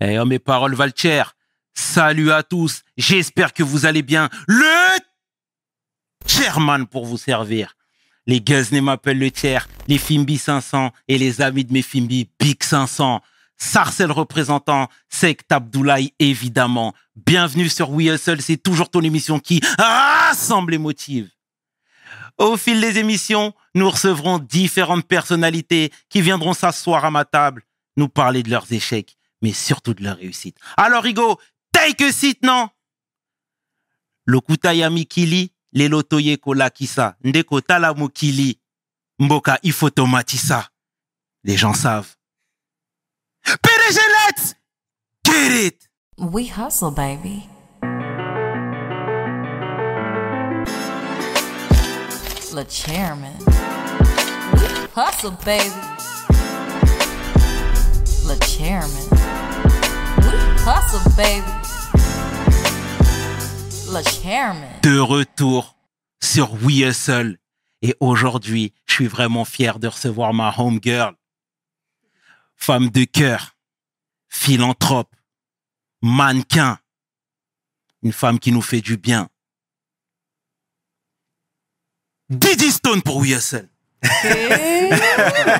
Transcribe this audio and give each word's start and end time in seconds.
Eh, 0.00 0.22
mes 0.24 0.38
paroles 0.38 0.74
valent 0.74 0.92
cher. 0.94 1.34
Salut 1.74 2.30
à 2.30 2.42
tous. 2.42 2.82
J'espère 2.96 3.52
que 3.52 3.62
vous 3.62 3.86
allez 3.86 4.02
bien. 4.02 4.28
Le 4.46 4.98
chairman 6.26 6.86
pour 6.86 7.06
vous 7.06 7.18
servir. 7.18 7.76
Les 8.26 8.40
Guzney 8.40 8.80
m'appellent 8.80 9.20
le 9.20 9.30
tiers, 9.30 9.68
les 9.86 9.98
Fimbi 9.98 10.36
500 10.36 10.90
et 11.06 11.16
les 11.16 11.40
amis 11.40 11.64
de 11.64 11.72
mes 11.72 11.82
Fimbi 11.82 12.28
Big 12.40 12.62
500. 12.62 13.22
Sarcel 13.56 14.10
représentant, 14.10 14.88
Sekt 15.08 15.50
Abdoulaye 15.52 16.12
évidemment. 16.18 16.92
Bienvenue 17.14 17.68
sur 17.68 17.90
We 17.90 18.08
Hustle, 18.08 18.42
c'est 18.42 18.56
toujours 18.56 18.90
ton 18.90 19.02
émission 19.02 19.38
qui 19.38 19.60
rassemble 19.78 20.72
les 20.72 20.78
motive. 20.78 21.30
Au 22.36 22.56
fil 22.56 22.80
des 22.80 22.98
émissions, 22.98 23.54
nous 23.74 23.88
recevrons 23.88 24.38
différentes 24.38 25.06
personnalités 25.06 25.90
qui 26.10 26.20
viendront 26.20 26.52
s'asseoir 26.52 27.04
à 27.04 27.10
ma 27.10 27.24
table, 27.24 27.62
nous 27.96 28.08
parler 28.08 28.42
de 28.42 28.50
leurs 28.50 28.70
échecs, 28.72 29.15
mais 29.42 29.52
surtout 29.52 29.94
de 29.94 30.02
leurs 30.02 30.16
réussites. 30.16 30.58
Alors 30.76 31.02
Rigo, 31.02 31.40
take 31.72 32.04
a 32.04 32.12
seat, 32.12 32.42
non? 32.42 32.68
Lokuta 34.26 34.72
ya 34.74 34.90
mikili, 34.90 35.52
lelo 35.72 36.02
toye 36.02 36.36
kolakisa, 36.36 37.16
ndeko 37.24 37.60
tala 37.60 37.94
mokili, 37.94 38.60
mboka 39.18 39.58
ifotomatisa. 39.62 40.68
Les 41.44 41.56
gens 41.56 41.74
savent. 41.74 42.16
PDG, 43.44 44.56
get 45.24 45.52
it 45.52 45.88
We 46.18 46.46
hustle, 46.46 46.90
baby. 46.90 47.46
Le 52.54 52.64
chairman. 52.70 53.36
Hustle, 54.94 55.32
baby. 55.44 55.70
Le 58.26 58.34
chairman. 58.46 59.15
De 64.82 64.98
retour 64.98 65.76
sur 66.20 66.54
We 66.54 66.78
Hustle. 66.80 67.38
Et 67.82 67.94
aujourd'hui, 68.00 68.74
je 68.84 68.94
suis 68.94 69.06
vraiment 69.06 69.44
fier 69.44 69.78
de 69.78 69.86
recevoir 69.86 70.34
ma 70.34 70.52
homegirl. 70.58 71.14
Femme 72.56 72.88
de 72.88 73.04
cœur, 73.04 73.56
philanthrope, 74.28 75.14
mannequin. 76.02 76.80
Une 78.02 78.12
femme 78.12 78.40
qui 78.40 78.50
nous 78.50 78.60
fait 78.60 78.80
du 78.80 78.96
bien. 78.96 79.28
Didi 82.28 82.72
Stone 82.72 83.02
pour 83.02 83.18
We 83.18 83.36
Hustle. 83.36 83.68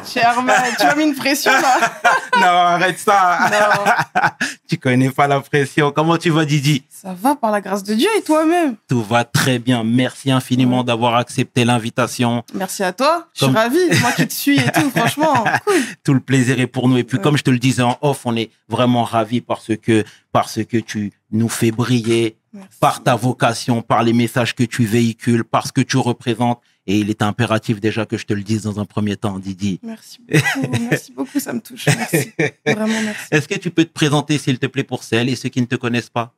Sherman, 0.06 0.54
tu 0.78 0.84
m'as 0.86 0.94
mis 0.94 1.04
une 1.04 1.14
pression 1.14 1.52
là. 1.52 1.78
non, 2.36 2.46
arrête 2.46 2.98
ça. 2.98 3.38
tu 4.68 4.76
connais 4.78 5.10
pas 5.10 5.26
la 5.26 5.40
pression. 5.40 5.90
Comment 5.92 6.16
tu 6.16 6.30
vas, 6.30 6.44
Didi? 6.44 6.82
Ça 6.90 7.14
va 7.18 7.34
par 7.36 7.50
la 7.50 7.60
grâce 7.60 7.82
de 7.82 7.94
Dieu 7.94 8.08
et 8.18 8.22
toi-même. 8.22 8.76
Tout 8.88 9.02
va 9.02 9.24
très 9.24 9.58
bien. 9.58 9.84
Merci 9.84 10.30
infiniment 10.30 10.82
d'avoir 10.84 11.16
accepté 11.16 11.64
l'invitation. 11.64 12.42
Merci 12.54 12.82
à 12.82 12.92
toi. 12.92 13.26
Je 13.34 13.44
suis 13.46 13.54
ravie. 13.54 14.00
Moi 14.00 14.12
qui 14.12 14.26
te 14.26 14.32
suis 14.34 14.58
et 14.58 14.70
tout, 14.72 14.90
franchement, 14.94 15.44
cool. 15.66 15.74
tout 16.04 16.14
le 16.14 16.20
plaisir 16.20 16.58
est 16.60 16.66
pour 16.66 16.88
nous. 16.88 16.98
Et 16.98 17.04
puis, 17.04 17.16
Ouais. 17.16 17.22
comme 17.22 17.36
je 17.38 17.42
te 17.42 17.50
le 17.50 17.58
disais 17.58 17.82
en 17.82 17.96
off, 18.02 18.22
on 18.26 18.36
est 18.36 18.50
vraiment 18.68 19.04
ravis 19.04 19.40
parce 19.40 19.70
que, 19.82 20.04
parce 20.32 20.62
que 20.64 20.76
tu 20.78 21.12
nous 21.30 21.48
fais 21.48 21.70
briller 21.70 22.36
Merci. 22.52 22.68
par 22.80 23.02
ta 23.02 23.14
vocation, 23.16 23.80
par 23.82 24.02
les 24.02 24.12
messages 24.12 24.54
que 24.54 24.64
tu 24.64 24.84
véhicules, 24.84 25.44
par 25.44 25.66
ce 25.66 25.72
que 25.72 25.80
tu 25.80 25.96
représentes. 25.96 26.60
Et 26.88 27.00
il 27.00 27.10
est 27.10 27.22
impératif 27.22 27.80
déjà 27.80 28.06
que 28.06 28.16
je 28.16 28.26
te 28.26 28.32
le 28.32 28.42
dise 28.42 28.62
dans 28.62 28.78
un 28.78 28.84
premier 28.84 29.16
temps, 29.16 29.38
Didi. 29.38 29.80
Merci 29.82 30.20
beaucoup. 30.20 30.84
Merci 30.88 31.12
beaucoup, 31.12 31.40
ça 31.40 31.52
me 31.52 31.60
touche. 31.60 31.86
Merci. 31.86 32.32
Vraiment 32.64 33.00
merci. 33.02 33.26
Est-ce 33.32 33.48
que 33.48 33.58
tu 33.58 33.70
peux 33.70 33.84
te 33.84 33.92
présenter, 33.92 34.38
s'il 34.38 34.58
te 34.58 34.66
plaît, 34.66 34.84
pour 34.84 35.02
celles 35.02 35.28
et 35.28 35.34
ceux 35.34 35.48
qui 35.48 35.60
ne 35.60 35.66
te 35.66 35.74
connaissent 35.74 36.10
pas? 36.10 36.32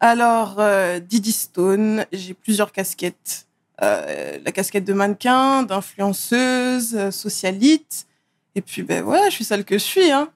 Alors, 0.00 0.56
euh, 0.58 1.00
Didi 1.00 1.32
Stone, 1.32 2.06
j'ai 2.12 2.32
plusieurs 2.32 2.72
casquettes. 2.72 3.46
Euh, 3.82 4.38
la 4.44 4.52
casquette 4.52 4.84
de 4.84 4.92
mannequin, 4.92 5.62
d'influenceuse, 5.64 6.94
euh, 6.96 7.10
socialite. 7.10 8.06
Et 8.54 8.62
puis, 8.62 8.82
ben 8.82 9.04
ouais, 9.04 9.26
je 9.26 9.34
suis 9.34 9.44
celle 9.44 9.64
que 9.64 9.76
je 9.76 9.84
suis. 9.84 10.10
Hein. 10.10 10.30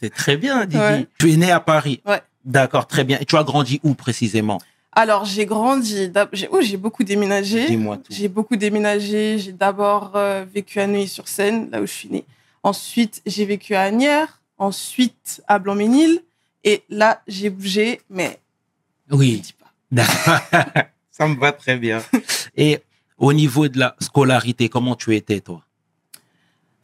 C'est 0.00 0.14
très 0.14 0.36
bien, 0.36 0.64
Didi. 0.66 0.80
Ouais. 0.80 1.06
Tu 1.18 1.32
es 1.32 1.36
né 1.36 1.50
à 1.50 1.60
Paris. 1.60 2.00
Ouais. 2.06 2.22
D'accord, 2.44 2.86
très 2.86 3.04
bien. 3.04 3.18
Et 3.20 3.24
tu 3.24 3.36
as 3.36 3.42
grandi 3.42 3.80
où 3.82 3.94
précisément? 3.94 4.60
Alors, 4.98 5.26
j'ai 5.26 5.44
grandi. 5.44 6.10
J'ai 6.32 6.48
oh, 6.50 6.60
j'ai 6.62 6.78
beaucoup 6.78 7.04
déménagé. 7.04 7.66
Dis-moi 7.66 7.98
tout. 7.98 8.04
J'ai 8.10 8.28
beaucoup 8.28 8.56
déménagé. 8.56 9.38
J'ai 9.38 9.52
d'abord 9.52 10.12
euh, 10.16 10.46
vécu 10.50 10.80
à 10.80 10.86
Neuilly-sur-Seine, 10.86 11.68
là 11.70 11.82
où 11.82 11.86
je 11.86 11.92
suis 11.92 12.08
née. 12.08 12.24
Ensuite, 12.62 13.20
j'ai 13.26 13.44
vécu 13.44 13.74
à 13.74 13.82
Agnières. 13.82 14.40
Ensuite, 14.56 15.42
à 15.46 15.58
Blanc-Ménil. 15.58 16.22
Et 16.64 16.82
là, 16.88 17.20
j'ai 17.28 17.50
bougé, 17.50 18.00
mais 18.08 18.40
je 19.10 19.14
Oui. 19.16 19.40
dis 19.40 19.52
pas. 19.52 20.02
Ça 21.10 21.28
me 21.28 21.36
va 21.38 21.52
très 21.52 21.76
bien. 21.76 22.02
Et 22.56 22.80
au 23.18 23.34
niveau 23.34 23.68
de 23.68 23.78
la 23.78 23.96
scolarité, 24.00 24.70
comment 24.70 24.96
tu 24.96 25.14
étais, 25.14 25.40
toi? 25.40 25.62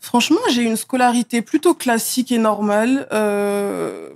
Franchement, 0.00 0.40
j'ai 0.52 0.62
une 0.64 0.76
scolarité 0.76 1.40
plutôt 1.40 1.72
classique 1.74 2.30
et 2.30 2.38
normale. 2.38 3.08
Euh, 3.12 4.10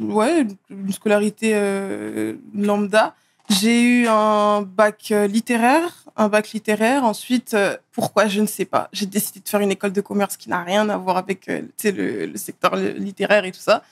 ouais, 0.00 0.46
une 0.70 0.92
scolarité 0.92 1.52
euh, 1.54 2.34
lambda. 2.54 3.14
J'ai 3.60 3.82
eu 3.82 4.06
un 4.08 4.62
bac 4.62 5.08
euh, 5.10 5.26
littéraire, 5.26 6.04
un 6.16 6.28
bac 6.28 6.52
littéraire. 6.52 7.04
Ensuite, 7.04 7.54
euh, 7.54 7.76
pourquoi 7.92 8.26
je 8.26 8.40
ne 8.40 8.46
sais 8.46 8.64
pas. 8.64 8.88
J'ai 8.92 9.06
décidé 9.06 9.40
de 9.40 9.48
faire 9.48 9.60
une 9.60 9.70
école 9.72 9.92
de 9.92 10.00
commerce 10.00 10.36
qui 10.36 10.48
n'a 10.48 10.62
rien 10.62 10.88
à 10.88 10.96
voir 10.96 11.16
avec 11.16 11.48
euh, 11.48 11.62
le, 11.84 12.36
secteur 12.36 12.76
li- 12.76 12.94
littéraire 12.94 13.44
et 13.44 13.52
tout 13.52 13.60
ça. 13.60 13.82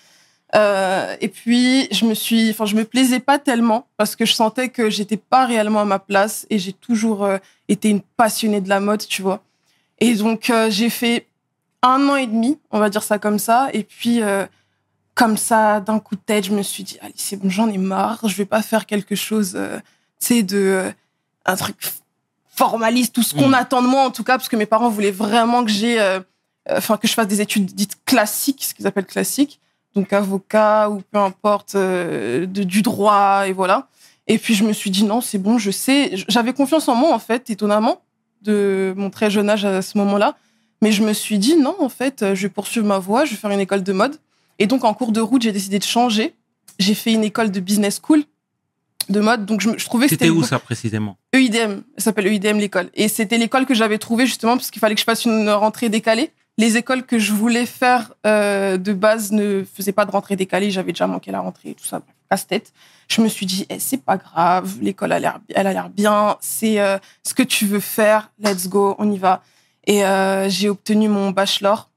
Et 1.20 1.28
puis, 1.28 1.86
je 1.92 2.04
me 2.04 2.14
suis, 2.14 2.50
enfin, 2.50 2.64
je 2.64 2.74
me 2.74 2.84
plaisais 2.84 3.20
pas 3.20 3.38
tellement 3.38 3.86
parce 3.96 4.16
que 4.16 4.24
je 4.24 4.32
sentais 4.32 4.68
que 4.68 4.90
j'étais 4.90 5.16
pas 5.16 5.46
réellement 5.46 5.80
à 5.80 5.84
ma 5.84 6.00
place 6.00 6.44
et 6.50 6.58
j'ai 6.58 6.72
toujours 6.72 7.28
été 7.68 7.88
une 7.88 8.00
passionnée 8.00 8.60
de 8.60 8.68
la 8.68 8.80
mode, 8.80 9.06
tu 9.06 9.22
vois. 9.22 9.44
Et 10.00 10.14
donc, 10.14 10.52
j'ai 10.70 10.90
fait 10.90 11.28
un 11.82 12.08
an 12.08 12.16
et 12.16 12.26
demi, 12.26 12.58
on 12.72 12.80
va 12.80 12.90
dire 12.90 13.04
ça 13.04 13.20
comme 13.20 13.38
ça. 13.38 13.68
Et 13.72 13.84
puis, 13.84 14.22
comme 15.20 15.36
ça, 15.36 15.80
d'un 15.80 15.98
coup 15.98 16.16
de 16.16 16.20
tête, 16.24 16.46
je 16.46 16.52
me 16.52 16.62
suis 16.62 16.82
dit, 16.82 16.96
allez, 17.02 17.12
c'est 17.14 17.36
bon, 17.36 17.50
j'en 17.50 17.68
ai 17.68 17.76
marre. 17.76 18.26
Je 18.26 18.34
vais 18.36 18.46
pas 18.46 18.62
faire 18.62 18.86
quelque 18.86 19.14
chose, 19.14 19.52
euh, 19.54 19.76
tu 20.18 20.28
sais, 20.28 20.42
de 20.42 20.56
euh, 20.56 20.90
un 21.44 21.56
truc 21.56 21.76
formaliste, 22.56 23.14
tout 23.14 23.22
ce 23.22 23.34
qu'on 23.34 23.50
Mm. 23.50 23.54
attend 23.54 23.82
de 23.82 23.86
moi, 23.86 24.00
en 24.02 24.10
tout 24.10 24.24
cas, 24.24 24.38
parce 24.38 24.48
que 24.48 24.56
mes 24.56 24.64
parents 24.64 24.88
voulaient 24.88 25.10
vraiment 25.10 25.62
que 25.62 25.70
j'ai, 25.70 26.00
euh, 26.00 26.20
euh, 26.70 26.78
enfin, 26.78 26.96
que 26.96 27.06
je 27.06 27.12
fasse 27.12 27.26
des 27.26 27.42
études 27.42 27.66
dites 27.66 27.98
classiques, 28.06 28.64
ce 28.64 28.72
qu'ils 28.72 28.86
appellent 28.86 29.04
classiques, 29.04 29.60
donc 29.94 30.10
avocat 30.14 30.88
ou 30.88 31.02
peu 31.12 31.18
importe, 31.18 31.76
de, 31.76 32.46
du 32.46 32.80
droit, 32.80 33.42
et 33.46 33.52
voilà. 33.52 33.88
Et 34.26 34.38
puis, 34.38 34.54
je 34.54 34.64
me 34.64 34.72
suis 34.72 34.90
dit, 34.90 35.04
non, 35.04 35.20
c'est 35.20 35.36
bon, 35.36 35.58
je 35.58 35.70
sais. 35.70 36.12
J'avais 36.28 36.54
confiance 36.54 36.88
en 36.88 36.94
moi, 36.94 37.12
en 37.12 37.18
fait, 37.18 37.50
étonnamment, 37.50 38.00
de 38.40 38.94
mon 38.96 39.10
très 39.10 39.28
jeune 39.28 39.50
âge 39.50 39.66
à 39.66 39.82
ce 39.82 39.98
moment-là. 39.98 40.36
Mais 40.80 40.92
je 40.92 41.02
me 41.02 41.12
suis 41.12 41.38
dit, 41.38 41.56
non, 41.56 41.76
en 41.78 41.90
fait, 41.90 42.24
je 42.34 42.42
vais 42.46 42.48
poursuivre 42.48 42.86
ma 42.86 42.98
voie, 42.98 43.26
je 43.26 43.32
vais 43.32 43.36
faire 43.36 43.50
une 43.50 43.60
école 43.60 43.82
de 43.82 43.92
mode. 43.92 44.16
Et 44.60 44.66
donc, 44.66 44.84
en 44.84 44.94
cours 44.94 45.10
de 45.10 45.20
route, 45.20 45.42
j'ai 45.42 45.52
décidé 45.52 45.78
de 45.78 45.84
changer. 45.84 46.34
J'ai 46.78 46.94
fait 46.94 47.12
une 47.12 47.24
école 47.24 47.50
de 47.50 47.58
business 47.58 48.00
school 48.00 48.22
de 49.08 49.18
mode. 49.18 49.46
Donc, 49.46 49.62
je, 49.62 49.84
trouvais 49.84 50.06
que 50.06 50.10
C'était 50.10 50.26
c'était 50.26 50.38
où 50.38 50.44
ça 50.44 50.58
précisément? 50.58 51.16
EIDM. 51.32 51.80
Ça 51.96 52.04
s'appelle 52.04 52.26
EIDM, 52.28 52.58
l'école. 52.58 52.90
Et 52.94 53.08
c'était 53.08 53.38
l'école 53.38 53.66
que 53.66 53.74
j'avais 53.74 53.98
trouvée 53.98 54.26
justement 54.26 54.56
parce 54.56 54.70
qu'il 54.70 54.78
fallait 54.78 54.94
que 54.94 55.00
je 55.00 55.06
fasse 55.06 55.24
une 55.24 55.48
rentrée 55.48 55.88
décalée. 55.88 56.30
Les 56.58 56.76
écoles 56.76 57.04
que 57.04 57.18
je 57.18 57.32
voulais 57.32 57.64
faire 57.64 58.12
euh, 58.26 58.76
de 58.76 58.92
base 58.92 59.32
ne 59.32 59.64
faisaient 59.64 59.92
pas 59.92 60.04
de 60.04 60.10
rentrée 60.10 60.36
décalée. 60.36 60.70
J'avais 60.70 60.92
déjà 60.92 61.06
manqué 61.06 61.32
la 61.32 61.40
rentrée 61.40 61.70
et 61.70 61.74
tout 61.74 61.86
ça. 61.86 62.02
Casse-tête. 62.30 62.74
Je 63.08 63.22
me 63.22 63.28
suis 63.28 63.46
dit, 63.46 63.66
eh, 63.70 63.78
c'est 63.78 64.04
pas 64.04 64.18
grave. 64.18 64.76
L'école 64.82 65.12
a 65.12 65.18
l'air, 65.18 65.40
elle 65.54 65.66
a 65.66 65.72
l'air 65.72 65.88
bien. 65.88 66.36
C'est 66.40 66.78
euh, 66.80 66.98
ce 67.26 67.32
que 67.32 67.42
tu 67.42 67.64
veux 67.64 67.80
faire. 67.80 68.30
Let's 68.38 68.68
go, 68.68 68.94
on 68.98 69.10
y 69.10 69.18
va. 69.18 69.42
Et 69.86 70.04
euh, 70.04 70.50
j'ai 70.50 70.68
obtenu 70.68 71.08
mon 71.08 71.30
bachelor. 71.30 71.89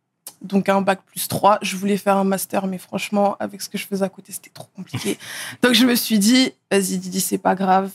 Donc 0.44 0.70
un 0.70 0.82
bac 0.82 1.00
plus 1.06 1.28
3. 1.28 1.60
Je 1.62 1.76
voulais 1.76 1.98
faire 1.98 2.18
un 2.18 2.24
master, 2.24 2.68
mais 2.68 2.78
franchement, 2.78 3.36
avec 3.40 3.62
ce 3.62 3.70
que 3.70 3.78
je 3.78 3.88
faisais 3.88 4.04
à 4.04 4.10
côté, 4.10 4.32
c'était 4.34 4.52
trop 4.54 4.68
compliqué. 4.76 5.18
Donc 5.62 5.74
je 5.74 5.86
me 5.86 5.96
suis 5.96 6.20
dit, 6.20 6.52
vas-y 6.70 6.98
Didi, 6.98 7.22
c'est 7.22 7.38
pas 7.38 7.56
grave. 7.56 7.90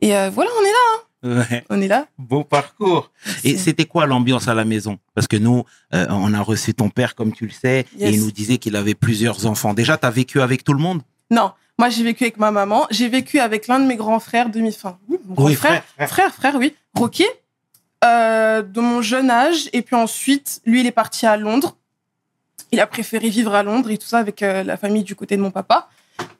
Et 0.00 0.14
euh, 0.14 0.30
voilà, 0.30 0.50
on 0.60 0.64
est 0.64 0.72
là. 0.72 1.06
Ouais. 1.22 1.64
On 1.70 1.80
est 1.80 1.88
là. 1.88 2.06
Beau 2.18 2.44
parcours. 2.44 3.10
Et 3.42 3.56
c'était 3.56 3.86
quoi 3.86 4.06
l'ambiance 4.06 4.48
à 4.48 4.54
la 4.54 4.64
maison? 4.64 4.98
Parce 5.14 5.26
que 5.26 5.36
nous, 5.36 5.64
euh, 5.94 6.06
on 6.10 6.32
a 6.34 6.40
reçu 6.40 6.74
ton 6.74 6.90
père, 6.90 7.14
comme 7.14 7.32
tu 7.32 7.46
le 7.46 7.52
sais, 7.52 7.86
et 7.98 8.10
il 8.10 8.20
nous 8.20 8.30
disait 8.30 8.58
qu'il 8.58 8.76
avait 8.76 8.94
plusieurs 8.94 9.46
enfants. 9.46 9.74
Déjà, 9.74 9.96
tu 9.96 10.06
as 10.06 10.10
vécu 10.10 10.40
avec 10.40 10.62
tout 10.62 10.74
le 10.74 10.78
monde? 10.78 11.02
Non, 11.30 11.52
moi 11.78 11.88
j'ai 11.88 12.04
vécu 12.04 12.24
avec 12.24 12.36
ma 12.36 12.50
maman. 12.50 12.86
J'ai 12.90 13.08
vécu 13.08 13.40
avec 13.40 13.66
l'un 13.66 13.80
de 13.80 13.86
mes 13.86 13.96
grands 13.96 14.20
frères 14.20 14.50
demi-fin. 14.50 14.98
Oui, 15.08 15.18
mon 15.24 15.34
grand 15.34 15.46
Oui, 15.46 15.54
frère, 15.54 15.82
frère, 15.96 16.08
frère, 16.08 16.34
frère, 16.34 16.54
oui. 16.56 16.74
Rocky, 16.94 17.26
euh, 18.04 18.62
de 18.62 18.80
mon 18.80 19.02
jeune 19.02 19.30
âge. 19.30 19.68
Et 19.72 19.82
puis 19.82 19.96
ensuite, 19.96 20.60
lui, 20.66 20.80
il 20.80 20.86
est 20.86 20.92
parti 20.92 21.26
à 21.26 21.36
Londres. 21.36 21.76
Il 22.72 22.80
a 22.80 22.86
préféré 22.86 23.28
vivre 23.28 23.54
à 23.54 23.62
Londres 23.62 23.90
et 23.90 23.98
tout 23.98 24.06
ça 24.06 24.18
avec 24.18 24.42
euh, 24.42 24.62
la 24.62 24.76
famille 24.76 25.04
du 25.04 25.14
côté 25.14 25.36
de 25.36 25.42
mon 25.42 25.50
papa. 25.50 25.88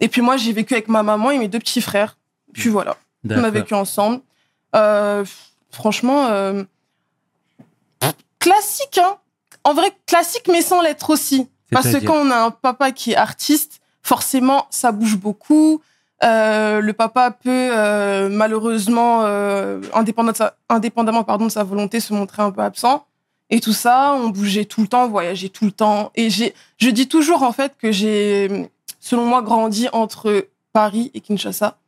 Et 0.00 0.08
puis 0.08 0.20
moi, 0.20 0.37
j'ai 0.37 0.52
vécu 0.52 0.75
avec 0.75 0.88
ma 0.88 1.02
maman 1.02 1.31
et 1.31 1.38
mes 1.38 1.49
deux 1.49 1.58
petits 1.58 1.81
frères. 1.81 2.17
Puis 2.52 2.69
voilà, 2.69 2.96
on 3.28 3.44
a 3.44 3.50
vécu 3.50 3.75
ensemble. 3.75 4.20
Euh, 4.75 5.25
franchement, 5.70 6.26
euh, 6.26 6.64
classique, 8.38 8.99
hein. 8.99 9.17
En 9.64 9.75
vrai, 9.75 9.90
classique, 10.06 10.49
mais 10.50 10.62
sans 10.62 10.81
l'être 10.81 11.11
aussi. 11.11 11.49
Parce 11.70 11.90
que 11.90 12.05
quand 12.05 12.14
on 12.14 12.31
a 12.31 12.37
un 12.37 12.50
papa 12.50 12.93
qui 12.93 13.12
est 13.12 13.17
artiste, 13.17 13.81
forcément, 14.02 14.67
ça 14.70 14.93
bouge 14.93 15.17
beaucoup. 15.17 15.82
Euh, 16.23 16.81
le 16.81 16.93
papa 16.93 17.31
peut 17.32 18.28
malheureusement, 18.31 19.25
indépendamment, 19.93 20.32
de 20.32 20.37
sa, 20.37 20.55
indépendamment 20.69 21.25
pardon, 21.25 21.46
de 21.46 21.50
sa 21.50 21.64
volonté, 21.64 22.00
se 22.00 22.14
montrer 22.14 22.43
un 22.43 22.52
peu 22.52 22.62
absent. 22.62 23.05
Et 23.50 23.60
tout 23.60 23.72
ça, 23.72 24.14
on 24.14 24.28
bougeait 24.28 24.64
tout 24.64 24.81
le 24.81 24.88
temps, 24.88 25.04
on 25.04 25.08
voyageait 25.08 25.48
tout 25.48 25.64
le 25.64 25.70
temps. 25.70 26.10
Et 26.14 26.31
j'ai, 26.31 26.54
je 26.78 26.90
dis 26.90 27.08
toujours 27.08 27.43
en 27.43 27.52
fait 27.52 27.75
que 27.78 27.93
j'ai, 27.93 28.69
selon 28.98 29.25
moi, 29.25 29.43
grandi 29.43 29.88
entre 29.93 30.48
Paris 30.72 31.10
et 31.14 31.20
Kinshasa 31.20 31.78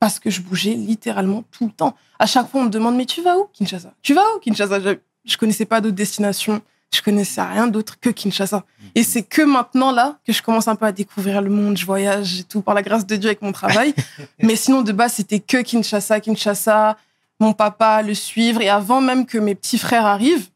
parce 0.00 0.18
que 0.18 0.30
je 0.30 0.40
bougeais 0.40 0.74
littéralement 0.74 1.44
tout 1.52 1.66
le 1.66 1.72
temps. 1.72 1.94
À 2.18 2.26
chaque 2.26 2.50
fois, 2.50 2.62
on 2.62 2.64
me 2.64 2.70
demande 2.70 2.96
mais 2.96 3.06
tu 3.06 3.22
vas 3.22 3.38
où 3.38 3.48
Kinshasa? 3.52 3.92
Tu 4.02 4.14
vas 4.14 4.24
où 4.34 4.40
Kinshasa? 4.40 4.80
Je, 4.80 4.96
je 5.24 5.36
connaissais 5.36 5.66
pas 5.66 5.80
d'autres 5.80 5.94
destinations, 5.94 6.60
je 6.92 7.00
connaissais 7.02 7.42
rien 7.42 7.66
d'autre 7.66 8.00
que 8.00 8.10
Kinshasa. 8.10 8.64
Et 8.94 9.02
c'est 9.02 9.22
que 9.22 9.42
maintenant 9.42 9.92
là 9.92 10.18
que 10.26 10.32
je 10.32 10.42
commence 10.42 10.66
un 10.66 10.76
peu 10.76 10.86
à 10.86 10.92
découvrir 10.92 11.40
le 11.40 11.50
monde, 11.50 11.76
je 11.76 11.86
voyage 11.86 12.40
et 12.40 12.44
tout 12.44 12.62
par 12.62 12.74
la 12.74 12.82
grâce 12.82 13.06
de 13.06 13.16
Dieu 13.16 13.28
avec 13.28 13.42
mon 13.42 13.52
travail. 13.52 13.94
mais 14.42 14.56
sinon 14.56 14.82
de 14.82 14.92
base 14.92 15.14
c'était 15.14 15.40
que 15.40 15.62
Kinshasa, 15.62 16.20
Kinshasa, 16.20 16.96
mon 17.38 17.52
papa 17.52 18.02
le 18.02 18.14
suivre 18.14 18.60
et 18.60 18.68
avant 18.68 19.00
même 19.00 19.24
que 19.26 19.38
mes 19.38 19.54
petits 19.54 19.78
frères 19.78 20.06
arrivent, 20.06 20.48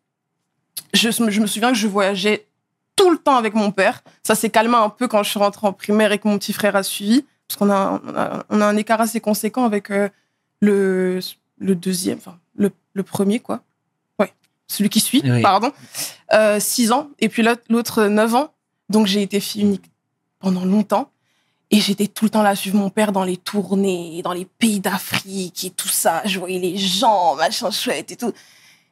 je, 0.95 1.11
je 1.11 1.41
me 1.41 1.47
souviens 1.47 1.71
que 1.73 1.79
je 1.79 1.87
voyageais 1.87 2.47
tout 2.97 3.11
le 3.11 3.19
temps 3.19 3.37
avec 3.37 3.55
mon 3.55 3.71
père. 3.73 4.03
Ça 4.23 4.35
s'est 4.35 4.51
calmé 4.51 4.75
un 4.77 4.89
peu 4.89 5.09
quand 5.09 5.23
je 5.23 5.31
suis 5.31 5.39
rentrée 5.39 5.67
en 5.67 5.73
primaire 5.73 6.13
et 6.13 6.19
que 6.19 6.27
mon 6.29 6.39
petit 6.39 6.53
frère 6.53 6.77
a 6.77 6.83
suivi 6.83 7.25
parce 7.49 7.59
qu'on 7.59 7.71
a, 7.71 8.01
on 8.05 8.15
a, 8.17 8.45
on 8.51 8.61
a 8.61 8.67
un 8.67 8.77
écart 8.77 9.01
assez 9.01 9.21
conséquent 9.21 9.65
avec 9.65 9.91
euh, 9.91 10.09
le, 10.61 11.21
le 11.59 11.75
deuxième, 11.75 12.19
enfin 12.19 12.39
le, 12.57 12.71
le 12.95 13.03
premier 13.03 13.41
quoi. 13.41 13.63
Ouais, 14.19 14.33
celui 14.67 14.89
qui 14.89 15.01
suit, 15.01 15.23
Oui. 15.25 15.43
pardon. 15.43 15.73
Euh, 16.33 16.59
six 16.59 16.91
ans 16.93 17.09
et 17.21 17.29
puis 17.29 17.43
l'autre- 17.43 17.63
l'autre 17.69 18.05
neuf 18.07 18.35
ans. 18.35 18.53
Donc 18.89 19.07
j'ai 19.07 19.23
été 19.23 19.41
fille 19.41 19.63
unique 19.63 19.91
pendant 20.39 20.65
longtemps. 20.65 21.11
Et 21.73 21.81
j'étais 21.81 22.07
tout 22.07 22.27
le 22.27 22.31
temps 22.31 22.43
là 22.45 22.51
à 22.51 22.55
suivre 22.55 22.77
mon 22.79 22.91
père 22.91 23.11
dans 23.11 23.25
les 23.25 23.37
tournées, 23.37 24.23
dans 24.23 24.33
les 24.33 24.45
pays 24.45 24.79
d'Afrique 24.79 25.65
et 25.65 25.71
tout 25.71 25.89
ça. 25.89 26.23
Je 26.25 26.39
voyais 26.39 26.61
les 26.61 26.77
gens, 26.79 27.35
machin 27.35 27.73
chouette 27.73 28.13
et 28.13 28.17
tout. 28.17 28.33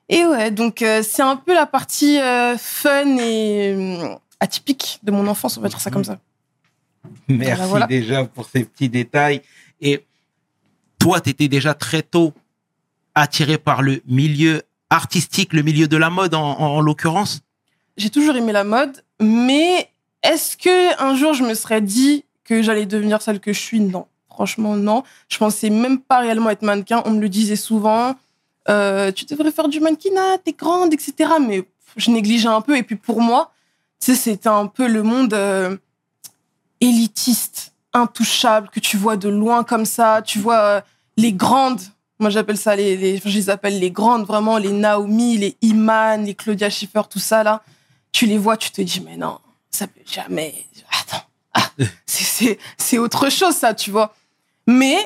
Et 0.09 0.25
ouais, 0.27 0.51
donc 0.51 0.83
euh, 0.83 1.03
c'est 1.03 1.23
un 1.23 1.37
peu 1.37 1.55
la 1.55 1.67
partie 1.67 2.19
euh, 2.21 2.57
fun 2.59 3.17
et 3.19 3.73
euh, 3.75 4.15
atypique 4.41 5.01
de 5.03 5.11
mon 5.11 5.27
enfance, 5.27 5.57
on 5.57 5.61
va 5.63 5.69
dire 5.69 5.81
ça 5.81 5.91
comme 5.91 6.05
ça. 6.05 6.19
Merci 7.29 7.49
Voilà, 7.55 7.67
voilà. 7.67 7.87
déjà 7.87 8.25
pour 8.25 8.47
ces 8.47 8.65
petits 8.65 8.89
détails. 8.89 9.41
Et 9.81 10.05
toi, 10.99 11.21
tu 11.21 11.31
étais 11.31 11.49
déjà 11.49 11.75
très 11.75 12.03
tôt 12.03 12.33
attiré 13.15 13.59
par 13.59 13.83
le 13.83 14.03
milieu 14.07 14.63
artistique, 14.91 15.53
le 15.53 15.63
milieu 15.63 15.89
de 15.89 15.97
la 15.97 16.11
mode 16.11 16.35
en, 16.35 16.43
en- 16.61 16.77
en 16.77 16.81
l'occurrence? 16.81 17.41
J'ai 17.97 18.11
toujours 18.11 18.37
aimé 18.37 18.53
la 18.53 18.65
mode, 18.65 19.03
mais 19.21 19.89
est-ce 20.23 20.57
que 20.57 21.01
un 21.03 21.17
jour 21.17 21.33
je 21.35 21.45
me 21.45 21.55
serais 21.55 21.81
dit 21.81 22.25
que 22.45 22.61
j'allais 22.63 22.87
devenir 22.87 23.23
celle 23.23 23.41
que 23.41 23.53
je 23.53 23.61
suis? 23.61 23.81
Non, 23.81 24.07
franchement 24.29 24.77
non. 24.77 25.03
Je 25.29 25.39
pensais 25.39 25.71
même 25.71 25.99
pas 26.01 26.19
réellement 26.21 26.51
être 26.51 26.63
mannequin. 26.63 27.03
On 27.07 27.13
me 27.13 27.21
le 27.21 27.29
disait 27.29 27.57
souvent. 27.57 28.17
Euh, 28.69 29.13
tu 29.13 29.25
devrais 29.27 29.53
faire 29.53 29.69
du 29.69 29.81
mannequinat, 29.81 30.39
t'es 30.39 30.53
grande, 30.53 30.93
etc. 30.95 31.33
Mais 31.41 31.65
je 31.97 32.11
négligeais 32.11 32.49
un 32.49 32.61
peu. 32.61 32.77
Et 32.77 32.83
puis 32.83 32.97
pour 32.97 33.21
moi, 33.21 33.53
tu 34.01 34.13
sais, 34.13 34.17
c'était 34.19 34.49
un 34.49 34.67
peu 34.67 34.87
le 34.89 35.03
monde 35.03 35.35
euh, 35.35 35.77
élitiste, 36.81 37.73
intouchable, 37.93 38.69
que 38.71 38.81
tu 38.81 38.97
vois 38.97 39.17
de 39.17 39.29
loin 39.29 39.65
comme 39.65 39.85
ça. 39.85 40.23
Tu 40.23 40.39
vois 40.39 40.59
euh, 40.59 40.81
les 41.17 41.33
grandes. 41.33 41.81
Moi, 42.19 42.31
j'appelle 42.31 42.57
ça 42.59 42.77
les, 42.77 42.97
les- 42.97 43.19
je 43.19 43.29
les 43.29 43.51
appelle 43.51 43.79
les 43.79 43.91
grandes, 43.91 44.25
vraiment 44.25 44.59
les 44.59 44.73
Naomi, 44.73 45.37
les 45.37 45.57
Iman, 45.63 46.25
les 46.25 46.35
Claudia 46.35 46.71
Schiffer, 46.71 47.03
tout 47.11 47.19
ça 47.19 47.43
là. 47.43 47.63
Tu 48.13 48.27
les 48.27 48.39
vois, 48.39 48.57
tu 48.57 48.71
te 48.71 48.81
dis 48.81 49.01
mais 49.01 49.17
non, 49.17 49.39
ça 49.71 49.87
peut 49.89 50.01
jamais. 50.07 50.55
Attends, 51.03 51.25
ah, 51.55 51.69
c'est 52.07 52.99
autre 52.99 53.29
chose 53.31 53.55
ça, 53.55 53.75
tu 53.75 53.91
vois. 53.91 54.15
Mais 54.67 54.97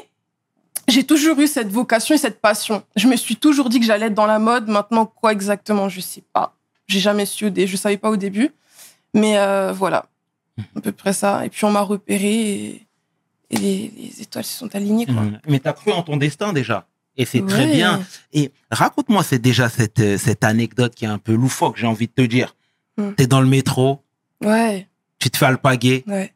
j'ai 0.88 1.05
toujours 1.05 1.38
eu 1.38 1.46
cette 1.46 1.69
vocation 1.69 2.14
et 2.14 2.19
cette 2.19 2.40
passion. 2.40 2.82
Je 2.96 3.06
me 3.06 3.17
suis 3.17 3.37
toujours 3.37 3.69
dit 3.69 3.79
que 3.81 3.87
j'allais 3.87 4.06
être 4.06 4.14
dans 4.14 4.26
la 4.26 4.38
mode. 4.38 4.69
Maintenant, 4.69 5.06
quoi 5.06 5.32
exactement, 5.32 5.88
je 5.88 6.00
sais 6.00 6.23
pas. 6.32 6.55
J'ai 6.87 7.00
jamais 7.00 7.26
su 7.26 7.46
au 7.46 7.50
dé, 7.50 7.67
je 7.67 7.76
savais 7.76 7.99
pas 7.99 8.11
au 8.11 8.17
début. 8.17 8.50
Mais 9.14 9.38
euh, 9.38 9.73
voilà, 9.73 10.06
à 10.76 10.81
peu 10.81 10.93
près 10.93 11.12
ça. 11.12 11.44
Et 11.46 11.50
puis 11.50 11.64
on 11.64 11.70
m'a 11.70 11.81
repéré 11.82 12.32
et, 12.32 12.87
et 13.50 13.56
les, 13.56 13.93
les 13.96 14.23
étoiles 14.23 14.44
se 14.44 14.58
sont 14.58 14.75
alignées. 14.75 15.06
Quoi. 15.06 15.14
Mhm. 15.23 15.40
Mais 15.49 15.61
tu 15.61 15.69
as 15.69 15.73
cru 15.73 15.93
en 15.93 16.02
ton 16.02 16.17
destin 16.17 16.52
déjà. 16.52 16.87
Et 17.17 17.25
c'est 17.25 17.44
très 17.44 17.67
bien. 17.67 18.00
Et 18.32 18.52
raconte-moi 18.70 19.23
c'est 19.25 19.38
déjà 19.40 19.69
cette, 19.69 19.99
euh, 20.00 20.19
cette 20.19 20.44
anecdote 20.44 20.94
qui 20.94 21.05
est 21.05 21.08
un 21.08 21.19
peu 21.19 21.35
loufoque, 21.35 21.76
j'ai 21.76 21.87
envie 21.87 22.06
de 22.06 22.12
te 22.12 22.23
dire. 22.23 22.55
Mhm. 22.96 23.14
Tu 23.17 23.23
es 23.25 23.26
dans 23.26 23.40
le 23.40 23.46
métro, 23.49 24.02
Ouais, 24.40 24.87
tu 25.19 25.31
te 25.31 25.37
fais 25.37 25.46
alpaguer. 25.46 26.05
ouais. 26.06 26.32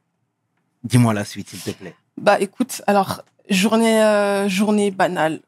Dis-moi 0.82 1.14
la 1.14 1.24
suite, 1.24 1.48
s'il 1.50 1.60
te 1.60 1.70
plaît. 1.70 1.94
Bah 2.20 2.40
écoute, 2.40 2.82
alors 2.88 3.22
journée 3.52 4.02
euh, 4.02 4.48
journée 4.48 4.90
banale, 4.90 5.40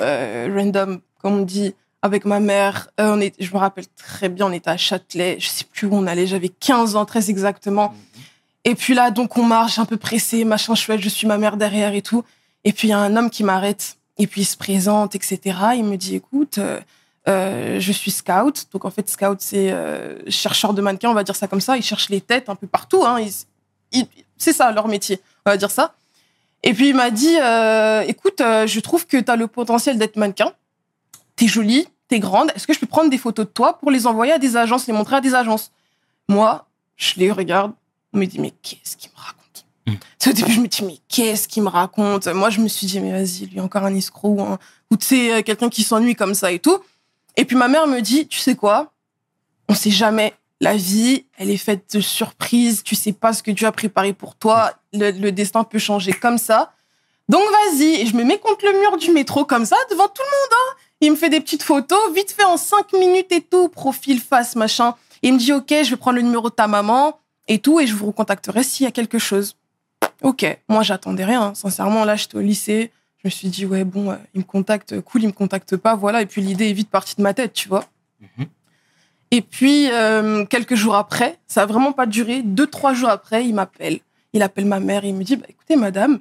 euh, 0.00 0.48
random 0.54 1.00
comme 1.20 1.40
on 1.40 1.42
dit, 1.42 1.74
avec 2.02 2.24
ma 2.24 2.40
mère. 2.40 2.88
Euh, 3.00 3.14
on 3.14 3.20
est, 3.20 3.34
je 3.40 3.52
me 3.52 3.58
rappelle 3.58 3.86
très 3.96 4.28
bien, 4.28 4.46
on 4.46 4.52
était 4.52 4.70
à 4.70 4.76
Châtelet, 4.76 5.38
je 5.40 5.48
sais 5.48 5.64
plus 5.64 5.86
où 5.86 5.94
on 5.94 6.06
allait, 6.06 6.26
j'avais 6.26 6.48
15 6.48 6.96
ans 6.96 7.04
très 7.04 7.30
exactement. 7.30 7.94
Et 8.64 8.74
puis 8.74 8.94
là 8.94 9.10
donc 9.10 9.36
on 9.36 9.42
marche 9.42 9.78
un 9.78 9.84
peu 9.84 9.96
pressé, 9.96 10.44
machin 10.44 10.74
chouette, 10.74 11.00
je 11.00 11.08
suis 11.08 11.26
ma 11.26 11.38
mère 11.38 11.56
derrière 11.56 11.94
et 11.94 12.02
tout. 12.02 12.24
Et 12.64 12.72
puis 12.72 12.88
il 12.88 12.90
y 12.90 12.94
a 12.94 12.98
un 12.98 13.16
homme 13.16 13.30
qui 13.30 13.44
m'arrête 13.44 13.96
et 14.18 14.26
puis 14.26 14.42
il 14.42 14.46
se 14.46 14.56
présente, 14.56 15.14
etc. 15.14 15.40
Il 15.76 15.84
me 15.84 15.96
dit 15.96 16.16
écoute. 16.16 16.58
je 17.26 17.92
suis 17.92 18.10
scout, 18.10 18.66
donc 18.72 18.84
en 18.84 18.90
fait 18.90 19.08
scout 19.08 19.38
c'est 19.40 19.74
chercheur 20.28 20.74
de 20.74 20.82
mannequins, 20.82 21.10
on 21.10 21.14
va 21.14 21.24
dire 21.24 21.36
ça 21.36 21.46
comme 21.46 21.60
ça. 21.60 21.76
Ils 21.76 21.82
cherchent 21.82 22.08
les 22.08 22.20
têtes 22.20 22.48
un 22.48 22.56
peu 22.56 22.66
partout. 22.66 23.04
Hein. 23.04 23.18
C'est 24.36 24.52
ça 24.52 24.70
leur 24.72 24.88
métier, 24.88 25.20
on 25.44 25.50
va 25.50 25.56
dire 25.56 25.70
ça. 25.70 25.94
Et 26.62 26.74
puis 26.74 26.88
il 26.88 26.94
m'a 26.96 27.10
dit, 27.10 27.36
euh, 27.40 28.00
écoute, 28.08 28.40
euh, 28.40 28.66
je 28.66 28.80
trouve 28.80 29.06
que 29.06 29.16
tu 29.16 29.30
as 29.30 29.36
le 29.36 29.46
potentiel 29.46 29.98
d'être 29.98 30.16
mannequin. 30.16 30.52
T'es 31.36 31.46
jolie, 31.46 31.86
t'es 32.08 32.18
grande. 32.18 32.50
Est-ce 32.54 32.66
que 32.66 32.72
je 32.72 32.78
peux 32.78 32.86
prendre 32.86 33.10
des 33.10 33.18
photos 33.18 33.46
de 33.46 33.50
toi 33.50 33.78
pour 33.78 33.90
les 33.90 34.06
envoyer 34.06 34.32
à 34.32 34.38
des 34.38 34.56
agences, 34.56 34.86
les 34.86 34.92
montrer 34.92 35.16
à 35.16 35.20
des 35.20 35.34
agences? 35.34 35.70
Moi, 36.28 36.66
je 36.96 37.14
les 37.16 37.30
regarde. 37.30 37.72
On 38.12 38.18
me 38.18 38.24
dit, 38.24 38.38
mais 38.40 38.52
qu'est-ce 38.62 38.96
qu'il 38.96 39.10
me 39.10 39.16
raconte? 39.20 39.64
Mm. 39.86 40.28
Au 40.28 40.32
début, 40.32 40.52
je 40.52 40.60
me 40.60 40.66
dis, 40.66 40.84
mais 40.84 40.98
qu'est-ce 41.08 41.46
qu'il 41.46 41.62
me 41.62 41.68
raconte? 41.68 42.26
Moi, 42.28 42.50
je 42.50 42.60
me 42.60 42.68
suis 42.68 42.86
dit, 42.86 42.98
mais 43.00 43.12
vas-y, 43.12 43.46
lui, 43.46 43.60
encore 43.60 43.84
un 43.84 43.94
escroc 43.94 44.30
ou, 44.30 44.40
un- 44.42 44.58
ou 44.90 44.96
tu 44.96 45.06
sais, 45.06 45.32
euh, 45.34 45.42
quelqu'un 45.42 45.68
qui 45.68 45.84
s'ennuie 45.84 46.16
comme 46.16 46.34
ça 46.34 46.50
et 46.50 46.58
tout. 46.58 46.78
Et 47.36 47.44
puis 47.44 47.54
ma 47.54 47.68
mère 47.68 47.86
me 47.86 48.00
dit, 48.00 48.26
tu 48.26 48.38
sais 48.38 48.56
quoi? 48.56 48.92
On 49.68 49.74
sait 49.74 49.90
jamais. 49.90 50.34
La 50.60 50.74
vie, 50.74 51.26
elle 51.36 51.50
est 51.50 51.58
faite 51.58 51.94
de 51.94 52.00
surprises. 52.00 52.82
Tu 52.82 52.94
sais 52.94 53.12
pas 53.12 53.34
ce 53.34 53.42
que 53.42 53.50
Dieu 53.50 53.66
a 53.66 53.72
préparé 53.72 54.14
pour 54.14 54.34
toi. 54.36 54.72
Le, 54.98 55.10
le 55.10 55.32
destin 55.32 55.64
peut 55.64 55.78
changer 55.78 56.12
comme 56.12 56.38
ça. 56.38 56.72
Donc 57.28 57.42
vas-y. 57.42 58.02
Et 58.02 58.06
je 58.06 58.16
me 58.16 58.24
mets 58.24 58.38
contre 58.38 58.64
le 58.64 58.78
mur 58.80 58.96
du 58.96 59.10
métro 59.10 59.44
comme 59.44 59.64
ça, 59.64 59.76
devant 59.90 60.08
tout 60.08 60.22
le 60.22 60.30
monde. 60.30 60.52
hein. 60.52 60.76
Il 61.00 61.10
me 61.10 61.16
fait 61.16 61.28
des 61.28 61.40
petites 61.40 61.62
photos, 61.62 61.98
vite 62.14 62.32
fait 62.32 62.44
en 62.44 62.56
cinq 62.56 62.92
minutes 62.92 63.30
et 63.32 63.40
tout, 63.42 63.68
profil, 63.68 64.20
face, 64.20 64.56
machin. 64.56 64.94
Il 65.22 65.34
me 65.34 65.38
dit, 65.38 65.52
OK, 65.52 65.68
je 65.70 65.90
vais 65.90 65.96
prendre 65.96 66.16
le 66.16 66.22
numéro 66.22 66.48
de 66.48 66.54
ta 66.54 66.66
maman 66.68 67.18
et 67.48 67.58
tout, 67.58 67.80
et 67.80 67.86
je 67.86 67.94
vous 67.94 68.06
recontacterai 68.06 68.62
s'il 68.62 68.84
y 68.84 68.86
a 68.88 68.92
quelque 68.92 69.18
chose. 69.18 69.56
OK. 70.22 70.46
Moi, 70.68 70.82
j'attendais 70.82 71.24
rien. 71.24 71.54
Sincèrement, 71.54 72.04
là, 72.04 72.16
j'étais 72.16 72.36
au 72.36 72.40
lycée. 72.40 72.90
Je 73.18 73.28
me 73.28 73.30
suis 73.30 73.48
dit, 73.48 73.66
ouais, 73.66 73.84
bon, 73.84 74.10
euh, 74.10 74.16
il 74.34 74.40
me 74.40 74.44
contacte, 74.44 75.00
cool, 75.02 75.24
il 75.24 75.26
me 75.26 75.32
contacte 75.32 75.76
pas, 75.76 75.96
voilà. 75.96 76.22
Et 76.22 76.26
puis 76.26 76.40
l'idée 76.42 76.70
est 76.70 76.74
vite 76.74 76.90
partie 76.90 77.16
de 77.16 77.22
ma 77.22 77.34
tête, 77.34 77.52
tu 77.52 77.68
vois. 77.68 77.84
Mhm. 78.20 78.46
Et 79.32 79.42
puis, 79.42 79.90
euh, 79.90 80.44
quelques 80.46 80.76
jours 80.76 80.94
après, 80.94 81.38
ça 81.48 81.62
a 81.62 81.66
vraiment 81.66 81.92
pas 81.92 82.06
duré, 82.06 82.42
deux, 82.42 82.68
trois 82.68 82.94
jours 82.94 83.08
après, 83.08 83.44
il 83.44 83.54
m'appelle. 83.54 83.98
Il 84.36 84.42
appelle 84.42 84.66
ma 84.66 84.80
mère 84.80 85.02
et 85.06 85.08
il 85.08 85.14
me 85.14 85.24
dit, 85.24 85.36
bah, 85.36 85.46
écoutez, 85.48 85.76
madame, 85.76 86.20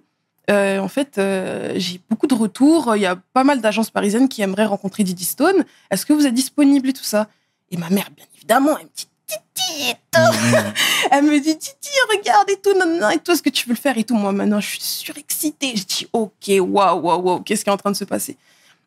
euh, 0.49 0.79
en 0.79 0.87
fait, 0.87 1.17
euh, 1.17 1.73
j'ai 1.75 1.99
beaucoup 2.09 2.27
de 2.27 2.33
retours. 2.33 2.95
Il 2.95 3.01
y 3.01 3.05
a 3.05 3.17
pas 3.33 3.43
mal 3.43 3.59
d'agences 3.59 3.89
parisiennes 3.89 4.29
qui 4.29 4.41
aimeraient 4.41 4.65
rencontrer 4.65 5.03
Didi 5.03 5.25
Stone. 5.25 5.65
Est-ce 5.91 6.05
que 6.05 6.13
vous 6.13 6.25
êtes 6.25 6.33
disponible 6.33 6.87
et 6.87 6.93
tout 6.93 7.03
ça? 7.03 7.27
Et 7.71 7.77
ma 7.77 7.89
mère, 7.89 8.09
bien 8.15 8.25
évidemment, 8.37 8.77
elle 8.77 8.85
me 8.85 8.91
dit, 8.95 9.09
Titi, 9.27 9.89
et 9.89 9.95
tout. 10.11 10.21
Mhm. 10.21 10.73
Elle 11.11 11.25
me 11.25 11.39
dit, 11.41 11.57
Titi, 11.57 11.89
regarde 12.09 12.49
et 12.49 12.57
tout, 12.61 12.73
non, 12.77 12.99
non, 13.01 13.09
et 13.09 13.17
tout, 13.17 13.31
est-ce 13.33 13.43
que 13.43 13.49
tu 13.49 13.67
veux 13.67 13.73
le 13.73 13.79
faire 13.79 13.97
et 13.97 14.05
tout? 14.05 14.15
Moi, 14.15 14.31
maintenant, 14.31 14.61
je 14.61 14.67
suis 14.67 14.81
surexcitée. 14.81 15.75
Je 15.75 15.83
dis, 15.83 16.07
OK, 16.13 16.31
waouh, 16.47 17.01
waouh, 17.01 17.21
waouh, 17.21 17.39
qu'est-ce 17.41 17.65
qui 17.65 17.69
est 17.69 17.73
en 17.73 17.77
train 17.77 17.91
de 17.91 17.97
se 17.97 18.05
passer? 18.05 18.37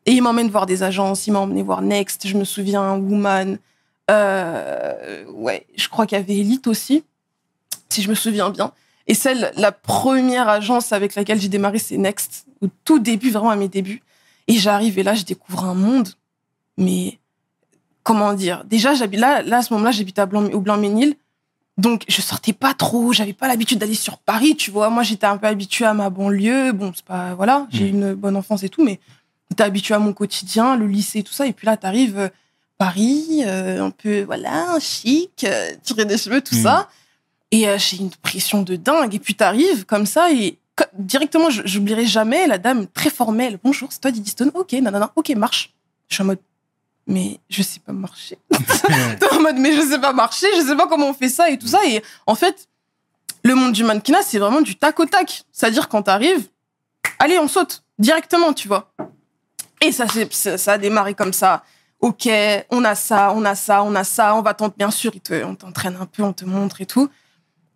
Et 0.05 0.13
il 0.13 0.23
m'emmène 0.23 0.49
voir 0.49 0.65
des 0.65 0.81
agences, 0.81 1.27
il 1.27 1.33
m'a 1.33 1.39
emmené 1.39 1.61
voir 1.61 1.83
Next, 1.83 2.25
je 2.25 2.35
me 2.35 2.45
souviens, 2.45 2.95
Woman. 2.95 3.59
Euh, 4.09 5.25
ouais, 5.27 5.67
je 5.75 5.87
crois 5.87 6.07
qu'il 6.07 6.17
y 6.17 6.21
avait 6.21 6.37
Elite 6.37 6.65
aussi, 6.65 7.03
si 7.89 8.01
je 8.01 8.09
me 8.09 8.15
souviens 8.15 8.49
bien. 8.49 8.71
Et 9.09 9.15
celle, 9.15 9.51
la 9.57 9.71
première 9.73 10.47
agence 10.47 10.93
avec 10.93 11.15
laquelle 11.15 11.41
j'ai 11.41 11.49
démarré, 11.49 11.79
c'est 11.79 11.97
Next, 11.97 12.45
au 12.61 12.67
tout 12.85 12.99
début, 12.99 13.31
vraiment 13.31 13.49
à 13.49 13.55
mes 13.57 13.67
débuts. 13.67 14.01
Et 14.47 14.53
j'arrive 14.53 14.97
et 14.99 15.03
là, 15.03 15.15
je 15.15 15.23
découvre 15.23 15.65
un 15.65 15.73
monde, 15.73 16.09
mais 16.77 17.17
comment 18.03 18.33
dire? 18.33 18.63
Déjà, 18.65 18.93
j'habite 18.93 19.19
là, 19.19 19.41
là 19.41 19.57
à 19.57 19.61
ce 19.63 19.73
moment-là, 19.73 19.91
j'habitais 19.91 20.21
au 20.21 20.59
Blanc-Ménil. 20.61 21.15
Donc, 21.77 22.03
je 22.07 22.21
sortais 22.21 22.53
pas 22.53 22.73
trop, 22.73 23.11
j'avais 23.13 23.33
pas 23.33 23.47
l'habitude 23.47 23.79
d'aller 23.79 23.95
sur 23.95 24.17
Paris, 24.19 24.55
tu 24.55 24.69
vois. 24.69 24.89
Moi, 24.89 25.01
j'étais 25.03 25.25
un 25.27 25.37
peu 25.37 25.47
habituée 25.47 25.85
à 25.85 25.93
ma 25.93 26.09
banlieue. 26.09 26.71
Bon, 26.71 26.91
c'est 26.95 27.05
pas, 27.05 27.33
voilà, 27.35 27.67
j'ai 27.71 27.87
eu 27.87 27.89
une 27.89 28.13
bonne 28.13 28.35
enfance 28.35 28.63
et 28.63 28.69
tout, 28.69 28.83
mais 28.83 28.99
j'étais 29.49 29.63
habituée 29.63 29.95
à 29.95 29.99
mon 29.99 30.13
quotidien, 30.13 30.75
le 30.75 30.85
lycée, 30.87 31.23
tout 31.23 31.33
ça. 31.33 31.47
Et 31.47 31.53
puis 31.53 31.65
là, 31.65 31.77
t'arrives 31.77 32.19
euh, 32.19 32.29
Paris, 32.77 33.43
euh, 33.45 33.83
un 33.83 33.89
peu, 33.91 34.21
voilà, 34.23 34.77
chic, 34.79 35.43
euh, 35.45 35.71
tirer 35.81 36.05
des 36.05 36.17
cheveux, 36.17 36.41
tout 36.41 36.55
Mhm. 36.55 36.61
ça. 36.63 36.89
Et 37.51 37.67
euh, 37.67 37.77
j'ai 37.77 37.97
une 37.97 38.11
pression 38.11 38.61
de 38.61 38.75
dingue. 38.75 39.15
Et 39.15 39.19
puis 39.19 39.35
t'arrives 39.35 39.85
comme 39.85 40.05
ça 40.05 40.31
et 40.31 40.57
directement, 40.93 41.49
j'oublierai 41.49 42.05
jamais 42.05 42.47
la 42.47 42.57
dame 42.57 42.87
très 42.87 43.09
formelle. 43.09 43.59
Bonjour, 43.63 43.89
c'est 43.91 43.99
toi 43.99 44.11
Didi 44.11 44.29
Stone 44.29 44.51
Ok, 44.53 44.71
nanana, 44.73 45.11
ok, 45.15 45.29
marche. 45.35 45.73
Je 46.07 46.15
suis 46.15 46.23
en 46.23 46.27
mode, 46.27 46.39
mais 47.07 47.39
je 47.49 47.61
sais 47.63 47.79
pas 47.79 47.91
marcher. 47.91 48.37
En 49.31 49.41
mode, 49.41 49.57
mais 49.57 49.73
je 49.73 49.81
sais 49.81 49.99
pas 49.99 50.13
marcher, 50.13 50.47
je 50.57 50.61
sais 50.65 50.75
pas 50.75 50.87
comment 50.87 51.09
on 51.09 51.13
fait 51.13 51.29
ça 51.29 51.49
et 51.49 51.57
tout 51.57 51.67
ça. 51.67 51.79
Et 51.85 52.01
en 52.27 52.35
fait, 52.35 52.67
le 53.43 53.55
monde 53.55 53.73
du 53.73 53.83
mannequinat, 53.83 54.21
c'est 54.21 54.39
vraiment 54.39 54.61
du 54.61 54.75
tac 54.75 54.99
au 54.99 55.05
tac. 55.05 55.43
C'est-à-dire, 55.51 55.87
quand 55.89 56.03
t'arrives, 56.03 56.47
allez, 57.19 57.37
on 57.39 57.47
saute 57.47 57.83
directement, 57.97 58.53
tu 58.53 58.67
vois. 58.67 58.91
Et 59.81 59.91
ça, 59.91 60.07
c'est- 60.07 60.31
ça, 60.33 60.57
ça 60.57 60.73
a 60.73 60.77
démarré 60.77 61.13
comme 61.13 61.33
ça. 61.33 61.63
Ok, 62.01 62.29
on 62.69 62.83
a 62.85 62.95
ça, 62.95 63.33
on 63.35 63.43
a 63.45 63.55
ça, 63.55 63.83
on 63.83 63.93
a 63.95 64.03
ça, 64.03 64.35
on 64.35 64.41
va 64.41 64.53
t'en, 64.53 64.69
bien 64.77 64.91
sûr, 64.91 65.11
te- 65.21 65.43
on 65.43 65.55
t'entraîne 65.55 65.97
un 65.99 66.05
peu, 66.05 66.23
on 66.23 66.31
te 66.33 66.45
montre 66.45 66.81
et 66.81 66.85
tout. 66.85 67.09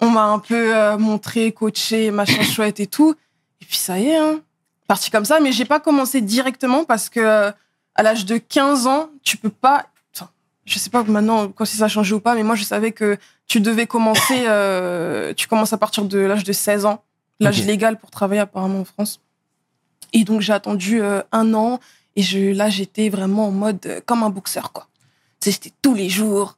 On 0.03 0.10
m'a 0.10 0.25
un 0.25 0.39
peu 0.39 0.75
euh, 0.75 0.98
montré, 0.98 1.51
coaché, 1.51 2.12
machin 2.12 2.43
chouette 2.55 2.79
et 2.79 2.88
tout. 2.88 3.15
Et 3.62 3.65
puis 3.65 3.77
ça 3.77 4.00
y 4.00 4.07
est, 4.07 4.17
hein. 4.17 4.41
Parti 4.88 5.10
comme 5.10 5.24
ça, 5.24 5.39
mais 5.39 5.53
j'ai 5.53 5.65
pas 5.65 5.79
commencé 5.79 6.19
directement 6.19 6.83
parce 6.83 7.10
que 7.10 7.22
euh, 7.22 7.51
à 7.95 8.03
l'âge 8.03 8.25
de 8.25 8.38
15 8.38 8.88
ans, 8.88 9.10
tu 9.24 9.38
peux 9.38 9.50
pas. 9.50 9.86
Enfin, 10.13 10.29
je 10.65 10.77
sais 10.77 10.89
pas 10.89 11.03
maintenant 11.03 11.48
quand 11.48 11.65
si 11.65 11.77
ça 11.77 11.86
a 11.86 11.88
changé 11.88 12.13
ou 12.13 12.19
pas, 12.19 12.36
mais 12.36 12.43
moi 12.43 12.55
je 12.55 12.63
savais 12.63 12.91
que 12.91 13.17
tu 13.48 13.62
devais 13.62 13.88
commencer. 13.88 14.43
euh, 14.48 15.33
tu 15.33 15.48
commences 15.48 15.74
à 15.74 15.77
partir 15.77 16.03
de 16.03 16.19
l'âge 16.19 16.43
de 16.43 16.51
16 16.51 16.86
ans, 16.86 17.03
l'âge 17.39 17.65
légal 17.65 17.98
pour 17.98 18.12
travailler 18.12 18.41
apparemment 18.41 18.81
en 18.81 18.86
France. 18.86 19.22
Et 20.12 20.24
donc 20.24 20.41
j'ai 20.41 20.53
attendu 20.53 21.01
euh, 21.01 21.22
un 21.31 21.53
an 21.53 21.79
et 22.15 22.22
je, 22.22 22.53
là 22.53 22.69
j'étais 22.69 23.10
vraiment 23.10 23.48
en 23.48 23.51
mode 23.51 23.86
euh, 23.86 24.01
comme 24.05 24.24
un 24.24 24.29
boxeur 24.29 24.72
quoi. 24.72 24.88
J'étais 25.43 25.72
tous 25.81 25.95
les 25.95 26.10
jours 26.10 26.57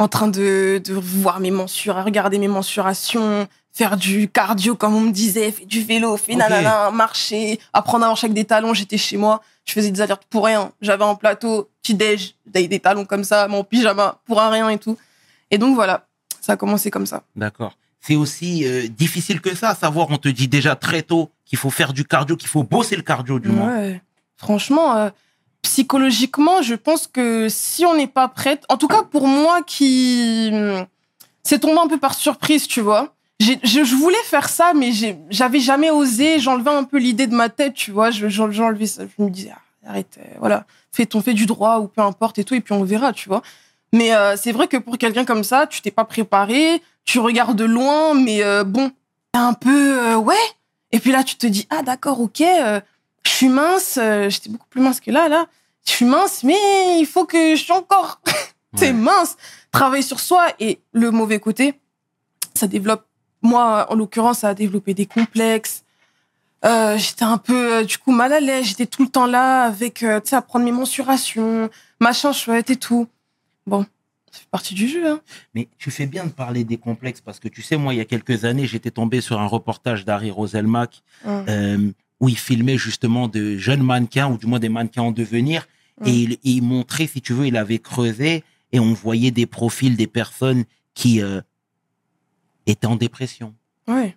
en 0.00 0.08
train 0.08 0.28
de, 0.28 0.80
de 0.84 0.94
voir 0.94 1.40
mes 1.40 1.50
mensurations, 1.50 2.04
regarder 2.04 2.38
mes 2.38 2.48
mensurations, 2.48 3.46
faire 3.72 3.96
du 3.96 4.28
cardio 4.28 4.74
comme 4.74 4.94
on 4.94 5.00
me 5.00 5.12
disait, 5.12 5.52
faire 5.52 5.66
du 5.66 5.82
vélo, 5.82 6.16
faire 6.16 6.36
Ok. 6.36 6.40
nanana, 6.40 6.90
marcher, 6.90 7.60
apprendre 7.72 8.04
à 8.04 8.08
marcher 8.08 8.26
avec 8.26 8.34
des 8.34 8.44
talons. 8.44 8.74
J'étais 8.74 8.98
chez 8.98 9.16
moi, 9.16 9.42
je 9.66 9.72
faisais 9.72 9.90
des 9.90 10.00
alertes 10.00 10.24
pour 10.30 10.46
rien. 10.46 10.72
J'avais 10.80 11.04
un 11.04 11.14
plateau, 11.14 11.68
petit 11.82 11.94
déj, 11.94 12.34
j'avais 12.52 12.66
des 12.68 12.80
talons 12.80 13.04
comme 13.04 13.24
ça, 13.24 13.46
mon 13.48 13.62
pyjama 13.62 14.18
pour 14.26 14.40
un 14.40 14.50
rien 14.50 14.68
et 14.70 14.78
tout. 14.78 14.96
Et 15.50 15.58
donc 15.58 15.74
voilà, 15.74 16.06
ça 16.40 16.54
a 16.54 16.56
commencé 16.56 16.90
comme 16.90 17.06
ça. 17.06 17.22
D'accord. 17.36 17.76
C'est 18.00 18.16
aussi 18.16 18.66
euh, 18.66 18.88
difficile 18.88 19.40
que 19.42 19.54
ça 19.54 19.68
à 19.70 19.74
savoir. 19.74 20.06
On 20.10 20.16
te 20.16 20.28
dit 20.28 20.48
déjà 20.48 20.74
très 20.76 21.02
tôt 21.02 21.30
qu'il 21.44 21.58
faut 21.58 21.68
faire 21.70 21.92
du 21.92 22.04
cardio, 22.06 22.36
qu'il 22.36 22.48
faut 22.48 22.62
bosser 22.62 22.96
le 22.96 23.02
cardio 23.02 23.38
du 23.38 23.48
moins. 23.48 23.76
Ouais. 23.76 24.00
Franchement, 24.38 24.96
euh, 24.96 25.10
psychologiquement, 25.62 26.62
je 26.62 26.74
pense 26.74 27.06
que 27.06 27.48
si 27.48 27.84
on 27.86 27.94
n'est 27.94 28.06
pas 28.06 28.28
prête, 28.28 28.64
en 28.68 28.76
tout 28.76 28.88
cas 28.88 29.02
pour 29.02 29.26
moi 29.26 29.62
qui 29.62 30.50
c'est 31.42 31.58
tombé 31.60 31.78
un 31.78 31.88
peu 31.88 31.98
par 31.98 32.14
surprise, 32.14 32.66
tu 32.66 32.80
vois. 32.80 33.14
Je, 33.40 33.96
voulais 33.96 34.22
faire 34.24 34.50
ça, 34.50 34.72
mais 34.74 34.90
j'avais 35.30 35.60
jamais 35.60 35.90
osé. 35.90 36.38
J'enlevais 36.40 36.70
un 36.70 36.84
peu 36.84 36.98
l'idée 36.98 37.26
de 37.26 37.34
ma 37.34 37.48
tête, 37.48 37.72
tu 37.72 37.90
vois. 37.90 38.10
Je- 38.10 38.28
j'en- 38.28 38.50
J'enlevais 38.50 38.86
ça. 38.86 39.04
Je 39.06 39.24
me 39.24 39.30
disais, 39.30 39.50
ah, 39.54 39.90
arrête, 39.90 40.18
euh, 40.18 40.36
voilà, 40.38 40.66
fais 40.92 41.06
ton 41.06 41.22
fait 41.22 41.32
du 41.32 41.46
droit 41.46 41.78
ou 41.78 41.88
peu 41.88 42.02
importe 42.02 42.38
et 42.38 42.44
tout, 42.44 42.54
et 42.54 42.60
puis 42.60 42.74
on 42.74 42.84
verra, 42.84 43.14
tu 43.14 43.28
vois. 43.28 43.42
Mais 43.94 44.14
euh, 44.14 44.36
c'est 44.36 44.52
vrai 44.52 44.68
que 44.68 44.76
pour 44.76 44.98
quelqu'un 44.98 45.24
comme 45.24 45.42
ça, 45.42 45.66
tu 45.66 45.80
t'es 45.80 45.90
pas 45.90 46.04
préparé, 46.04 46.82
tu 47.06 47.18
regardes 47.18 47.56
de 47.56 47.64
loin, 47.64 48.12
mais 48.14 48.42
euh, 48.44 48.62
bon, 48.62 48.90
un 49.32 49.54
peu, 49.54 50.14
ouais. 50.16 50.34
Et 50.92 51.00
puis 51.00 51.10
là, 51.10 51.24
tu 51.24 51.36
te 51.36 51.46
dis, 51.46 51.66
ah 51.70 51.82
d'accord, 51.82 52.20
ok, 52.20 52.42
je 53.24 53.30
suis 53.30 53.48
mince, 53.48 53.98
euh, 54.00 54.28
j'étais 54.30 54.48
beaucoup 54.50 54.66
plus 54.68 54.80
mince 54.80 55.00
que 55.00 55.10
là, 55.10 55.28
là. 55.28 55.46
Je 55.86 55.92
suis 55.92 56.04
mince, 56.04 56.42
mais 56.44 56.98
il 57.00 57.06
faut 57.06 57.24
que 57.24 57.54
je 57.56 57.62
suis 57.62 57.72
encore, 57.72 58.20
t'es 58.76 58.86
Ouais. 58.86 58.92
mince. 58.92 59.36
Travailler 59.72 60.02
sur 60.02 60.20
soi 60.20 60.48
et 60.58 60.80
le 60.92 61.10
mauvais 61.10 61.38
côté, 61.38 61.74
ça 62.54 62.66
développe, 62.66 63.06
moi, 63.42 63.86
en 63.90 63.94
l'occurrence, 63.94 64.40
ça 64.40 64.48
a 64.50 64.54
développé 64.54 64.94
des 64.94 65.06
complexes. 65.06 65.84
Euh, 66.64 66.98
j'étais 66.98 67.24
un 67.24 67.38
peu, 67.38 67.76
euh, 67.76 67.84
du 67.84 67.96
coup, 67.98 68.12
mal 68.12 68.32
à 68.32 68.40
l'aise. 68.40 68.66
J'étais 68.66 68.86
tout 68.86 69.02
le 69.02 69.08
temps 69.08 69.26
là 69.26 69.62
avec, 69.64 70.02
euh, 70.02 70.20
tu 70.20 70.30
sais, 70.30 70.36
à 70.36 70.42
prendre 70.42 70.64
mes 70.64 70.72
mensurations, 70.72 71.70
machin 72.00 72.32
chouette 72.32 72.68
et 72.70 72.76
tout. 72.76 73.06
Bon, 73.66 73.82
ça 74.30 74.40
fait 74.40 74.50
partie 74.50 74.74
du 74.74 74.86
jeu, 74.88 75.08
hein. 75.08 75.20
Mais 75.54 75.68
tu 75.78 75.90
fais 75.90 76.06
bien 76.06 76.24
de 76.24 76.30
parler 76.30 76.64
des 76.64 76.76
complexes 76.76 77.20
parce 77.22 77.38
que 77.40 77.48
tu 77.48 77.62
sais, 77.62 77.76
moi, 77.78 77.94
il 77.94 77.96
y 77.96 78.00
a 78.00 78.04
quelques 78.04 78.44
années, 78.44 78.66
j'étais 78.66 78.90
tombé 78.90 79.20
sur 79.22 79.40
un 79.40 79.46
reportage 79.46 80.04
d'Harry 80.04 80.30
Roselmack 80.30 81.02
Hum. 81.24 81.92
Où 82.20 82.28
il 82.28 82.38
filmait 82.38 82.78
justement 82.78 83.28
de 83.28 83.56
jeunes 83.56 83.82
mannequins 83.82 84.28
ou 84.30 84.36
du 84.38 84.46
moins 84.46 84.58
des 84.58 84.68
mannequins 84.68 85.02
en 85.02 85.12
devenir 85.12 85.66
et 86.04 86.10
Mm. 86.10 86.14
il, 86.14 86.38
il 86.44 86.62
montrait, 86.62 87.06
si 87.06 87.20
tu 87.20 87.34
veux, 87.34 87.46
il 87.46 87.56
avait 87.58 87.78
creusé 87.78 88.42
et 88.72 88.80
on 88.80 88.94
voyait 88.94 89.30
des 89.32 89.44
profils 89.46 89.96
des 89.96 90.06
personnes 90.06 90.64
qui 90.94 91.20
euh, 91.20 91.42
étaient 92.66 92.86
en 92.86 92.96
dépression. 92.96 93.54
Ouais. 93.86 94.16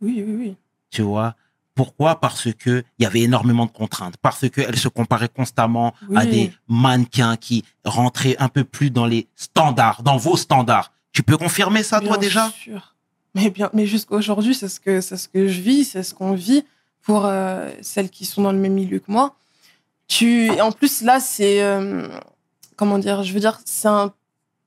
Oui, 0.00 0.22
oui, 0.26 0.34
oui. 0.34 0.56
Tu 0.90 1.02
vois? 1.02 1.34
Pourquoi? 1.74 2.20
Parce 2.20 2.52
que 2.54 2.84
il 2.98 3.02
y 3.02 3.06
avait 3.06 3.20
énormément 3.22 3.66
de 3.66 3.70
contraintes. 3.72 4.16
Parce 4.18 4.48
qu'elles 4.48 4.78
se 4.78 4.88
comparaient 4.88 5.28
constamment 5.28 5.92
à 6.14 6.24
des 6.24 6.52
mannequins 6.68 7.36
qui 7.36 7.64
rentraient 7.84 8.36
un 8.38 8.48
peu 8.48 8.64
plus 8.64 8.90
dans 8.90 9.06
les 9.06 9.26
standards, 9.34 10.02
dans 10.04 10.16
vos 10.16 10.36
standards. 10.36 10.92
Tu 11.12 11.22
peux 11.22 11.36
confirmer 11.36 11.82
ça, 11.82 12.00
toi, 12.00 12.10
Bien 12.16 12.28
déjà? 12.28 12.50
sûr. 12.50 12.94
Mais 13.34 13.50
bien, 13.50 13.68
mais 13.74 13.86
jusqu'à 13.86 14.14
aujourd'hui, 14.14 14.54
c'est 14.54 14.68
ce 14.68 14.78
que 14.78 15.00
c'est 15.00 15.16
ce 15.16 15.28
que 15.28 15.48
je 15.48 15.60
vis, 15.60 15.84
c'est 15.84 16.04
ce 16.04 16.14
qu'on 16.14 16.34
vit 16.34 16.64
pour 17.04 17.26
euh, 17.26 17.70
celles 17.82 18.10
qui 18.10 18.24
sont 18.24 18.42
dans 18.42 18.52
le 18.52 18.58
même 18.58 18.72
milieu 18.74 18.98
que 18.98 19.10
moi. 19.10 19.34
Tu, 20.08 20.46
et 20.46 20.60
en 20.60 20.72
plus 20.72 21.02
là, 21.02 21.20
c'est 21.20 21.62
euh, 21.62 22.08
comment 22.76 22.98
dire, 22.98 23.22
je 23.22 23.32
veux 23.32 23.40
dire, 23.40 23.60
c'est 23.64 23.88
un, 23.88 24.12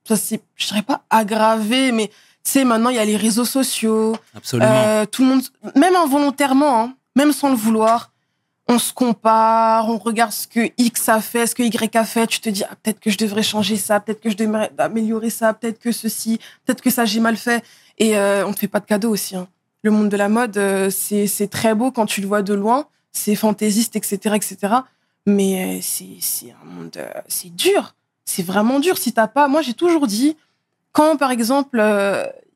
ça 0.04 0.16
c'est, 0.16 0.40
je 0.56 0.66
dirais 0.68 0.82
pas 0.82 1.02
aggravé, 1.10 1.92
mais 1.92 2.08
tu 2.08 2.52
sais, 2.52 2.64
maintenant 2.64 2.90
il 2.90 2.96
y 2.96 3.00
a 3.00 3.04
les 3.04 3.16
réseaux 3.16 3.44
sociaux, 3.44 4.16
Absolument. 4.34 4.68
euh, 4.70 5.04
tout 5.06 5.22
le 5.22 5.28
monde, 5.28 5.42
même 5.76 5.94
involontairement, 5.96 6.82
hein, 6.82 6.94
même 7.14 7.32
sans 7.32 7.50
le 7.50 7.56
vouloir, 7.56 8.12
on 8.68 8.78
se 8.78 8.92
compare, 8.92 9.88
on 9.88 9.96
regarde 9.98 10.32
ce 10.32 10.46
que 10.46 10.70
X 10.76 11.08
a 11.08 11.20
fait, 11.20 11.46
ce 11.46 11.54
que 11.54 11.62
Y 11.62 11.96
a 11.96 12.04
fait. 12.04 12.26
Tu 12.26 12.40
te 12.40 12.50
dis, 12.50 12.64
ah, 12.64 12.74
peut-être 12.82 13.00
que 13.00 13.10
je 13.10 13.16
devrais 13.16 13.42
changer 13.42 13.76
ça, 13.76 13.98
peut-être 13.98 14.20
que 14.20 14.28
je 14.30 14.36
devrais 14.36 14.70
améliorer 14.76 15.30
ça, 15.30 15.54
peut-être 15.54 15.78
que 15.78 15.90
ceci, 15.90 16.38
peut-être 16.66 16.82
que 16.82 16.90
ça 16.90 17.04
j'ai 17.06 17.20
mal 17.20 17.36
fait. 17.36 17.64
Et 17.96 18.14
on 18.18 18.52
te 18.52 18.58
fait 18.58 18.68
pas 18.68 18.80
de 18.80 18.84
cadeaux 18.86 19.10
aussi. 19.10 19.36
hein. 19.36 19.48
Le 19.82 19.90
monde 19.90 20.08
de 20.08 20.16
la 20.16 20.28
mode, 20.28 20.56
euh, 20.56 20.90
c'est 20.90 21.48
très 21.48 21.74
beau 21.74 21.92
quand 21.92 22.06
tu 22.06 22.20
le 22.20 22.26
vois 22.26 22.42
de 22.42 22.54
loin, 22.54 22.86
c'est 23.12 23.36
fantaisiste, 23.36 23.94
etc., 23.94 24.34
etc. 24.34 24.74
Mais 25.26 25.78
euh, 25.78 25.80
c'est 25.82 26.54
un 26.62 26.64
monde, 26.64 26.96
euh, 26.96 27.08
c'est 27.28 27.54
dur. 27.54 27.94
C'est 28.24 28.42
vraiment 28.42 28.80
dur. 28.80 28.98
Si 28.98 29.12
t'as 29.12 29.28
pas, 29.28 29.46
moi 29.46 29.62
j'ai 29.62 29.74
toujours 29.74 30.06
dit, 30.06 30.36
quand 30.92 31.16
par 31.16 31.30
exemple 31.30 31.82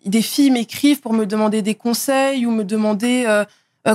des 0.04 0.20
filles 0.20 0.50
m'écrivent 0.50 1.00
pour 1.00 1.12
me 1.12 1.24
demander 1.24 1.62
des 1.62 1.74
conseils 1.74 2.44
ou 2.44 2.50
me 2.50 2.64
demander 2.64 3.42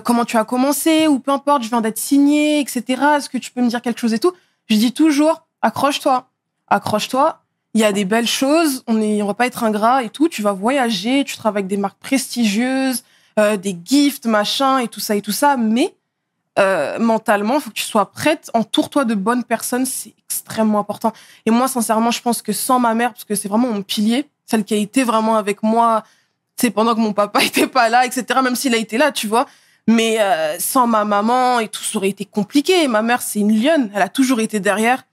comment 0.03 0.25
tu 0.25 0.37
as 0.37 0.45
commencé 0.45 1.07
ou 1.07 1.19
peu 1.19 1.31
importe, 1.31 1.63
je 1.63 1.69
viens 1.69 1.81
d'être 1.81 1.99
signée, 1.99 2.59
etc. 2.59 2.83
Est-ce 3.17 3.29
que 3.29 3.37
tu 3.37 3.51
peux 3.51 3.61
me 3.61 3.69
dire 3.69 3.83
quelque 3.83 3.99
chose 3.99 4.13
et 4.13 4.19
tout 4.19 4.31
Je 4.69 4.75
dis 4.75 4.91
toujours, 4.91 5.43
accroche-toi, 5.61 6.29
accroche-toi. 6.67 7.43
Il 7.75 7.81
y 7.81 7.83
a 7.83 7.91
des 7.91 8.05
belles 8.05 8.27
choses, 8.27 8.83
on 8.87 8.99
on 8.99 9.25
va 9.27 9.33
pas 9.35 9.45
être 9.45 9.63
ingrat 9.63 10.01
et 10.01 10.09
tout. 10.09 10.29
Tu 10.29 10.41
vas 10.41 10.53
voyager, 10.53 11.23
tu 11.25 11.37
travailles 11.37 11.61
avec 11.61 11.67
des 11.67 11.77
marques 11.77 11.99
prestigieuses, 11.99 13.03
euh, 13.39 13.57
des 13.57 13.77
gifts, 13.83 14.25
machin 14.25 14.79
et 14.79 14.87
tout 14.87 14.99
ça 14.99 15.15
et 15.15 15.21
tout 15.21 15.31
ça. 15.31 15.57
Mais 15.57 15.95
euh, 16.57 16.97
mentalement, 16.97 17.59
faut 17.59 17.69
que 17.69 17.75
tu 17.75 17.83
sois 17.83 18.11
prête. 18.11 18.49
Entoure-toi 18.53 19.05
de 19.05 19.13
bonnes 19.13 19.43
personnes, 19.43 19.85
c'est 19.85 20.13
extrêmement 20.25 20.79
important. 20.79 21.13
Et 21.45 21.51
moi, 21.51 21.67
sincèrement, 21.67 22.11
je 22.11 22.21
pense 22.21 22.41
que 22.41 22.51
sans 22.51 22.79
ma 22.79 22.93
mère, 22.95 23.13
parce 23.13 23.25
que 23.25 23.35
c'est 23.35 23.47
vraiment 23.47 23.67
mon 23.67 23.83
pilier, 23.83 24.27
celle 24.45 24.63
qui 24.63 24.73
a 24.73 24.77
été 24.77 25.03
vraiment 25.03 25.37
avec 25.37 25.61
moi, 25.61 26.03
c'est 26.55 26.71
pendant 26.71 26.95
que 26.95 26.99
mon 26.99 27.13
papa 27.13 27.43
était 27.43 27.67
pas 27.67 27.89
là, 27.89 28.05
etc. 28.05 28.25
Même 28.43 28.55
s'il 28.55 28.73
a 28.73 28.77
été 28.77 28.97
là, 28.97 29.11
tu 29.11 29.27
vois. 29.27 29.45
Mais 29.87 30.19
euh, 30.19 30.57
sans 30.59 30.87
ma 30.87 31.05
maman 31.05 31.59
et 31.59 31.69
tout, 31.69 31.83
ça 31.83 31.97
aurait 31.97 32.09
été 32.09 32.25
compliqué. 32.25 32.87
Ma 32.87 33.01
mère, 33.01 33.21
c'est 33.21 33.39
une 33.39 33.57
lionne. 33.57 33.89
Elle 33.93 34.01
a 34.01 34.09
toujours 34.09 34.41
été 34.41 34.59
derrière 34.59 35.03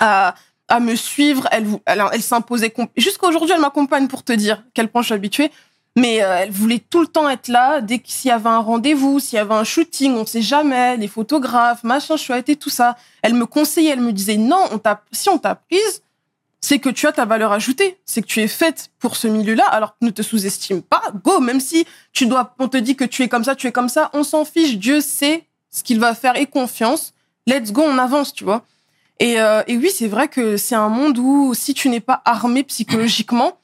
à, 0.00 0.34
à 0.68 0.80
me 0.80 0.96
suivre. 0.96 1.46
Elle, 1.52 1.66
elle, 1.86 2.22
s'imposait. 2.22 2.74
Jusqu'à 2.96 3.28
aujourd'hui, 3.28 3.52
elle 3.54 3.60
m'accompagne 3.60 4.08
pour 4.08 4.24
te 4.24 4.32
dire 4.32 4.64
quel 4.72 4.88
point 4.88 5.02
je 5.02 5.06
suis 5.06 5.14
habituée. 5.14 5.52
Mais 5.96 6.22
euh, 6.22 6.38
elle 6.40 6.50
voulait 6.50 6.80
tout 6.80 7.00
le 7.00 7.06
temps 7.06 7.28
être 7.28 7.48
là. 7.48 7.80
Dès 7.80 7.98
que 8.00 8.08
s'il 8.08 8.28
y 8.28 8.32
avait 8.32 8.48
un 8.48 8.58
rendez-vous, 8.58 9.20
s'il 9.20 9.36
y 9.36 9.40
avait 9.40 9.54
un 9.54 9.64
shooting, 9.64 10.14
on 10.14 10.26
sait 10.26 10.42
jamais, 10.42 10.96
les 10.96 11.06
photographes, 11.06 11.84
machin, 11.84 12.16
chouette 12.16 12.48
et 12.48 12.56
tout 12.56 12.70
ça. 12.70 12.96
Elle 13.22 13.34
me 13.34 13.46
conseillait, 13.46 13.92
elle 13.92 14.00
me 14.00 14.12
disait 14.12 14.36
non, 14.36 14.64
on 14.72 14.78
t'a, 14.78 15.02
si 15.12 15.28
on 15.28 15.38
t'a 15.38 15.54
prise, 15.54 16.02
c'est 16.60 16.78
que 16.78 16.88
tu 16.88 17.06
as 17.06 17.12
ta 17.12 17.26
valeur 17.26 17.52
ajoutée. 17.52 17.98
C'est 18.06 18.22
que 18.22 18.26
tu 18.26 18.40
es 18.40 18.48
faite 18.48 18.90
pour 18.98 19.14
ce 19.14 19.28
milieu-là. 19.28 19.66
Alors 19.66 19.96
ne 20.00 20.10
te 20.10 20.22
sous-estime 20.22 20.82
pas. 20.82 21.12
Go, 21.22 21.38
même 21.38 21.60
si 21.60 21.86
tu 22.12 22.26
dois, 22.26 22.54
on 22.58 22.68
te 22.68 22.76
dit 22.76 22.96
que 22.96 23.04
tu 23.04 23.22
es 23.22 23.28
comme 23.28 23.44
ça, 23.44 23.54
tu 23.54 23.68
es 23.68 23.72
comme 23.72 23.88
ça, 23.88 24.10
on 24.14 24.24
s'en 24.24 24.44
fiche. 24.44 24.78
Dieu 24.78 25.00
sait 25.00 25.44
ce 25.70 25.84
qu'il 25.84 26.00
va 26.00 26.14
faire 26.14 26.36
et 26.36 26.46
confiance. 26.46 27.14
Let's 27.46 27.70
go, 27.70 27.82
on 27.82 27.98
avance, 27.98 28.32
tu 28.32 28.42
vois. 28.42 28.64
Et, 29.20 29.40
euh, 29.40 29.62
et 29.68 29.76
oui, 29.76 29.90
c'est 29.94 30.08
vrai 30.08 30.26
que 30.26 30.56
c'est 30.56 30.74
un 30.74 30.88
monde 30.88 31.18
où 31.18 31.54
si 31.54 31.72
tu 31.72 31.88
n'es 31.88 32.00
pas 32.00 32.20
armé 32.24 32.64
psychologiquement, 32.64 33.58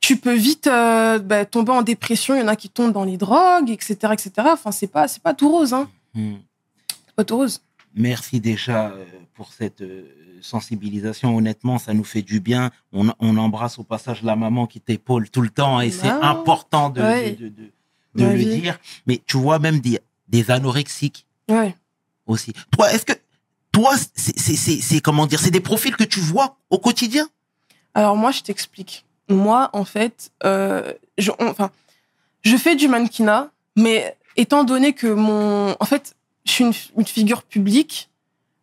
tu 0.00 0.16
peux 0.16 0.34
vite 0.34 0.66
euh, 0.66 1.18
bah, 1.18 1.44
tomber 1.44 1.72
en 1.72 1.82
dépression. 1.82 2.34
Il 2.34 2.40
y 2.40 2.42
en 2.42 2.48
a 2.48 2.56
qui 2.56 2.68
tombent 2.68 2.92
dans 2.92 3.04
les 3.04 3.16
drogues, 3.16 3.70
etc., 3.70 3.96
etc. 4.12 4.30
Enfin, 4.52 4.72
c'est 4.72 4.86
pas, 4.86 5.08
c'est 5.08 5.22
pas 5.22 5.34
tout 5.34 5.50
rose, 5.50 5.72
hein. 5.74 5.88
C'est 6.14 7.14
pas 7.14 7.24
tout 7.24 7.36
rose. 7.36 7.60
merci 7.94 8.40
déjà 8.40 8.88
euh, 8.88 9.04
pour 9.34 9.52
cette 9.52 9.82
euh, 9.82 10.04
sensibilisation. 10.40 11.36
Honnêtement, 11.36 11.78
ça 11.78 11.92
nous 11.94 12.04
fait 12.04 12.22
du 12.22 12.40
bien. 12.40 12.70
On, 12.92 13.10
on 13.20 13.36
embrasse 13.36 13.78
au 13.78 13.84
passage 13.84 14.22
la 14.22 14.36
maman 14.36 14.66
qui 14.66 14.80
t'épaule 14.80 15.28
tout 15.30 15.42
le 15.42 15.50
temps 15.50 15.80
et 15.80 15.90
c'est 15.90 16.08
Bah, 16.08 16.20
important 16.30 16.88
de, 16.90 17.00
ouais. 17.02 17.32
de, 17.32 18.24
le 18.24 18.42
dire. 18.44 18.78
Mais 19.06 19.20
tu 19.26 19.36
vois 19.36 19.58
même 19.58 19.80
des, 19.80 20.00
des 20.28 20.50
anorexiques 20.50 21.26
Ouais. 21.48 21.74
aussi. 22.26 22.52
Toi, 22.70 22.92
est-ce 22.92 23.04
que 23.04 23.12
toi, 23.72 23.94
c'est 24.16 25.00
comment 25.00 25.26
dire, 25.26 25.38
c'est 25.40 25.50
des 25.50 25.60
profils 25.60 25.94
que 25.94 26.04
tu 26.04 26.20
vois 26.20 26.56
au 26.70 26.78
quotidien? 26.78 27.28
Alors 27.94 28.16
moi, 28.16 28.30
je 28.30 28.40
t'explique. 28.42 29.04
Moi, 29.30 29.70
en 29.72 29.84
fait, 29.84 30.32
euh, 30.44 30.92
je, 31.18 31.30
je 32.42 32.56
fais 32.56 32.74
du 32.74 32.88
mannequinat, 32.88 33.50
mais 33.76 34.16
étant 34.36 34.64
donné 34.64 34.92
que 34.92 35.06
mon, 35.06 35.76
en 35.78 35.84
fait, 35.84 36.14
je 36.44 36.52
suis 36.52 36.64
une, 36.64 37.04
figure 37.04 37.42
publique, 37.44 38.10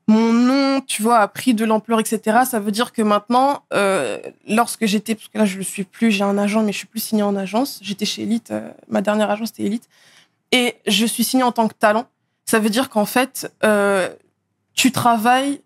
mon 0.08 0.34
nom, 0.34 0.82
tu 0.82 1.02
vois, 1.02 1.20
a 1.20 1.28
pris 1.28 1.54
de 1.54 1.66
l'ampleur, 1.66 2.00
etc. 2.00 2.40
Ça 2.50 2.60
veut 2.60 2.72
dire 2.72 2.92
que 2.92 3.02
maintenant, 3.02 3.64
euh, 3.74 4.20
lorsque 4.48 4.86
j'étais, 4.86 5.16
parce 5.16 5.28
que 5.30 5.38
là, 5.38 5.46
je 5.46 5.58
le 5.58 5.64
suis 5.64 5.84
plus, 5.84 6.12
j'ai 6.12 6.24
un 6.24 6.38
agent, 6.38 6.64
mais 6.64 6.72
je 6.72 6.78
suis 6.78 6.88
plus 6.88 7.00
signée 7.00 7.24
en 7.24 7.36
agence. 7.36 7.80
J'étais 7.82 8.06
chez 8.06 8.24
Elite, 8.24 8.52
euh, 8.52 8.70
ma 8.90 9.02
dernière 9.02 9.30
agence 9.30 9.50
c'était 9.50 9.64
Elite, 9.64 9.88
et 10.52 10.76
je 10.86 11.06
suis 11.06 11.24
signée 11.24 11.44
en 11.44 11.52
tant 11.52 11.68
que 11.68 11.74
talent. 11.74 12.08
Ça 12.46 12.60
veut 12.60 12.70
dire 12.70 12.90
qu'en 12.90 13.06
fait, 13.06 13.52
tu 14.74 14.92
travailles. 14.92 15.62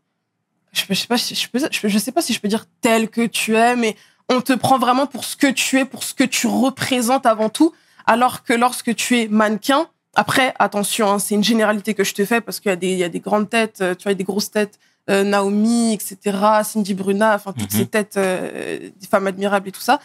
Je, 0.74 0.84
je 0.90 0.94
sais 0.94 1.08
pas, 1.08 1.18
si 1.18 1.36
je, 1.36 1.50
peux, 1.50 1.60
je 1.60 1.98
sais 1.98 2.12
pas 2.14 2.22
si 2.22 2.34
je 2.34 2.40
peux 2.40 2.48
dire 2.48 2.66
tel 2.80 3.10
que 3.10 3.28
tu 3.28 3.56
es, 3.56 3.76
mais 3.76 3.96
on 4.32 4.42
te 4.42 4.54
prend 4.54 4.80
vraiment 4.80 5.06
pour 5.08 5.24
ce 5.26 5.36
que 5.36 5.48
tu 5.48 5.78
es, 5.80 5.86
pour 5.86 6.04
ce 6.04 6.14
que 6.14 6.24
tu 6.24 6.48
représentes 6.48 7.26
avant 7.26 7.50
tout. 7.50 7.74
Alors 8.06 8.44
que 8.44 8.54
lorsque 8.54 8.96
tu 8.96 9.20
es 9.20 9.28
mannequin, 9.28 9.88
après, 10.16 10.54
attention, 10.60 11.10
hein, 11.12 11.20
c'est 11.20 11.36
une 11.36 11.44
généralité 11.44 11.94
que 11.94 12.04
je 12.04 12.14
te 12.14 12.26
fais 12.26 12.42
parce 12.42 12.60
qu'il 12.60 12.70
y, 12.70 12.74
a 12.74 12.76
des- 12.76 12.92
il 12.92 12.98
y 12.98 13.04
a 13.04 13.10
des 13.10 13.20
grandes 13.20 13.50
têtes, 13.50 13.80
euh, 13.82 13.96
tu 13.96 14.04
vois, 14.04 14.14
des 14.14 14.24
grosses 14.24 14.52
têtes, 14.52 14.80
euh, 15.10 15.24
Naomi, 15.24 15.94
etc., 15.94 16.18
Cindy 16.64 16.94
Bruna, 16.94 17.36
enfin, 17.36 17.54
toutes 17.54 17.72
Mhm. 17.74 17.80
ces 17.80 17.86
têtes, 17.86 18.18
euh, 18.18 18.90
des 19.00 19.08
femmes 19.08 19.28
admirables 19.28 19.70
et 19.70 19.72
tout 19.72 19.82
ça. 19.82 20.00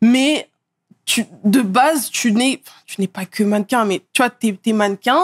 Mais 0.00 0.48
tu, 1.04 1.26
de 1.44 1.60
base, 1.62 2.10
tu 2.10 2.32
n'es, 2.32 2.60
enfin, 2.64 2.76
tu 2.86 3.00
n'es 3.00 3.08
pas 3.08 3.26
que 3.26 3.42
mannequin, 3.42 3.84
mais 3.84 4.00
tu 4.12 4.22
vois, 4.22 4.30
t'es, 4.30 4.52
t'es 4.62 4.72
mannequin, 4.72 5.20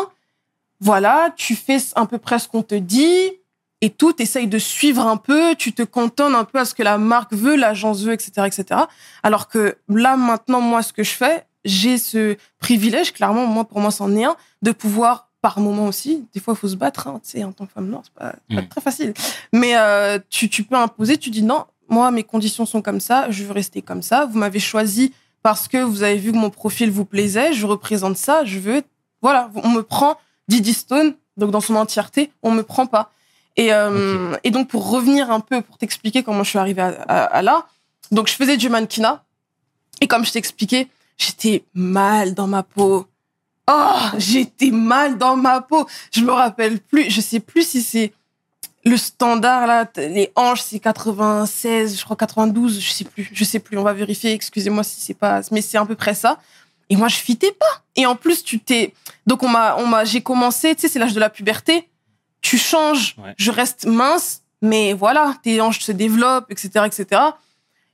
voilà, 0.81 1.33
tu 1.37 1.57
fais 1.57 1.79
un 1.97 2.07
peu 2.07 2.19
près 2.19 2.39
ce 2.39 2.49
qu'on 2.49 2.63
te 2.63 2.75
dit, 2.75 3.31
et 3.81 3.91
tout, 3.91 4.13
t'essayes 4.13 4.49
de 4.49 4.59
suivre 4.59 5.07
un 5.07 5.17
peu, 5.17 5.55
tu 5.55 5.73
te 5.73 5.83
cantonnes 5.83 6.35
un 6.35 6.45
peu 6.45 6.59
à 6.59 6.65
ce 6.65 6.75
que 6.75 6.83
la 6.83 6.99
marque 6.99 7.33
veut, 7.33 7.57
l'agence 7.57 8.03
veut, 8.03 8.13
etc., 8.13 8.31
etc. 8.47 8.81
Alors 9.23 9.49
que 9.49 9.77
là, 9.89 10.17
maintenant, 10.17 10.61
moi, 10.61 10.83
ce 10.83 10.93
que 10.93 11.03
je 11.05 11.13
fais, 11.13 11.45
j'ai 11.65 11.99
ce 11.99 12.37
privilège, 12.59 13.13
clairement, 13.13 13.47
moi, 13.47 13.65
pour 13.65 13.81
moi, 13.81 13.91
c'en 13.91 14.15
est 14.17 14.25
un, 14.25 14.37
de 14.63 14.73
pouvoir, 14.73 15.29
par 15.41 15.61
moment 15.61 15.87
aussi, 15.87 16.27
des 16.35 16.41
fois, 16.41 16.55
il 16.55 16.61
faut 16.61 16.67
se 16.69 16.75
battre, 16.77 17.07
hein, 17.07 17.21
tu 17.23 17.31
sais, 17.31 17.45
en 17.45 17.53
tant 17.53 17.67
que 17.67 17.73
femme 17.73 17.87
noire, 17.89 18.03
c'est 18.05 18.13
pas, 18.15 18.33
pas 18.55 18.63
Mm. 18.63 18.69
très 18.69 18.81
facile. 18.81 19.15
Mais 19.53 19.77
euh, 19.77 20.19
tu, 20.29 20.49
tu 20.49 20.65
peux 20.65 20.75
imposer, 20.75 21.17
tu 21.17 21.31
dis 21.31 21.43
non, 21.43 21.65
moi, 21.89 22.11
mes 22.11 22.25
conditions 22.25 22.67
sont 22.67 22.83
comme 22.83 22.99
ça, 23.01 23.31
je 23.31 23.45
veux 23.45 23.53
rester 23.53 23.81
comme 23.81 24.03
ça, 24.03 24.27
vous 24.27 24.39
m'avez 24.39 24.59
choisi 24.59 25.13
parce 25.45 25.69
que 25.69 25.79
vous 25.79 26.03
avez 26.03 26.17
vu 26.17 26.33
que 26.33 26.37
mon 26.37 26.51
profil 26.51 26.91
vous 26.91 27.05
plaisait, 27.05 27.53
je 27.53 27.65
représente 27.67 28.17
ça, 28.17 28.45
je 28.45 28.59
veux, 28.59 28.77
être- 28.77 28.89
voilà, 29.23 29.51
on 29.55 29.69
me 29.69 29.83
prend 29.83 30.17
Didi 30.49 30.75
Stone, 30.75 31.15
donc 31.37 31.53
dans 31.53 31.61
son 31.61 31.77
entièreté, 31.77 32.33
on 32.43 32.51
me 32.51 32.63
prend 32.65 32.87
pas. 32.87 33.13
Et, 33.59 33.73
euh, 33.75 34.37
et 34.45 34.51
donc, 34.51 34.69
pour 34.69 34.89
revenir 34.91 35.31
un 35.31 35.41
peu, 35.41 35.61
pour 35.63 35.77
t'expliquer 35.79 36.23
comment 36.23 36.45
je 36.45 36.51
suis 36.51 36.59
arrivée 36.59 36.81
à, 36.83 36.95
à- 37.09 37.25
à 37.25 37.43
là, 37.43 37.67
donc 38.13 38.29
je 38.29 38.35
faisais 38.35 38.57
du 38.57 38.69
mannequinat. 38.71 39.23
Et 40.01 40.07
comme 40.07 40.25
je 40.25 40.31
t'expliquais, 40.33 40.87
j'étais 41.19 41.65
mal 41.75 42.35
dans 42.35 42.47
ma 42.47 42.63
peau. 42.63 43.07
Oh, 43.71 43.95
j'étais 44.17 44.71
mal 44.71 45.19
dans 45.19 45.37
ma 45.37 45.61
peau. 45.61 45.87
Je 46.13 46.21
me 46.23 46.31
rappelle 46.33 46.79
plus, 46.81 47.11
je 47.11 47.21
sais 47.21 47.41
plus 47.41 47.69
si 47.69 47.83
c'est 47.83 48.13
le 48.85 48.97
standard, 48.97 49.67
là, 49.67 49.91
les 49.97 50.31
hanches, 50.37 50.63
c'est 50.63 50.79
96, 50.79 51.99
je 51.99 52.05
crois 52.05 52.17
92, 52.17 52.81
je 52.81 52.91
sais 52.91 53.05
plus, 53.05 53.29
je 53.33 53.45
sais 53.45 53.59
plus, 53.59 53.77
on 53.77 53.83
va 53.83 53.93
vérifier, 53.93 54.33
excusez-moi 54.33 54.83
si 54.85 55.01
c'est 55.01 55.15
pas, 55.15 55.41
mais 55.51 55.61
c'est 55.61 55.77
à 55.77 55.85
peu 55.85 55.97
près 55.97 56.15
ça. 56.15 56.39
Et 56.89 56.97
moi, 56.97 57.09
je 57.09 57.17
fitais 57.17 57.53
pas. 57.53 57.83
Et 57.97 58.07
en 58.07 58.15
plus, 58.17 58.43
tu 58.45 58.61
t'es, 58.61 58.95
donc 59.27 59.43
on 59.43 59.49
m'a, 59.49 59.77
on 59.77 59.87
m'a, 59.87 60.05
j'ai 60.05 60.23
commencé, 60.23 60.75
tu 60.75 60.83
sais, 60.83 60.89
c'est 60.89 60.99
l'âge 61.01 61.13
de 61.13 61.21
la 61.21 61.29
puberté. 61.29 61.89
Tu 62.49 62.57
changes, 62.57 63.15
Ouais. 63.19 63.35
je 63.37 63.51
reste 63.51 63.85
mince, 63.87 64.41
mais 64.63 64.95
voilà, 64.95 65.35
tes 65.43 65.61
hanches 65.61 65.81
se 65.81 65.93
développent, 65.93 66.51
etc., 66.51 66.87
etc. 66.87 67.21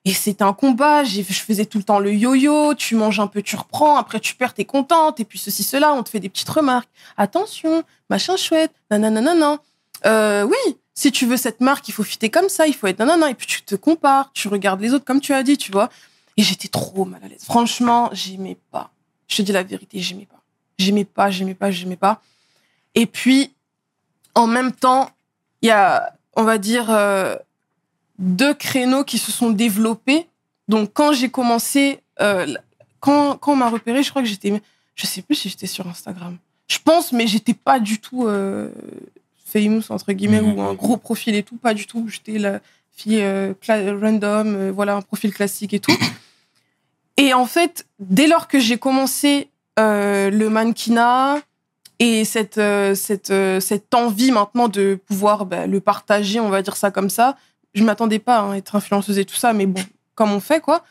Et 0.04 0.12
c'était 0.12 0.44
un 0.44 0.52
combat. 0.52 1.02
Je 1.02 1.22
faisais 1.22 1.64
tout 1.66 1.78
le 1.78 1.84
temps 1.84 1.98
le 1.98 2.12
yo-yo. 2.14 2.74
Tu 2.74 2.94
manges 2.94 3.18
un 3.18 3.26
peu, 3.26 3.42
tu 3.42 3.56
reprends. 3.56 3.96
Après, 3.96 4.20
tu 4.20 4.34
perds, 4.36 4.54
t'es 4.54 4.64
contente. 4.64 5.18
Et 5.18 5.24
puis 5.24 5.38
ceci, 5.40 5.64
cela, 5.64 5.92
on 5.94 6.02
te 6.04 6.10
fait 6.10 6.20
des 6.20 6.28
petites 6.28 6.48
remarques. 6.50 6.88
Attention, 7.16 7.82
machin 8.10 8.36
chouette, 8.36 8.70
nanana. 8.90 9.58
Euh, 10.06 10.44
oui, 10.44 10.76
si 10.94 11.10
tu 11.10 11.26
veux 11.26 11.38
cette 11.38 11.60
marque, 11.60 11.88
il 11.88 11.92
faut 11.92 12.04
fitter 12.04 12.30
comme 12.30 12.48
ça, 12.50 12.66
il 12.68 12.74
faut 12.74 12.86
être 12.86 12.98
nanana. 13.00 13.30
Et 13.30 13.34
puis 13.34 13.46
tu 13.48 13.62
te 13.62 13.74
compares, 13.74 14.30
tu 14.34 14.46
regardes 14.48 14.80
les 14.82 14.92
autres 14.92 15.04
comme 15.06 15.20
tu 15.20 15.32
as 15.32 15.42
dit, 15.42 15.56
tu 15.56 15.72
vois. 15.72 15.88
Et 16.36 16.42
j'étais 16.42 16.68
trop 16.68 17.06
mal 17.06 17.20
à 17.24 17.28
l'aise. 17.28 17.44
Franchement, 17.44 18.08
j'aimais 18.12 18.58
pas. 18.70 18.90
Je 19.26 19.38
te 19.38 19.42
dis 19.42 19.52
la 19.52 19.62
vérité, 19.64 19.98
j'aimais 20.00 20.26
pas. 20.30 20.42
J'aimais 20.78 21.04
pas, 21.06 21.30
j'aimais 21.30 21.54
pas, 21.54 21.70
j'aimais 21.72 21.96
pas. 21.96 22.20
Et 22.94 23.06
puis, 23.06 23.53
en 24.34 24.46
même 24.46 24.72
temps, 24.72 25.10
il 25.62 25.68
y 25.68 25.70
a, 25.70 26.14
on 26.36 26.42
va 26.42 26.58
dire, 26.58 26.90
euh, 26.90 27.36
deux 28.18 28.54
créneaux 28.54 29.04
qui 29.04 29.18
se 29.18 29.32
sont 29.32 29.50
développés. 29.50 30.26
Donc, 30.68 30.90
quand 30.92 31.12
j'ai 31.12 31.28
commencé, 31.30 32.00
euh, 32.20 32.46
quand, 33.00 33.36
quand 33.38 33.52
on 33.52 33.56
m'a 33.56 33.68
repéré, 33.68 34.02
je 34.02 34.10
crois 34.10 34.22
que 34.22 34.28
j'étais, 34.28 34.60
je 34.94 35.06
sais 35.06 35.22
plus 35.22 35.34
si 35.34 35.48
j'étais 35.48 35.66
sur 35.66 35.86
Instagram. 35.86 36.36
Je 36.68 36.78
pense, 36.82 37.12
mais 37.12 37.26
j'étais 37.26 37.54
pas 37.54 37.78
du 37.78 38.00
tout 38.00 38.26
euh, 38.26 38.70
famous, 39.44 39.82
entre 39.90 40.12
guillemets, 40.12 40.40
Mhm. 40.40 40.52
ou 40.58 40.62
un 40.62 40.74
gros 40.74 40.96
profil 40.96 41.34
et 41.34 41.42
tout, 41.42 41.56
pas 41.56 41.74
du 41.74 41.86
tout. 41.86 42.08
J'étais 42.08 42.38
la 42.38 42.60
fille 42.96 43.20
euh, 43.20 43.52
random, 43.68 44.70
voilà, 44.70 44.94
un 44.96 45.02
profil 45.02 45.32
classique 45.34 45.74
et 45.74 45.80
tout. 45.80 45.96
Et 47.16 47.34
en 47.34 47.46
fait, 47.46 47.86
dès 48.00 48.26
lors 48.26 48.48
que 48.48 48.58
j'ai 48.58 48.78
commencé 48.78 49.48
le 49.76 50.48
mannequinat 50.48 51.38
et 52.04 52.24
cette, 52.24 52.58
euh, 52.58 52.94
cette, 52.94 53.30
euh, 53.30 53.60
cette 53.60 53.94
envie 53.94 54.30
maintenant 54.30 54.68
de 54.68 55.00
pouvoir 55.06 55.46
bah, 55.46 55.66
le 55.66 55.80
partager, 55.80 56.38
on 56.38 56.50
va 56.50 56.60
dire 56.60 56.76
ça 56.76 56.90
comme 56.90 57.08
ça, 57.08 57.36
je 57.72 57.82
m'attendais 57.82 58.18
pas 58.18 58.40
hein, 58.40 58.52
à 58.52 58.56
être 58.56 58.76
influenceuse 58.76 59.18
et 59.18 59.24
tout 59.24 59.34
ça, 59.34 59.52
mais 59.52 59.66
bon, 59.66 59.82
comme 60.14 60.32
on 60.32 60.40
fait, 60.40 60.60
quoi. 60.60 60.84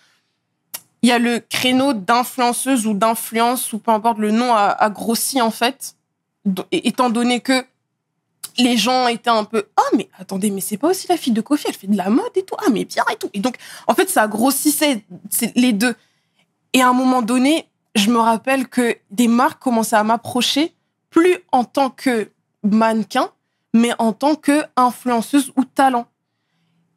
Il 1.02 1.10
y 1.10 1.12
a 1.12 1.19
le 1.19 1.39
créneau 1.39 1.93
d'influenceuse 1.93 2.88
ou 2.88 2.93
d'influence, 2.93 3.73
ou 3.73 3.80
peu 3.80 3.91
importe, 3.91 4.17
le 4.17 4.32
nom 4.32 4.54
a, 4.54 4.65
a 4.69 4.89
grossi, 4.89 5.41
en 5.41 5.52
fait, 5.52 5.95
étant 6.71 7.10
donné 7.10 7.41
que 7.41 7.63
les 8.58 8.78
gens 8.78 9.08
étaient 9.08 9.32
un 9.32 9.45
peu 9.45 9.65
ah 9.78 9.89
mais 9.97 10.10
attendez 10.19 10.52
mais 10.52 10.62
c'est 10.62 10.78
pas 10.78 10.89
aussi 10.89 11.08
la 11.10 11.17
fille 11.17 11.34
de 11.34 11.41
Kofi 11.41 11.65
elle 11.67 11.73
fait 11.73 11.88
de 11.88 11.97
la 11.97 12.12
mode 12.12 12.30
et 12.36 12.43
tout. 12.43 12.56
Ah 12.60 12.69
mais 12.71 12.86
bien 12.86 13.04
et 13.12 13.15
tout 13.15 13.30
et 13.34 13.39
donc 13.39 13.56
en 13.88 13.95
fait 13.95 14.10
ça 14.12 14.28
grossissait 14.28 15.04
les 15.56 15.73
deux. 15.73 15.95
Et 16.73 16.82
à 16.84 16.89
un 16.89 16.93
moment 16.93 17.23
donné 17.23 17.67
je 17.95 18.12
me 18.12 18.19
rappelle 18.19 18.67
que 18.67 18.95
des 19.10 19.28
marques 19.28 19.60
commençaient 19.60 19.95
à 19.95 20.04
m'approcher 20.04 20.76
plus 21.13 21.38
en 21.52 21.63
tant 21.63 21.89
que 21.89 22.30
mannequin 22.63 23.30
mais 23.73 23.91
en 23.97 24.13
tant 24.13 24.36
que 24.36 24.63
influenceuse 24.76 25.52
ou 25.56 25.63
talent 25.65 26.08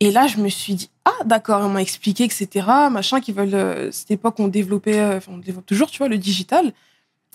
et 0.00 0.10
là 0.10 0.26
je 0.26 0.38
me 0.38 0.48
suis 0.48 0.74
dit 0.74 0.90
ah 1.04 1.24
d'accord 1.24 1.60
on 1.62 1.68
m'a 1.68 1.82
expliqué 1.82 2.24
etc 2.24 2.66
machin 2.90 3.20
qui 3.20 3.32
veulent 3.32 3.54
euh, 3.54 3.92
cette 3.92 4.10
époque 4.10 4.36
on 4.38 4.48
développait 4.48 5.00
euh, 5.00 5.20
on 5.28 5.38
développe 5.38 5.66
toujours 5.66 5.90
tu 5.90 5.98
vois 5.98 6.08
le 6.08 6.18
digital 6.18 6.72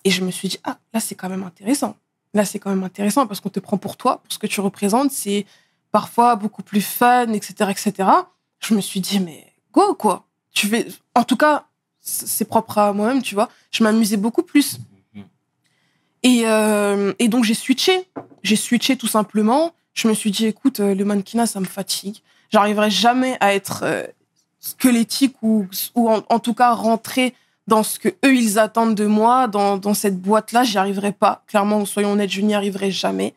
et 0.04 0.12
je 0.12 0.24
me 0.24 0.32
suis 0.32 0.48
dit 0.48 0.60
ah 0.64 0.78
là 0.94 1.00
c'est 1.00 1.16
quand 1.16 1.30
même 1.30 1.44
intéressant 1.44 1.96
là 2.34 2.46
c'est 2.46 2.60
quand 2.60 2.70
même 2.70 2.84
intéressant 2.84 3.28
parce 3.28 3.40
qu'on 3.40 3.50
te 3.50 3.60
prend 3.60 3.78
pour 3.78 3.98
toi, 3.98 4.22
pour 4.24 4.32
ce 4.32 4.40
que 4.40 4.48
tu 4.48 4.62
représentes, 4.62 5.12
c'est 5.12 5.46
parfois 5.92 6.36
beaucoup 6.36 6.64
plus 6.64 6.82
fun, 6.82 7.32
etc., 7.34 7.70
etc. 7.70 8.10
Je 8.60 8.74
me 8.74 8.82
suis 8.82 9.00
dit 9.00 9.20
mais 9.20 9.46
go 9.74 9.94
quoi, 9.96 10.26
tu 10.52 10.68
fais, 10.68 10.88
en 11.16 11.24
tout 11.24 11.38
cas 11.38 11.66
c'est 12.04 12.46
propre 12.46 12.80
à 12.80 12.94
moi-même, 12.94 13.22
tu 13.22 13.36
vois. 13.36 13.50
Je 13.70 13.84
m'amusais 13.84 14.18
beaucoup 14.18 14.42
plus. 14.42 14.80
Et, 16.24 16.44
euh, 16.46 17.14
et 17.20 17.28
donc 17.28 17.44
j'ai 17.44 17.54
switché, 17.54 18.08
j'ai 18.44 18.56
switché 18.56 18.96
tout 18.96 19.08
simplement. 19.08 19.74
Je 19.94 20.08
me 20.08 20.14
suis 20.14 20.32
dit 20.32 20.46
écoute 20.46 20.80
euh, 20.80 20.94
le 20.94 21.04
mannequinat 21.04 21.48
ça 21.48 21.60
me 21.60 21.66
fatigue, 21.66 22.22
j'arriverai 22.52 22.90
jamais 22.90 23.38
à 23.40 23.54
être 23.54 23.82
euh, 23.84 24.04
squelettique 24.60 25.36
ou, 25.42 25.68
en, 25.96 26.40
tout 26.40 26.54
cas 26.54 26.72
rentrer 26.74 27.34
dans 27.68 27.84
ce 27.84 28.00
que 28.00 28.10
eux 28.26 28.36
ils 28.36 28.60
attendent 28.60 28.96
de 28.96 29.06
moi, 29.06 29.48
dans, 29.48 29.94
cette 29.94 30.22
boîte-là, 30.22 30.64
j'y 30.64 30.78
arriverai 30.78 31.12
pas. 31.12 31.44
Clairement, 31.48 31.84
soyons 31.86 32.12
honnêtes, 32.12 32.30
je 32.30 32.42
n'y 32.42 32.54
arriverai 32.54 32.92
jamais. 32.92 33.34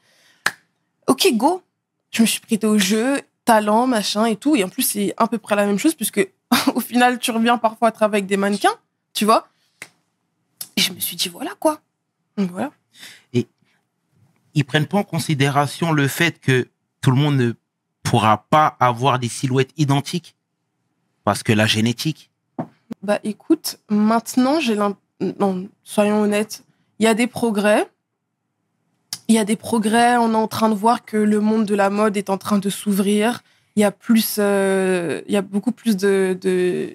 Ok, 1.07 1.29
go. 1.33 1.62
Je 2.11 2.23
me 2.23 2.27
suis 2.27 2.40
prêtée 2.40 2.66
au 2.66 2.79
jeu, 2.79 3.20
talent, 3.44 3.87
machin 3.87 4.27
et 4.27 4.37
tout. 4.37 4.55
Et 4.55 4.64
en 4.64 4.68
plus, 4.68 4.83
c'est 4.83 5.14
à 5.16 5.27
peu 5.27 5.38
près 5.38 5.57
la 5.57 5.66
même 5.66 5.79
chose, 5.79 5.94
puisque 5.94 6.27
au 6.75 6.81
final, 6.81 7.18
tu 7.18 7.31
reviens 7.31 7.59
parfois 7.59 7.88
à 7.88 7.90
travailler 7.90 8.20
avec 8.20 8.27
des 8.27 8.37
mannequins, 8.37 8.75
tu 9.14 9.25
vois. 9.25 9.49
Et 10.77 10.81
je 10.81 10.92
me 10.92 11.01
suis 11.01 11.16
dit, 11.16 11.29
voilà 11.29 11.53
quoi. 11.59 11.81
Donc 12.37 12.51
voilà. 12.51 12.70
Ils 14.57 14.64
prennent 14.64 14.87
pas 14.87 14.99
en 14.99 15.05
considération 15.05 15.90
le 15.92 16.07
fait 16.07 16.38
que 16.40 16.68
tout 17.01 17.11
le 17.11 17.16
monde 17.16 17.37
ne 17.37 17.53
pourra 18.05 18.47
pas 18.51 18.77
avoir 18.79 19.18
des 19.18 19.29
silhouettes 19.29 19.73
identiques 19.77 20.37
parce 21.25 21.42
que 21.42 21.53
la 21.53 21.66
génétique. 21.66 22.31
Bah 23.03 23.18
écoute, 23.25 23.79
maintenant, 23.88 24.61
j'ai 24.61 24.77
l'impression. 24.77 25.68
Soyons 25.83 26.20
honnêtes, 26.23 26.64
il 27.01 27.05
y 27.05 27.09
a 27.09 27.14
des 27.14 27.27
progrès. 27.27 27.90
il 29.27 29.35
y 29.35 29.38
a 29.38 29.44
des 29.44 29.57
progrès. 29.57 30.16
On 30.18 30.33
est 30.33 30.37
en 30.37 30.47
train 30.49 30.68
de 30.68 30.75
voir 30.75 31.05
que 31.05 31.16
le 31.16 31.40
monde 31.40 31.64
de 31.66 31.75
la 31.75 31.90
mode 31.90 32.16
est 32.16 32.31
en 32.31 32.38
train 32.38 32.59
de 32.59 32.70
s'ouvrir. 32.70 33.42
Il 33.75 33.81
y 33.81 33.85
a 33.85 33.90
plus, 33.90 34.37
euh, 34.38 35.20
il 35.27 35.33
y 35.33 35.37
a 35.37 35.42
beaucoup 35.42 35.73
plus 35.73 35.97
de, 35.97 36.38
de- 36.40 36.92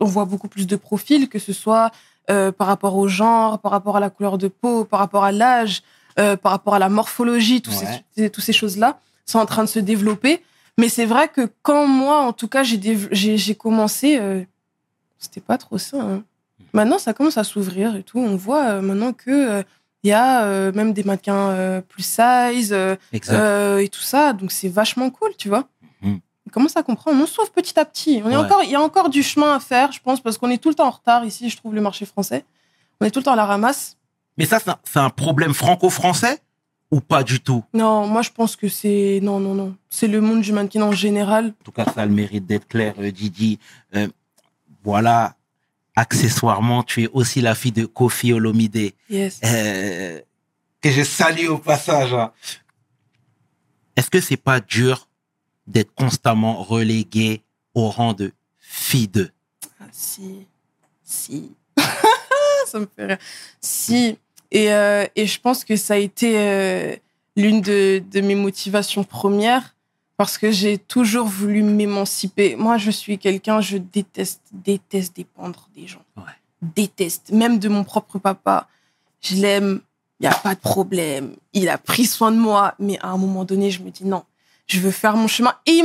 on 0.00 0.06
voit 0.06 0.24
beaucoup 0.24 0.48
plus 0.48 0.66
de 0.66 0.76
profils, 0.76 1.28
que 1.28 1.38
ce 1.38 1.52
soit 1.52 1.90
euh, 2.30 2.52
par 2.52 2.66
rapport 2.68 2.96
au 2.96 3.08
genre, 3.08 3.58
par 3.58 3.72
rapport 3.72 3.96
à 3.96 4.00
la 4.00 4.08
couleur 4.10 4.38
de 4.38 4.48
peau, 4.48 4.84
par 4.84 5.00
rapport 5.00 5.24
à 5.24 5.32
l'âge, 5.32 5.82
euh, 6.18 6.36
par 6.36 6.52
rapport 6.52 6.74
à 6.74 6.78
la 6.78 6.88
morphologie, 6.88 7.62
Ouais. 7.66 8.04
ces, 8.16 8.30
toutes 8.30 8.44
ces 8.44 8.52
choses-là 8.52 8.98
sont 9.26 9.38
en 9.38 9.46
train 9.46 9.64
de 9.64 9.68
se 9.68 9.78
développer. 9.78 10.42
Mais 10.78 10.88
c'est 10.88 11.06
vrai 11.06 11.28
que 11.28 11.48
quand 11.62 11.86
moi, 11.86 12.20
en 12.20 12.32
tout 12.32 12.48
cas, 12.48 12.62
j'ai 12.62 13.54
commencé, 13.54 14.18
euh, 14.18 14.42
c'était 15.18 15.40
pas 15.40 15.58
trop 15.58 15.78
ça. 15.78 15.98
hein. 16.00 16.22
Maintenant, 16.72 16.98
ça 16.98 17.12
commence 17.14 17.36
à 17.36 17.44
s'ouvrir 17.44 17.96
et 17.96 18.02
tout. 18.02 18.18
On 18.18 18.36
voit 18.36 18.64
euh, 18.66 18.80
maintenant 18.80 19.12
que 19.12 19.64
il 20.02 20.08
y 20.08 20.12
a 20.14 20.72
même 20.72 20.94
des 20.94 21.04
mannequins 21.04 21.82
plus 21.88 22.02
size 22.04 22.72
et 23.12 23.88
tout 23.88 24.00
ça. 24.00 24.32
Donc 24.32 24.50
c'est 24.50 24.68
vachement 24.68 25.10
cool, 25.10 25.30
tu 25.36 25.48
vois. 25.50 25.64
Commence 26.50 26.76
à 26.76 26.82
comprendre. 26.82 27.20
On 27.22 27.26
s'ouvre 27.26 27.50
petit 27.50 27.78
à 27.78 27.84
petit. 27.84 28.20
On 28.24 28.30
est 28.30 28.36
encore, 28.36 28.62
il 28.64 28.70
y 28.70 28.74
a 28.74 28.80
encore 28.80 29.08
du 29.10 29.22
chemin 29.22 29.54
à 29.54 29.60
faire, 29.60 29.92
je 29.92 30.00
pense, 30.00 30.20
parce 30.20 30.36
qu'on 30.38 30.50
est 30.50 30.58
tout 30.58 30.68
le 30.68 30.74
temps 30.74 30.86
en 30.88 30.90
retard 30.90 31.24
ici. 31.24 31.48
Je 31.50 31.56
trouve 31.56 31.74
le 31.74 31.80
marché 31.80 32.04
français. 32.06 32.44
On 33.00 33.06
est 33.06 33.10
tout 33.10 33.20
le 33.20 33.24
temps 33.24 33.32
à 33.32 33.36
la 33.36 33.46
ramasse. 33.46 33.96
Mais 34.36 34.46
ça, 34.46 34.58
c'est 34.58 34.70
un- 34.70 34.78
c'est 34.84 34.98
un 34.98 35.10
problème 35.10 35.54
franco-français 35.54 36.38
ou 36.90 37.00
pas 37.00 37.22
du 37.22 37.40
tout? 37.40 37.62
Non, 37.72 38.06
moi 38.06 38.22
je 38.22 38.30
pense 38.30 38.56
que 38.56 38.68
c'est 38.68 39.20
non, 39.22 39.38
non, 39.38 39.54
non. 39.54 39.76
C'est 39.88 40.08
le 40.08 40.20
monde 40.20 40.40
du 40.40 40.52
mannequin 40.52 40.82
en 40.82 40.92
général. 40.92 41.46
En 41.60 41.64
tout 41.64 41.72
cas, 41.72 41.84
ça 41.84 42.02
a 42.02 42.06
le 42.06 42.12
mérite 42.12 42.46
d'être 42.46 42.66
clair, 42.66 42.94
euh, 42.98 43.12
Didi. 43.12 43.58
Euh, 43.94 44.08
voilà, 44.82 45.34
accessoirement, 45.94 46.82
tu 46.82 47.04
es 47.04 47.08
aussi 47.12 47.40
la 47.40 47.54
fille 47.54 47.72
de 47.72 47.86
Kofi 47.86 48.32
Olomide, 48.32 48.92
Yes. 49.08 49.40
euh, 49.44 50.20
que 50.80 50.90
je 50.90 51.02
salue 51.02 51.46
au 51.48 51.58
passage. 51.58 52.12
hein. 52.14 52.32
Est-ce 53.96 54.10
que 54.10 54.20
c'est 54.20 54.36
pas 54.36 54.60
dur 54.60 55.06
d'être 55.70 55.94
constamment 55.94 56.62
relégué 56.62 57.42
au 57.74 57.88
rang 57.88 58.12
de 58.12 58.32
fille 58.58 59.08
de 59.08 59.30
Ah, 59.80 59.84
si, 59.92 60.46
si. 61.02 61.52
ça 62.66 62.80
me 62.80 62.88
fait 62.94 63.06
rire. 63.06 63.18
Si. 63.60 64.18
Et, 64.50 64.72
euh, 64.72 65.06
et 65.16 65.26
je 65.26 65.40
pense 65.40 65.64
que 65.64 65.76
ça 65.76 65.94
a 65.94 65.96
été 65.96 66.38
euh, 66.38 66.96
l'une 67.36 67.60
de, 67.60 68.02
de 68.10 68.20
mes 68.20 68.34
motivations 68.34 69.04
premières 69.04 69.74
parce 70.16 70.36
que 70.36 70.50
j'ai 70.50 70.76
toujours 70.76 71.26
voulu 71.26 71.62
m'émanciper. 71.62 72.54
Moi, 72.56 72.76
je 72.76 72.90
suis 72.90 73.16
quelqu'un, 73.16 73.62
je 73.62 73.78
déteste, 73.78 74.42
déteste 74.52 75.16
dépendre 75.16 75.68
des 75.74 75.86
gens. 75.86 76.04
Ouais. 76.16 76.24
Déteste, 76.60 77.30
même 77.30 77.58
de 77.58 77.70
mon 77.70 77.84
propre 77.84 78.18
papa. 78.18 78.68
Je 79.22 79.36
l'aime, 79.36 79.80
il 80.18 80.24
n'y 80.24 80.28
a 80.28 80.34
pas 80.34 80.54
de 80.54 80.60
problème. 80.60 81.36
Il 81.54 81.70
a 81.70 81.78
pris 81.78 82.04
soin 82.04 82.32
de 82.32 82.36
moi, 82.36 82.74
mais 82.78 82.98
à 83.00 83.08
un 83.08 83.16
moment 83.16 83.44
donné, 83.46 83.70
je 83.70 83.82
me 83.82 83.90
dis 83.90 84.04
non, 84.04 84.24
je 84.70 84.80
veux 84.80 84.90
faire 84.90 85.16
mon 85.16 85.28
chemin. 85.28 85.54
Et 85.66 85.72
il 85.72 85.84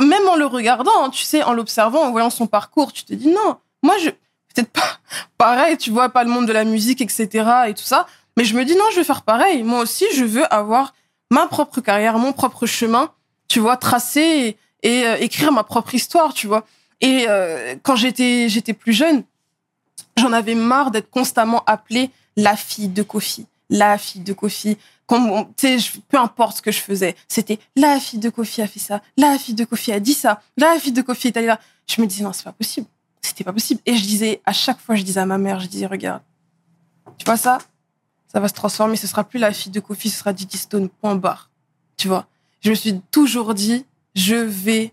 même 0.00 0.28
en 0.28 0.36
le 0.36 0.46
regardant, 0.46 1.04
hein, 1.04 1.10
tu 1.10 1.22
sais, 1.22 1.42
en 1.42 1.52
l'observant, 1.52 2.02
en 2.02 2.10
voyant 2.10 2.30
son 2.30 2.46
parcours, 2.46 2.92
tu 2.92 3.04
te 3.04 3.14
dis 3.14 3.28
non, 3.28 3.56
moi, 3.82 3.96
je, 3.98 4.10
peut-être 4.10 4.70
pas 4.70 4.98
pareil, 5.38 5.76
tu 5.76 5.90
vois, 5.90 6.08
pas 6.08 6.24
le 6.24 6.30
monde 6.30 6.46
de 6.46 6.52
la 6.52 6.64
musique, 6.64 7.00
etc. 7.00 7.48
et 7.68 7.74
tout 7.74 7.84
ça, 7.84 8.06
mais 8.36 8.44
je 8.44 8.56
me 8.56 8.64
dis 8.64 8.74
non, 8.74 8.84
je 8.92 8.96
vais 8.96 9.04
faire 9.04 9.22
pareil. 9.22 9.62
Moi 9.62 9.80
aussi, 9.80 10.04
je 10.14 10.24
veux 10.24 10.52
avoir 10.52 10.94
ma 11.30 11.46
propre 11.46 11.80
carrière, 11.80 12.18
mon 12.18 12.32
propre 12.32 12.66
chemin, 12.66 13.10
tu 13.48 13.60
vois, 13.60 13.76
tracé 13.76 14.56
et, 14.82 14.98
et, 15.00 15.06
euh, 15.06 15.16
écrire 15.20 15.52
ma 15.52 15.64
propre 15.64 15.94
histoire, 15.94 16.34
tu 16.34 16.46
vois. 16.46 16.64
Et 17.00 17.26
euh, 17.28 17.76
quand 17.82 17.96
j'étais 17.96 18.48
j'étais 18.48 18.72
plus 18.72 18.92
jeune, 18.92 19.24
j'en 20.16 20.32
avais 20.32 20.54
marre 20.54 20.90
d'être 20.90 21.10
constamment 21.10 21.62
appelée 21.66 22.10
la 22.36 22.56
fille 22.56 22.88
de 22.88 23.02
Kofi, 23.02 23.46
la 23.70 23.98
fille 23.98 24.22
de 24.22 24.32
Kofi. 24.32 24.76
Peu 25.06 26.18
importe 26.18 26.58
ce 26.58 26.62
que 26.62 26.72
je 26.72 26.80
faisais, 26.80 27.14
c'était 27.28 27.58
la 27.76 28.00
fille 28.00 28.18
de 28.18 28.30
Kofi 28.30 28.62
a 28.62 28.66
fait 28.66 28.80
ça, 28.80 29.02
la 29.16 29.38
fille 29.38 29.54
de 29.54 29.64
Kofi 29.64 29.92
a 29.92 30.00
dit 30.00 30.14
ça, 30.14 30.40
la 30.56 30.78
fille 30.78 30.92
de 30.92 31.02
Kofi 31.02 31.28
est 31.28 31.36
allée 31.36 31.46
là. 31.46 31.60
Je 31.86 32.00
me 32.00 32.06
disais 32.06 32.24
non, 32.24 32.32
c'est 32.32 32.44
pas 32.44 32.52
possible, 32.52 32.86
c'était 33.20 33.44
pas 33.44 33.52
possible. 33.52 33.80
Et 33.84 33.96
je 33.96 34.02
disais 34.02 34.40
à 34.46 34.52
chaque 34.52 34.80
fois, 34.80 34.94
je 34.94 35.02
disais 35.02 35.20
à 35.20 35.26
ma 35.26 35.38
mère, 35.38 35.60
je 35.60 35.66
disais 35.66 35.86
regarde, 35.86 36.22
tu 37.18 37.24
vois 37.26 37.36
ça, 37.36 37.58
ça 38.32 38.40
va 38.40 38.48
se 38.48 38.54
transformer, 38.54 38.96
ce 38.96 39.06
sera 39.06 39.24
plus 39.24 39.38
la 39.38 39.52
fille 39.52 39.70
de 39.70 39.80
Kofi, 39.80 40.08
ce 40.08 40.18
sera 40.18 40.32
Didi 40.32 40.56
Stone, 40.56 40.88
point 40.88 41.14
barre. 41.14 41.50
Tu 41.96 42.08
vois, 42.08 42.26
je 42.60 42.70
me 42.70 42.74
suis 42.74 43.00
toujours 43.10 43.54
dit, 43.54 43.84
je 44.14 44.36
vais 44.36 44.92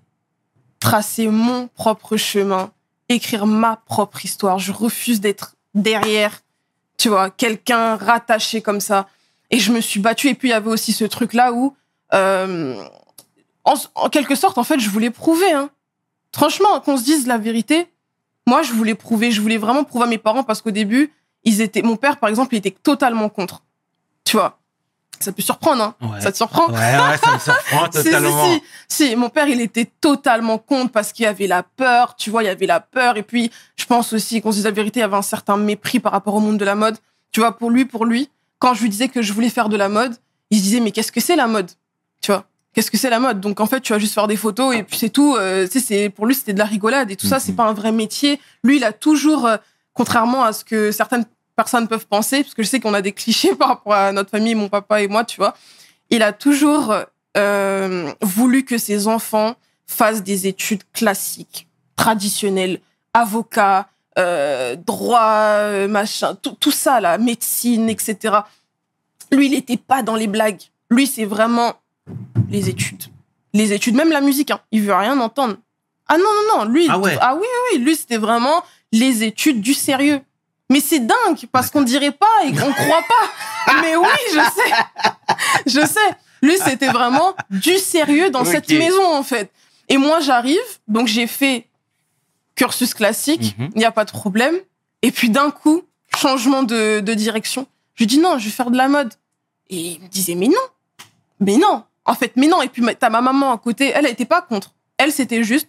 tracer 0.79 1.27
mon 1.27 1.67
propre 1.67 2.17
chemin, 2.17 2.71
écrire 3.07 3.45
ma 3.45 3.77
propre 3.77 4.25
histoire. 4.25 4.59
Je 4.59 4.71
refuse 4.71 5.21
d'être 5.21 5.55
derrière, 5.73 6.41
tu 6.97 7.07
vois, 7.07 7.29
quelqu'un 7.29 7.95
rattaché 7.95 8.61
comme 8.61 8.81
ça. 8.81 9.07
Et 9.51 9.59
je 9.59 9.71
me 9.71 9.81
suis 9.81 9.99
battue. 9.99 10.29
Et 10.29 10.33
puis, 10.33 10.49
il 10.49 10.51
y 10.51 10.55
avait 10.55 10.69
aussi 10.69 10.93
ce 10.93 11.05
truc-là 11.05 11.53
où, 11.53 11.75
euh, 12.13 12.81
en, 13.63 13.73
en 13.95 14.09
quelque 14.09 14.35
sorte, 14.35 14.57
en 14.57 14.63
fait, 14.63 14.79
je 14.79 14.89
voulais 14.89 15.11
prouver. 15.11 15.51
Hein. 15.51 15.69
Franchement, 16.33 16.79
qu'on 16.79 16.97
se 16.97 17.03
dise 17.03 17.27
la 17.27 17.37
vérité, 17.37 17.87
moi, 18.47 18.63
je 18.63 18.71
voulais 18.71 18.95
prouver. 18.95 19.31
Je 19.31 19.41
voulais 19.41 19.57
vraiment 19.57 19.83
prouver 19.83 20.05
à 20.05 20.07
mes 20.07 20.17
parents 20.17 20.43
parce 20.43 20.61
qu'au 20.61 20.71
début, 20.71 21.13
ils 21.43 21.61
étaient, 21.61 21.81
mon 21.81 21.97
père, 21.97 22.17
par 22.17 22.29
exemple, 22.29 22.55
il 22.55 22.59
était 22.59 22.71
totalement 22.71 23.29
contre. 23.29 23.63
Tu 24.23 24.37
vois, 24.37 24.59
ça 25.19 25.31
peut 25.31 25.41
surprendre, 25.41 25.83
hein. 25.83 25.95
Ouais. 26.01 26.21
Ça 26.21 26.31
te 26.31 26.37
surprend? 26.37 26.67
Ouais, 26.67 26.73
ouais, 26.73 27.17
ça 27.23 27.33
me 27.33 27.39
surprend 27.39 27.85
si, 27.91 27.97
si, 27.97 28.03
totalement. 28.03 28.45
si, 28.87 29.07
si. 29.07 29.15
mon 29.15 29.29
père, 29.29 29.47
il 29.47 29.61
était 29.61 29.85
totalement 29.85 30.57
contre 30.57 30.91
parce 30.91 31.13
qu'il 31.13 31.23
y 31.23 31.27
avait 31.27 31.47
la 31.47 31.63
peur, 31.63 32.15
tu 32.15 32.29
vois, 32.29 32.43
il 32.43 32.47
y 32.47 32.49
avait 32.49 32.65
la 32.65 32.79
peur. 32.79 33.17
Et 33.17 33.23
puis, 33.23 33.51
je 33.75 33.85
pense 33.85 34.13
aussi 34.13 34.41
qu'on 34.41 34.51
se 34.51 34.57
dise 34.57 34.65
la 34.65 34.71
vérité, 34.71 34.99
il 34.99 35.03
y 35.03 35.05
avait 35.05 35.15
un 35.17 35.21
certain 35.21 35.57
mépris 35.57 35.99
par 35.99 36.11
rapport 36.11 36.35
au 36.35 36.39
monde 36.39 36.57
de 36.57 36.65
la 36.65 36.75
mode. 36.75 36.97
Tu 37.31 37.39
vois, 37.39 37.57
pour 37.57 37.69
lui, 37.69 37.85
pour 37.85 38.05
lui, 38.05 38.29
quand 38.61 38.73
je 38.75 38.83
lui 38.83 38.89
disais 38.89 39.07
que 39.09 39.21
je 39.23 39.33
voulais 39.33 39.49
faire 39.49 39.67
de 39.69 39.75
la 39.75 39.89
mode, 39.89 40.15
il 40.51 40.57
se 40.59 40.63
disait, 40.63 40.79
mais 40.79 40.91
qu'est-ce 40.91 41.11
que 41.11 41.19
c'est 41.19 41.35
la 41.35 41.47
mode? 41.47 41.71
Tu 42.21 42.31
vois? 42.31 42.45
Qu'est-ce 42.73 42.91
que 42.91 42.97
c'est 42.97 43.09
la 43.09 43.19
mode? 43.19 43.39
Donc, 43.41 43.59
en 43.59 43.65
fait, 43.65 43.81
tu 43.81 43.91
vas 43.91 43.99
juste 43.99 44.13
faire 44.13 44.27
des 44.27 44.37
photos 44.37 44.75
et 44.75 44.83
puis 44.83 44.97
c'est 44.97 45.09
tout. 45.09 45.35
Euh, 45.35 45.65
tu 45.67 45.79
sais, 45.79 45.85
c'est- 45.85 46.09
pour 46.09 46.25
lui, 46.27 46.35
c'était 46.35 46.53
de 46.53 46.59
la 46.59 46.65
rigolade 46.65 47.09
et 47.11 47.15
tout 47.15 47.25
ça, 47.27 47.39
c'est 47.39 47.51
Mhm. 47.53 47.55
pas 47.57 47.65
un 47.65 47.73
vrai 47.73 47.91
métier. 47.91 48.39
Lui, 48.63 48.77
il 48.77 48.83
a 48.83 48.93
toujours, 48.93 49.45
euh, 49.47 49.57
contrairement 49.93 50.43
à 50.43 50.53
ce 50.53 50.63
que 50.63 50.91
certaines 50.91 51.25
personnes 51.55 51.87
peuvent 51.87 52.07
penser, 52.07 52.43
parce 52.43 52.53
que 52.53 52.61
je 52.63 52.67
sais 52.69 52.79
qu'on 52.79 52.93
a 52.93 53.01
des 53.01 53.11
clichés 53.11 53.55
par 53.59 53.67
rapport 53.69 53.93
à 53.93 54.11
notre 54.13 54.29
famille, 54.29 54.55
mon 54.55 54.69
papa 54.69 55.01
et 55.01 55.07
moi, 55.07 55.25
tu 55.25 55.37
vois, 55.37 55.53
il 56.11 56.21
a 56.23 56.31
toujours 56.31 56.93
euh, 57.37 58.11
voulu 58.21 58.63
que 58.65 58.77
ses 58.77 59.07
enfants 59.07 59.55
fassent 59.87 60.21
des 60.23 60.47
études 60.47 60.83
classiques, 60.93 61.67
traditionnelles, 61.95 62.79
avocat, 63.13 63.87
euh, 64.17 64.75
droit, 64.75 65.55
euh, 65.55 65.87
machin, 65.87 66.35
tout, 66.35 66.55
tout 66.59 66.71
ça 66.71 66.99
là, 66.99 67.17
médecine, 67.17 67.89
etc. 67.89 68.39
Lui, 69.31 69.45
il 69.47 69.51
n'était 69.51 69.77
pas 69.77 70.03
dans 70.03 70.15
les 70.15 70.27
blagues. 70.27 70.61
Lui, 70.89 71.07
c'est 71.07 71.25
vraiment 71.25 71.75
les 72.49 72.69
études. 72.69 73.03
Les 73.53 73.73
études, 73.73 73.95
même 73.95 74.11
la 74.11 74.21
musique, 74.21 74.51
hein. 74.51 74.59
il 74.71 74.81
veut 74.81 74.93
rien 74.93 75.19
entendre. 75.19 75.55
Ah 76.07 76.17
non, 76.17 76.23
non, 76.23 76.57
non, 76.57 76.65
lui, 76.65 76.87
Ah 76.89 76.99
ouais. 76.99 77.17
ah 77.21 77.35
oui, 77.35 77.41
oui, 77.41 77.77
oui, 77.77 77.83
lui, 77.85 77.95
c'était 77.95 78.17
vraiment 78.17 78.63
les 78.91 79.23
études 79.23 79.61
du 79.61 79.73
sérieux. 79.73 80.21
Mais 80.69 80.79
c'est 80.79 80.99
dingue, 80.99 81.47
parce 81.51 81.69
qu'on 81.69 81.81
dirait 81.81 82.11
pas 82.11 82.45
et 82.45 82.51
qu'on 82.51 82.71
croit 82.71 83.03
pas. 83.07 83.73
Mais 83.81 83.95
oui, 83.95 84.07
je 84.33 84.39
sais. 84.39 84.73
Je 85.67 85.85
sais. 85.85 86.15
Lui, 86.41 86.57
c'était 86.57 86.87
vraiment 86.87 87.35
du 87.49 87.77
sérieux 87.77 88.29
dans 88.29 88.45
cette 88.45 88.69
maison, 88.69 89.15
en 89.15 89.23
fait. 89.23 89.51
Et 89.89 89.97
moi, 89.97 90.21
j'arrive, 90.21 90.59
donc 90.87 91.07
j'ai 91.07 91.27
fait 91.27 91.67
cursus 92.61 92.93
classique, 92.93 93.55
il 93.57 93.63
Mhm. 93.65 93.71
n'y 93.75 93.85
a 93.85 93.91
pas 93.91 94.05
de 94.05 94.11
problème. 94.11 94.55
Et 95.01 95.11
puis 95.11 95.29
d'un 95.31 95.49
coup, 95.49 95.81
changement 96.15 96.61
de, 96.61 96.99
de 96.99 97.13
direction. 97.15 97.65
Je 97.95 98.03
lui 98.03 98.07
dis 98.07 98.19
non, 98.19 98.37
je 98.37 98.45
vais 98.45 98.51
faire 98.51 98.69
de 98.69 98.77
la 98.77 98.87
mode. 98.87 99.13
Et 99.69 99.93
il 99.93 100.01
me 100.01 100.07
disait 100.07 100.35
mais 100.35 100.47
non, 100.47 100.65
mais 101.39 101.57
non. 101.57 101.83
En 102.05 102.13
fait, 102.13 102.33
mais 102.35 102.47
non. 102.47 102.61
Et 102.61 102.69
puis 102.69 102.83
t'as 102.99 103.09
ma 103.09 103.21
maman 103.21 103.51
à 103.51 103.57
côté, 103.57 103.91
elle 103.95 104.05
n'était 104.05 104.25
pas 104.25 104.41
contre. 104.41 104.73
Elle, 104.97 105.11
c'était 105.11 105.43
juste, 105.43 105.67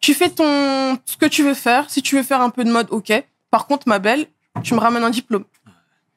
tu 0.00 0.14
fais 0.14 0.28
ton 0.30 0.98
ce 1.04 1.16
que 1.16 1.26
tu 1.26 1.42
veux 1.42 1.54
faire. 1.54 1.90
Si 1.90 2.02
tu 2.02 2.14
veux 2.16 2.22
faire 2.22 2.40
un 2.40 2.50
peu 2.50 2.62
de 2.64 2.70
mode, 2.70 2.86
ok. 2.90 3.12
Par 3.50 3.66
contre, 3.66 3.88
ma 3.88 3.98
belle, 3.98 4.26
tu 4.62 4.74
me 4.74 4.78
ramènes 4.80 5.02
un 5.04 5.10
diplôme. 5.10 5.44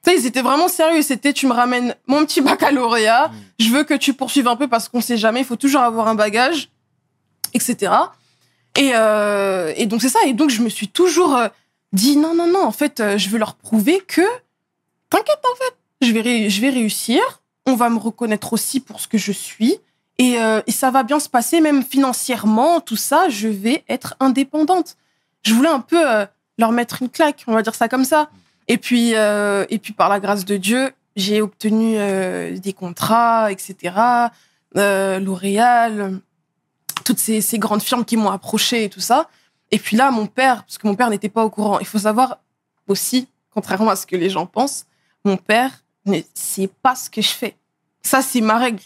Tu 0.04 0.12
sais, 0.12 0.18
ils 0.20 0.26
étaient 0.28 0.44
vraiment 0.44 0.68
sérieux. 0.68 1.02
C'était, 1.02 1.34
tu 1.34 1.48
me 1.48 1.54
ramènes 1.54 1.96
mon 2.06 2.24
petit 2.26 2.42
baccalauréat. 2.42 3.32
Je 3.60 3.70
veux 3.70 3.84
que 3.84 3.96
tu 3.96 4.14
poursuives 4.14 4.48
un 4.48 4.56
peu 4.56 4.68
parce 4.68 4.88
qu'on 4.90 5.02
sait 5.02 5.18
jamais. 5.18 5.40
Il 5.40 5.46
faut 5.46 5.56
toujours 5.56 5.82
avoir 5.82 6.08
un 6.08 6.16
bagage, 6.16 6.70
etc. 7.56 7.92
Et, 8.76 8.92
euh, 8.94 9.74
et 9.76 9.86
donc 9.86 10.02
c'est 10.02 10.10
ça. 10.10 10.20
Et 10.26 10.34
donc 10.34 10.50
je 10.50 10.62
me 10.62 10.70
suis 10.70 10.88
toujours 10.88 11.36
euh, 11.36 11.48
dit 11.94 12.18
non, 12.18 12.36
non, 12.36 12.48
non. 12.48 12.64
En 12.64 12.72
fait, 12.72 13.00
euh, 13.00 13.18
je 13.18 13.30
veux 13.30 13.38
leur 13.38 13.56
prouver 13.56 14.02
que 14.06 14.22
t'inquiète 15.10 15.42
en 15.44 15.56
fait, 15.56 15.76
je 16.06 16.12
vais, 16.12 16.50
je 16.50 16.62
vais 16.62 16.70
réussir. 16.70 17.22
On 17.66 17.76
va 17.76 17.90
me 17.90 17.98
reconnaître 17.98 18.54
aussi 18.54 18.80
pour 18.80 19.00
ce 19.00 19.08
que 19.08 19.18
je 19.18 19.32
suis. 19.32 19.78
Et, 20.18 20.38
ça 20.70 20.92
va 20.92 21.04
bien 21.04 21.20
se 21.20 21.28
passer, 21.28 21.60
même 21.60 21.84
financièrement, 21.84 22.80
tout 22.80 22.96
ça. 22.96 23.28
Je 23.28 23.48
vais 23.50 23.84
être 23.90 24.16
indépendante. 24.20 24.96
Je 25.44 25.54
voulais 25.54 25.70
un 25.70 25.82
peu 25.82 26.00
leur 26.58 26.72
mettre 26.72 27.02
une 27.02 27.10
claque, 27.10 27.44
on 27.48 27.54
va 27.54 27.64
dire 27.64 27.76
ça 27.76 27.90
comme 27.90 28.06
ça. 28.06 28.30
Et 28.68 28.78
puis, 28.78 29.10
et 29.14 29.80
puis 29.80 29.94
par 29.94 30.08
la 30.10 30.20
grâce 30.20 30.46
de 30.46 30.58
Dieu, 30.58 30.92
j'ai 31.16 31.42
obtenu 31.42 31.98
des 32.60 32.74
contrats, 32.74 33.52
etc. 33.52 33.96
L'Oréal, 34.76 36.22
toutes 37.04 37.20
ces, 37.20 37.42
ces 37.42 37.60
grandes 37.60 37.82
firmes 37.82 38.06
qui 38.06 38.18
m'ont 38.18 38.32
approché 38.32 38.86
et 38.86 38.90
tout 38.90 39.00
ça. 39.00 39.30
Et 39.72 39.80
puis 39.80 39.98
là, 39.98 40.12
mon 40.12 40.28
père, 40.28 40.64
parce 40.64 40.78
que 40.78 40.88
mon 40.88 40.96
père 40.96 41.10
n'était 41.10 41.30
pas 41.30 41.44
au 41.44 41.50
courant, 41.50 41.80
il 41.80 41.86
faut 41.86 42.00
savoir 42.00 42.38
aussi, 42.88 43.28
contrairement 43.52 43.90
à 43.90 43.96
ce 43.96 44.06
que 44.06 44.16
les 44.16 44.30
gens 44.30 44.46
pensent, 44.46 44.86
mon 45.24 45.38
père 45.38 45.84
ne 46.06 46.20
sait 46.34 46.70
pas 46.82 46.96
ce 46.96 47.10
que 47.10 47.22
je 47.22 47.30
fais. 47.30 47.56
Ça, 48.02 48.22
c'est 48.22 48.42
ma 48.42 48.58
règle. 48.58 48.82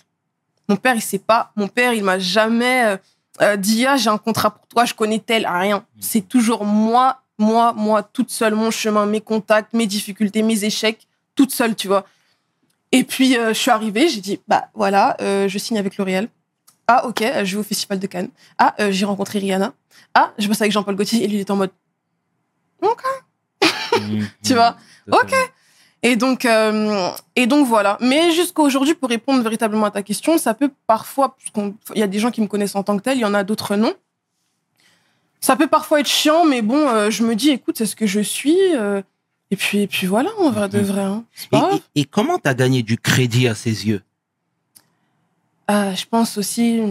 Mon 0.70 0.78
père, 0.78 0.96
il 0.96 1.02
sait 1.02 1.20
pas. 1.20 1.52
Mon 1.56 1.68
père, 1.68 1.94
il 1.94 2.04
m'a 2.04 2.20
jamais 2.20 2.86
euh, 2.86 2.98
euh, 3.42 3.56
dit 3.56 3.86
ah 3.86 3.98
j'ai 3.98 4.10
un 4.10 4.18
contrat 4.18 4.52
pour 4.52 4.68
toi, 4.68 4.86
je 4.86 4.94
connais 4.94 5.20
tel, 5.20 5.48
rien. 5.48 5.86
C'est 6.00 6.28
toujours 6.28 6.66
moi, 6.66 7.22
moi, 7.38 7.74
moi, 7.74 8.04
toute 8.04 8.32
seule, 8.32 8.56
mon 8.56 8.72
chemin, 8.72 9.06
mes 9.06 9.22
contacts, 9.22 9.74
mes 9.74 9.88
difficultés, 9.88 10.44
mes 10.44 10.64
échecs, 10.64 11.08
toute 11.36 11.52
seule, 11.52 11.76
tu 11.76 11.88
vois. 11.88 12.06
Et 12.92 13.04
puis 13.04 13.38
euh, 13.38 13.50
je 13.50 13.60
suis 13.60 13.72
arrivée, 13.72 14.10
j'ai 14.10 14.22
dit 14.22 14.40
bah 14.48 14.70
voilà, 14.74 15.16
euh, 15.22 15.48
je 15.48 15.58
signe 15.58 15.78
avec 15.78 15.98
L'Oréal. 15.98 16.28
Ah 16.92 17.06
ok, 17.06 17.22
euh, 17.22 17.46
je 17.46 17.54
vais 17.56 17.60
au 17.60 17.64
festival 17.64 18.00
de 18.00 18.08
Cannes. 18.08 18.30
Ah 18.58 18.74
euh, 18.80 18.92
j'ai 18.92 19.06
rencontré 19.06 19.38
Rihanna. 19.38 19.74
Ah 20.16 20.34
je 20.40 20.48
bosse 20.48 20.60
avec 20.60 20.72
Jean-Paul 20.72 20.96
Gaultier 20.96 21.24
et 21.24 21.28
lui 21.28 21.36
il 21.36 21.42
est 21.42 21.52
en 21.52 21.56
mode 21.56 21.70
ok. 22.82 23.04
Tu 24.44 24.54
vois 24.56 24.76
Ok. 25.12 25.34
Et 26.02 26.16
donc, 26.16 26.46
euh, 26.46 27.10
et 27.36 27.46
donc 27.46 27.68
voilà. 27.68 27.98
Mais 28.00 28.32
jusqu'à 28.32 28.62
aujourd'hui, 28.64 28.96
pour 28.96 29.10
répondre 29.10 29.44
véritablement 29.44 29.86
à 29.86 29.92
ta 29.92 30.02
question, 30.02 30.38
ça 30.38 30.54
peut 30.54 30.72
parfois, 30.88 31.36
il 31.94 32.00
y 32.00 32.04
a 32.04 32.08
des 32.08 32.20
gens 32.20 32.32
qui 32.32 32.40
me 32.42 32.48
connaissent 32.48 32.76
en 32.76 32.84
tant 32.84 32.96
que 32.98 33.04
tel, 33.04 33.18
il 33.18 33.22
y 33.22 33.26
en 33.26 33.34
a 33.34 33.44
d'autres 33.44 33.76
non. 33.76 33.94
Ça 35.42 35.56
peut 35.58 35.68
parfois 35.68 36.00
être 36.00 36.08
chiant, 36.08 36.46
mais 36.46 36.62
bon, 36.62 36.88
euh, 36.88 37.10
je 37.12 37.24
me 37.24 37.36
dis, 37.36 37.50
écoute, 37.50 37.78
c'est 37.78 37.86
ce 37.86 37.96
que 37.98 38.08
je 38.08 38.22
suis. 38.22 38.58
euh, 38.76 39.02
et 39.52 39.56
puis, 39.58 39.80
et 39.82 39.88
puis 39.88 40.08
voilà, 40.08 40.30
en 40.40 40.52
vrai 40.52 40.70
de 40.70 40.80
Mhm. 40.80 40.86
vrai. 40.86 41.02
hein. 41.02 41.24
Et, 41.52 41.58
et- 41.58 42.02
et 42.02 42.06
comment 42.06 42.38
t'as 42.40 42.54
gagné 42.54 42.82
du 42.82 42.98
crédit 42.98 43.48
à 43.50 43.56
ses 43.56 43.86
yeux? 43.88 44.02
Euh, 45.70 45.94
je 45.96 46.06
pense 46.06 46.38
aussi 46.38 46.82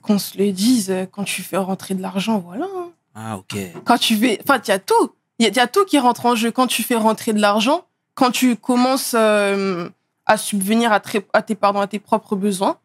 qu'on 0.00 0.18
se 0.18 0.38
le 0.38 0.52
dise 0.52 0.90
euh, 0.90 1.06
quand 1.10 1.24
tu 1.24 1.42
fais 1.42 1.56
rentrer 1.56 1.94
de 1.94 2.02
l'argent, 2.02 2.38
voilà. 2.38 2.64
hein. 2.76 2.90
Ah, 3.14 3.36
ok. 3.36 3.56
Quand 3.84 3.98
tu 3.98 4.16
fais, 4.16 4.38
enfin, 4.42 4.60
il 4.64 4.68
y 4.68 4.72
a 4.72 4.78
tout. 4.78 5.12
Il 5.38 5.44
y, 5.44 5.46
a- 5.46 5.50
il 5.50 5.56
y 5.56 5.60
a 5.60 5.66
tout 5.66 5.84
qui 5.84 5.98
rentre 5.98 6.24
en 6.26 6.34
jeu. 6.34 6.50
Quand 6.50 6.66
tu 6.66 6.82
fais 6.82 6.94
rentrer 6.94 7.32
de 7.32 7.40
l'argent, 7.40 7.84
quand 8.14 8.30
tu 8.30 8.56
commences 8.56 9.14
euh, 9.18 9.88
à 10.26 10.36
subvenir 10.38 10.92
à, 10.92 11.00
très- 11.00 11.26
à 11.32 11.42
tes, 11.42 11.54
pardon, 11.54 11.80
à 11.80 11.86
tes 11.86 11.98
propres 11.98 12.36
besoins, 12.36 12.78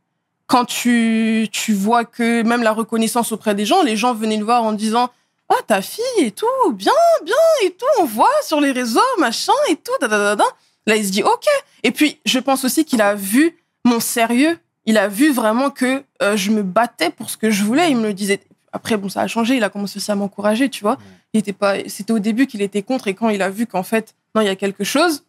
quand 0.47 0.65
tu, 0.65 1.47
tu 1.51 1.73
vois 1.73 2.03
que 2.05 2.41
même 2.43 2.63
la 2.63 2.71
reconnaissance 2.73 3.31
auprès 3.31 3.55
des 3.55 3.65
gens, 3.65 3.83
les 3.83 3.95
gens 3.97 4.13
venaient 4.13 4.37
le 4.37 4.43
voir 4.45 4.63
en 4.63 4.73
disant 4.73 5.09
Ah, 5.49 5.61
ta 5.65 5.81
fille 5.81 6.03
et 6.19 6.31
tout, 6.31 6.45
bien, 6.73 6.91
bien 7.23 7.35
et 7.63 7.71
tout, 7.71 7.85
on 8.01 8.05
voit 8.05 8.29
sur 8.43 8.59
les 8.59 8.71
réseaux, 8.71 8.99
machin 9.19 9.53
et 9.69 9.75
tout, 9.77 9.91
da, 10.01 10.07
da, 10.09 10.17
da, 10.17 10.35
da. 10.35 10.45
Là, 10.87 10.95
il 10.97 11.05
se 11.05 11.11
dit 11.11 11.23
Ok. 11.23 11.45
Et 11.83 11.91
puis, 11.91 12.19
je 12.25 12.39
pense 12.39 12.65
aussi 12.65 12.83
qu'il 12.85 13.01
a 13.01 13.13
vu 13.15 13.57
mon 13.85 13.99
sérieux. 14.01 14.57
Il 14.87 14.97
a 14.97 15.07
vu 15.07 15.31
vraiment 15.31 15.69
que 15.69 16.03
euh, 16.23 16.35
je 16.35 16.49
me 16.49 16.63
battais 16.63 17.11
pour 17.11 17.29
ce 17.29 17.37
que 17.37 17.51
je 17.51 17.63
voulais. 17.63 17.91
Il 17.91 17.97
me 17.97 18.07
le 18.07 18.13
disait. 18.13 18.39
Après, 18.71 18.97
bon, 18.97 19.09
ça 19.09 19.21
a 19.21 19.27
changé. 19.27 19.55
Il 19.55 19.63
a 19.63 19.69
commencé 19.69 19.97
aussi 19.97 20.11
à 20.11 20.15
m'encourager, 20.15 20.69
tu 20.69 20.81
vois. 20.81 20.97
Il 21.33 21.39
était 21.39 21.53
pas. 21.53 21.75
C'était 21.87 22.13
au 22.13 22.19
début 22.19 22.47
qu'il 22.47 22.61
était 22.61 22.81
contre 22.81 23.07
et 23.07 23.13
quand 23.13 23.29
il 23.29 23.41
a 23.43 23.49
vu 23.49 23.67
qu'en 23.67 23.83
fait, 23.83 24.15
non, 24.33 24.41
il 24.41 24.45
y 24.45 24.49
a 24.49 24.55
quelque 24.55 24.83
chose, 24.83 25.23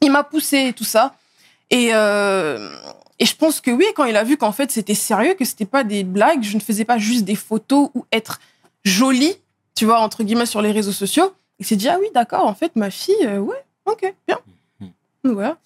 il 0.00 0.10
m'a 0.10 0.24
poussé 0.24 0.68
et 0.68 0.72
tout 0.72 0.84
ça. 0.84 1.14
Et 1.70 1.90
euh, 1.92 2.70
et 3.18 3.26
je 3.26 3.34
pense 3.34 3.60
que 3.60 3.70
oui, 3.70 3.84
quand 3.96 4.04
il 4.04 4.16
a 4.16 4.24
vu 4.24 4.36
qu'en 4.36 4.52
fait 4.52 4.70
c'était 4.70 4.94
sérieux, 4.94 5.34
que 5.34 5.44
c'était 5.44 5.66
pas 5.66 5.84
des 5.84 6.04
blagues, 6.04 6.42
je 6.42 6.54
ne 6.54 6.60
faisais 6.60 6.84
pas 6.84 6.98
juste 6.98 7.24
des 7.24 7.34
photos 7.34 7.90
ou 7.94 8.04
être 8.12 8.40
jolie, 8.84 9.34
tu 9.74 9.84
vois, 9.84 10.00
entre 10.00 10.22
guillemets 10.22 10.46
sur 10.46 10.62
les 10.62 10.70
réseaux 10.70 10.92
sociaux. 10.92 11.32
Il 11.58 11.66
s'est 11.66 11.76
dit 11.76 11.88
ah 11.88 11.98
oui, 12.00 12.06
d'accord, 12.14 12.46
en 12.46 12.54
fait 12.54 12.76
ma 12.76 12.90
fille, 12.90 13.14
euh, 13.22 13.38
ouais, 13.38 13.64
ok, 13.86 14.14
bien. 14.26 14.38
Mhm. 14.80 14.90
Donc 15.24 15.34
Voilà. 15.34 15.58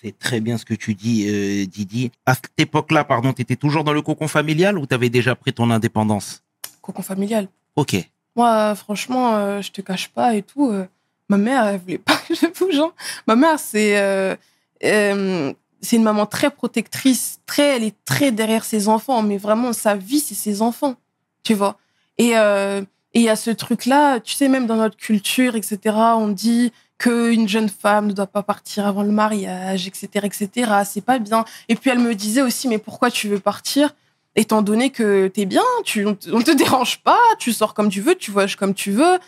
C'est 0.00 0.16
très 0.16 0.40
bien 0.40 0.58
ce 0.58 0.64
que 0.64 0.74
tu 0.74 0.94
dis, 0.94 1.26
euh, 1.28 1.66
Didi. 1.66 2.12
À 2.24 2.34
cette 2.34 2.52
époque-là, 2.58 3.02
pardon, 3.04 3.32
t'étais 3.32 3.56
toujours 3.56 3.82
dans 3.82 3.92
le 3.92 4.00
cocon 4.02 4.28
familial 4.28 4.78
ou 4.78 4.86
t'avais 4.86 5.10
déjà 5.10 5.34
pris 5.34 5.52
ton 5.52 5.70
indépendance? 5.70 6.42
Cocon 6.82 7.02
familial. 7.02 7.48
Ok. 7.74 7.96
Moi, 8.36 8.74
franchement, 8.76 9.34
euh, 9.34 9.60
je 9.60 9.72
te 9.72 9.80
cache 9.80 10.08
pas 10.10 10.36
et 10.36 10.42
tout. 10.42 10.70
euh, 10.70 10.86
ma 11.28 11.36
mère, 11.36 11.64
elle 11.66 11.80
voulait 11.80 11.98
pas 11.98 12.16
que 12.28 12.34
je 12.34 12.46
bouge. 12.46 12.78
hein. 12.78 12.92
Ma 13.26 13.34
mère, 13.34 13.58
c'est 13.58 13.98
euh, 13.98 14.36
c'est 14.80 15.96
une 15.96 16.02
maman 16.02 16.26
très 16.26 16.50
protectrice, 16.50 17.40
très, 17.46 17.76
elle 17.76 17.84
est 17.84 17.96
très 18.04 18.30
derrière 18.32 18.64
ses 18.64 18.88
enfants, 18.88 19.22
mais 19.22 19.36
vraiment 19.38 19.72
sa 19.72 19.96
vie, 19.96 20.20
c'est 20.20 20.34
ses 20.34 20.62
enfants, 20.62 20.94
tu 21.42 21.54
vois. 21.54 21.76
Et 22.18 22.36
euh, 22.38 22.82
et 23.14 23.20
il 23.20 23.24
y 23.24 23.28
a 23.28 23.36
ce 23.36 23.50
truc-là, 23.50 24.20
tu 24.20 24.34
sais, 24.34 24.48
même 24.48 24.66
dans 24.66 24.76
notre 24.76 24.96
culture, 24.96 25.56
etc. 25.56 25.78
On 26.16 26.28
dit 26.28 26.72
qu'une 26.98 27.48
jeune 27.48 27.68
femme 27.68 28.08
ne 28.08 28.12
doit 28.12 28.26
pas 28.26 28.42
partir 28.42 28.86
avant 28.86 29.02
le 29.02 29.12
mariage, 29.12 29.86
etc., 29.86 30.08
etc. 30.24 30.72
C'est 30.84 31.04
pas 31.04 31.18
bien. 31.18 31.44
Et 31.68 31.76
puis 31.76 31.90
elle 31.90 32.00
me 32.00 32.14
disait 32.14 32.42
aussi, 32.42 32.68
mais 32.68 32.78
pourquoi 32.78 33.10
tu 33.10 33.28
veux 33.28 33.38
partir 33.38 33.94
étant 34.36 34.62
donné 34.62 34.90
que 34.90 35.26
t'es 35.28 35.46
bien, 35.46 35.62
tu, 35.84 36.06
on, 36.06 36.14
te, 36.14 36.50
dérange 36.56 36.98
pas, 37.02 37.18
tu 37.38 37.52
sors 37.52 37.74
comme 37.74 37.88
tu 37.88 38.00
veux, 38.00 38.14
tu 38.14 38.30
voyages 38.30 38.56
comme 38.56 38.74
tu 38.74 38.92
veux, 38.92 39.18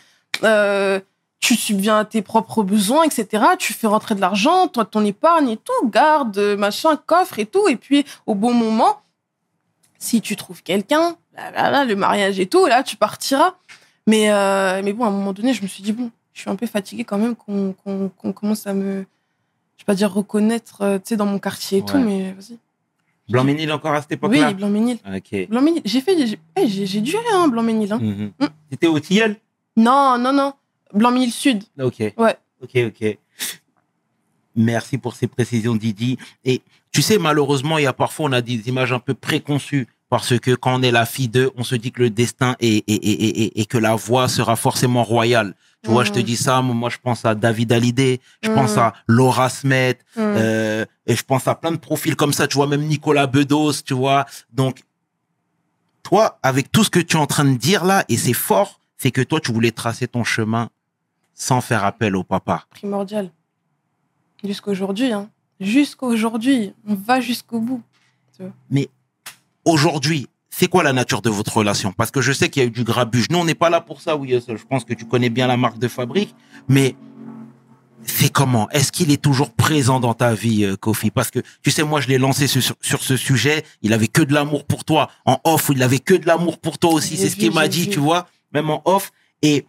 euh, 0.43 0.99
tu 1.41 1.55
subviens 1.55 1.99
à 1.99 2.05
tes 2.05 2.21
propres 2.21 2.63
besoins, 2.63 3.03
etc. 3.03 3.43
Tu 3.57 3.73
fais 3.73 3.87
rentrer 3.87 4.15
de 4.15 4.21
l'argent, 4.21 4.67
toi, 4.67 4.85
ton 4.85 5.03
épargne 5.03 5.49
et 5.49 5.57
tout, 5.57 5.89
garde, 5.89 6.39
machin, 6.57 6.95
coffre 6.95 7.39
et 7.39 7.45
tout. 7.45 7.67
Et 7.67 7.75
puis, 7.75 8.05
au 8.25 8.35
bon 8.35 8.53
moment, 8.53 9.01
si 9.97 10.21
tu 10.21 10.35
trouves 10.35 10.63
quelqu'un, 10.63 11.15
là, 11.35 11.71
là, 11.71 11.83
le 11.83 11.95
mariage 11.95 12.39
et 12.39 12.45
tout, 12.45 12.65
là, 12.67 12.83
tu 12.83 12.95
partiras. 12.95 13.55
Mais, 14.07 14.31
euh, 14.31 14.81
mais 14.83 14.93
bon, 14.93 15.05
à 15.05 15.07
un 15.07 15.11
moment 15.11 15.33
donné, 15.33 15.53
je 15.53 15.61
me 15.63 15.67
suis 15.67 15.83
dit, 15.83 15.91
bon, 15.91 16.11
je 16.33 16.41
suis 16.41 16.49
un 16.49 16.55
peu 16.55 16.67
fatiguée 16.67 17.03
quand 17.03 17.17
même 17.17 17.35
qu'on 17.35 17.73
qu'on 17.73 18.33
commence 18.33 18.67
à 18.67 18.73
me, 18.73 19.05
je 19.77 19.83
vais 19.83 19.85
pas 19.85 19.95
dire 19.95 20.11
reconnaître, 20.13 20.81
euh, 20.81 20.97
tu 20.97 21.09
sais, 21.09 21.17
dans 21.17 21.25
mon 21.25 21.39
quartier 21.39 21.79
et 21.79 21.85
tout, 21.85 21.97
mais 21.97 22.33
vas-y. 22.33 22.57
Blanc-Ménil 23.29 23.71
encore 23.71 23.93
à 23.93 24.01
cette 24.01 24.11
Oui, 24.11 24.15
époque-là? 24.15 24.53
Blanc-Ménil. 24.53 24.97
Ok. 25.15 25.47
Blanc-Ménil. 25.49 25.81
J'ai 25.85 26.01
fait, 26.01 26.27
j'ai 26.27 26.37
eh, 26.97 27.01
duré, 27.01 27.23
hein, 27.33 27.47
Blanc-Ménil. 27.47 27.93
Hein. 27.93 27.99
Mhm. 28.01 28.31
Mm. 28.39 28.45
T'étais 28.69 28.87
au 28.87 28.99
Tilleul? 28.99 29.37
Non, 29.77 30.17
non, 30.17 30.33
non. 30.33 30.53
Blanc-Ménil 30.93 31.31
Sud. 31.31 31.63
Ok. 31.79 31.99
Ouais. 32.17 32.35
Ok, 32.61 32.71
ok. 32.75 33.17
Merci 34.55 34.97
pour 34.97 35.15
ces 35.15 35.27
précisions, 35.27 35.75
Didi. 35.75 36.17
Et 36.43 36.61
tu 36.91 37.01
sais, 37.01 37.17
malheureusement, 37.17 37.77
il 37.77 37.85
y 37.85 37.87
a 37.87 37.93
parfois, 37.93 38.25
on 38.27 38.31
a 38.33 38.41
des 38.41 38.67
images 38.67 38.91
un 38.91 38.99
peu 38.99 39.13
préconçues 39.13 39.87
parce 40.09 40.37
que 40.37 40.53
quand 40.53 40.77
on 40.77 40.81
est 40.83 40.91
la 40.91 41.05
fille 41.05 41.29
d'eux, 41.29 41.51
on 41.55 41.63
se 41.63 41.75
dit 41.75 41.93
que 41.93 42.01
le 42.01 42.09
destin 42.09 42.57
est, 42.59 42.83
et, 42.85 42.93
et, 42.93 43.43
et, 43.43 43.61
et 43.61 43.65
que 43.65 43.77
la 43.77 43.95
voie 43.95 44.27
sera 44.27 44.57
forcément 44.57 45.03
royale. 45.05 45.55
Tu 45.83 45.89
vois, 45.89 46.03
je 46.03 46.11
te 46.11 46.19
Mhm. 46.19 46.25
dis 46.25 46.37
ça, 46.37 46.61
moi, 46.61 46.89
je 46.91 46.97
pense 47.01 47.25
à 47.25 47.33
David 47.33 47.71
Hallyday, 47.71 48.19
je 48.43 48.49
Mhm. 48.49 48.55
pense 48.55 48.77
à 48.77 48.93
Laura 49.07 49.49
Smet, 49.49 49.97
Mm. 50.15 50.19
euh, 50.19 50.85
et 51.07 51.15
je 51.15 51.23
pense 51.23 51.47
à 51.47 51.55
plein 51.55 51.71
de 51.71 51.77
profils 51.77 52.15
comme 52.15 52.33
ça, 52.33 52.47
tu 52.47 52.55
vois, 52.57 52.67
même 52.67 52.83
Nicolas 52.83 53.25
Bedos, 53.25 53.73
tu 53.83 53.95
vois. 53.95 54.25
Donc, 54.53 54.83
toi, 56.03 56.37
avec 56.43 56.71
tout 56.71 56.83
ce 56.83 56.89
que 56.91 56.99
tu 56.99 57.17
es 57.17 57.19
en 57.19 57.25
train 57.25 57.45
de 57.45 57.57
dire 57.57 57.83
là, 57.83 58.05
et 58.09 58.17
c'est 58.17 58.33
fort, 58.33 58.79
c'est 58.97 59.09
que 59.11 59.21
toi, 59.21 59.39
tu 59.39 59.51
voulais 59.51 59.71
tracer 59.71 60.07
ton 60.07 60.23
chemin 60.23 60.69
sans 61.33 61.61
faire 61.61 61.83
appel 61.83 62.15
au 62.15 62.23
papa. 62.23 62.65
Primordial. 62.69 63.31
Jusqu'aujourd'hui, 64.43 65.11
hein. 65.11 65.29
Jusqu'aujourd'hui. 65.59 66.73
On 66.87 66.93
va 66.95 67.21
jusqu'au 67.21 67.59
bout. 67.59 67.81
Aujourd'hui, 69.65 70.27
c'est 70.53 70.67
quoi 70.67 70.83
la 70.83 70.93
nature 70.93 71.21
de 71.21 71.29
votre 71.29 71.57
relation? 71.57 71.93
Parce 71.93 72.11
que 72.11 72.21
je 72.21 72.33
sais 72.33 72.49
qu'il 72.49 72.61
y 72.61 72.65
a 72.65 72.67
eu 72.67 72.71
du 72.71 72.83
grabuge. 72.83 73.27
Nous, 73.31 73.37
on 73.39 73.45
n'est 73.45 73.55
pas 73.55 73.69
là 73.69 73.81
pour 73.81 74.01
ça, 74.01 74.15
oui. 74.17 74.29
Je 74.47 74.63
pense 74.69 74.83
que 74.83 74.93
tu 74.93 75.05
connais 75.05 75.29
bien 75.29 75.47
la 75.47 75.57
marque 75.57 75.79
de 75.79 75.87
fabrique, 75.87 76.35
mais 76.67 76.95
c'est 78.03 78.29
comment? 78.29 78.69
Est-ce 78.69 78.91
qu'il 78.91 79.11
est 79.11 79.21
toujours 79.21 79.51
présent 79.51 79.99
dans 79.99 80.13
ta 80.13 80.33
vie, 80.33 80.65
euh, 80.65 80.75
Kofi? 80.75 81.09
Parce 81.09 81.31
que 81.31 81.39
tu 81.63 81.71
sais, 81.71 81.83
moi, 81.83 82.01
je 82.01 82.07
l'ai 82.09 82.17
lancé 82.17 82.47
sur, 82.47 82.75
ce 82.81 83.17
sujet. 83.17 83.63
Il 83.81 83.93
avait 83.93 84.07
que 84.07 84.21
de 84.21 84.33
l'amour 84.33 84.65
pour 84.65 84.83
toi. 84.83 85.09
En 85.25 85.39
off, 85.45 85.69
il 85.71 85.81
avait 85.83 85.99
que 85.99 86.13
de 86.13 86.27
l'amour 86.27 86.59
pour 86.59 86.77
toi 86.77 86.91
aussi. 86.91 87.17
C'est 87.17 87.29
ce 87.29 87.35
qu'il 87.37 87.53
m'a 87.53 87.67
dit, 87.67 87.85
vu. 87.85 87.89
tu 87.89 87.99
vois, 87.99 88.27
même 88.53 88.69
en 88.69 88.81
off. 88.85 89.11
Et 89.41 89.65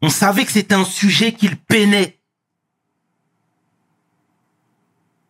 on 0.00 0.08
savait 0.08 0.44
que 0.44 0.52
c'était 0.52 0.74
un 0.74 0.84
sujet 0.84 1.32
qu'il 1.32 1.56
peinait. 1.56 2.18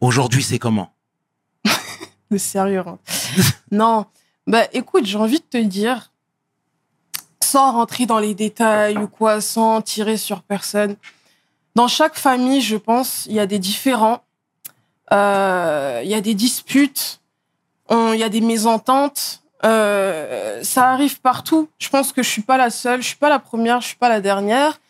Aujourd'hui, 0.00 0.42
c'est 0.42 0.58
comment? 0.58 0.92
De 2.30 2.38
sérieux. 2.38 2.82
hein. 2.86 2.98
non. 3.70 4.06
Bah, 4.46 4.66
écoute, 4.72 5.06
j'ai 5.06 5.18
envie 5.18 5.38
de 5.38 5.44
te 5.44 5.56
dire, 5.56 6.10
sans 7.42 7.72
rentrer 7.72 8.06
dans 8.06 8.18
les 8.18 8.34
détails 8.34 8.98
ou 8.98 9.06
quoi, 9.06 9.40
sans 9.40 9.82
tirer 9.82 10.16
sur 10.16 10.42
personne, 10.42 10.96
dans 11.74 11.88
chaque 11.88 12.16
famille, 12.16 12.60
je 12.60 12.76
pense, 12.76 13.26
il 13.26 13.34
y 13.34 13.40
a 13.40 13.46
des 13.46 13.58
différends, 13.58 14.22
euh, 15.12 16.00
il 16.04 16.10
y 16.10 16.14
a 16.14 16.20
des 16.20 16.34
disputes, 16.34 17.20
il 17.90 18.16
y 18.16 18.22
a 18.22 18.28
des 18.28 18.40
mésententes. 18.40 19.42
euh, 19.64 20.62
ça 20.64 20.90
arrive 20.90 21.20
partout. 21.20 21.68
Je 21.78 21.88
pense 21.88 22.12
que 22.12 22.22
je 22.22 22.28
suis 22.28 22.42
pas 22.42 22.56
la 22.56 22.70
seule, 22.70 23.00
je 23.00 23.06
suis 23.08 23.16
pas 23.16 23.28
la 23.28 23.38
première, 23.38 23.80
je 23.80 23.88
suis 23.88 23.96
pas 23.96 24.08
la 24.08 24.20
dernière. 24.20 24.80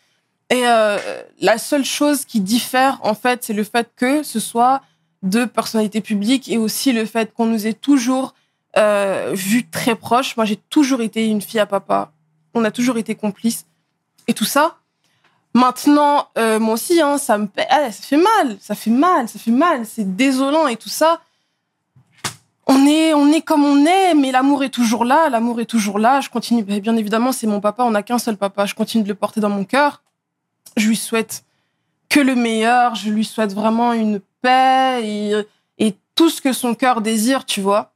Et 0.49 0.67
euh, 0.67 0.99
la 1.41 1.59
seule 1.59 1.85
chose 1.85 2.25
qui 2.25 2.41
diffère, 2.41 2.99
en 3.03 3.15
fait, 3.15 3.45
c'est 3.45 3.53
le 3.53 3.65
fait 3.65 3.91
que 3.97 4.23
ce 4.23 4.41
soit 4.41 4.81
deux 5.23 5.47
personnalités 5.47 6.01
publiques 6.01 6.49
et 6.49 6.59
aussi 6.59 6.93
le 6.93 7.05
fait 7.05 7.33
qu'on 7.35 7.47
nous 7.47 7.67
ait 7.67 7.75
toujours 7.75 8.35
euh, 8.77 9.33
vus 9.35 9.69
très 9.69 9.95
proches. 9.95 10.37
Moi, 10.37 10.47
j'ai 10.47 10.57
toujours 10.57 11.01
été 11.01 11.27
une 11.27 11.43
fille 11.43 11.61
à 11.61 11.67
papa. 11.67 12.13
On 12.55 12.65
a 12.65 12.71
toujours 12.71 12.99
été 12.99 13.15
complices 13.15 13.67
et 14.29 14.35
tout 14.35 14.45
ça. 14.45 14.79
Maintenant, 15.55 16.29
euh, 16.39 16.59
moi 16.59 16.75
aussi, 16.75 17.01
hein, 17.03 17.19
ça 17.19 17.37
me 17.37 17.47
ah, 17.69 17.93
ça 17.93 18.03
fait 18.03 18.17
mal, 18.17 18.57
ça 18.61 18.75
fait 18.75 18.91
mal, 18.91 19.29
ça 19.29 19.39
fait 19.39 19.51
mal, 19.51 19.85
c'est 19.85 20.17
désolant 20.17 20.67
et 20.67 20.77
tout 20.77 20.89
ça. 20.89 21.21
On 22.67 22.87
est, 22.87 23.13
on 23.13 23.31
est 23.33 23.43
comme 23.43 23.65
on 23.65 23.85
est, 23.85 24.15
mais 24.15 24.33
l'amour 24.33 24.65
est 24.65 24.71
toujours 24.71 25.05
là, 25.05 25.29
l'amour 25.29 25.61
est 25.61 25.67
toujours 25.67 25.99
là. 25.99 26.21
Je 26.21 26.31
continue, 26.31 26.63
bah, 26.63 26.81
bien 26.81 26.97
évidemment, 26.97 27.33
c'est 27.33 27.47
mon 27.47 27.61
papa, 27.61 27.85
on 27.85 27.91
n'a 27.91 28.03
qu'un 28.03 28.19
seul 28.19 28.39
papa. 28.39 28.65
Je 28.65 28.75
continue 28.75 29.03
de 29.03 29.09
le 29.09 29.15
porter 29.15 29.41
dans 29.41 29.51
mon 29.51 29.65
cœur. 29.65 30.03
Je 30.79 30.89
lui 30.89 30.97
souhaite 30.97 31.45
que 32.09 32.21
le 32.21 32.35
meilleur. 32.35 32.95
Je 32.95 33.11
lui 33.11 33.25
souhaite 33.25 33.53
vraiment 33.53 33.93
une 33.93 34.21
paix 34.41 35.01
et, 35.05 35.35
et 35.79 35.97
tout 36.15 36.31
ce 36.31 36.41
que 36.41 36.55
son 36.55 36.75
cœur 36.75 37.03
désire, 37.03 37.45
tu 37.45 37.61
vois. 37.61 37.92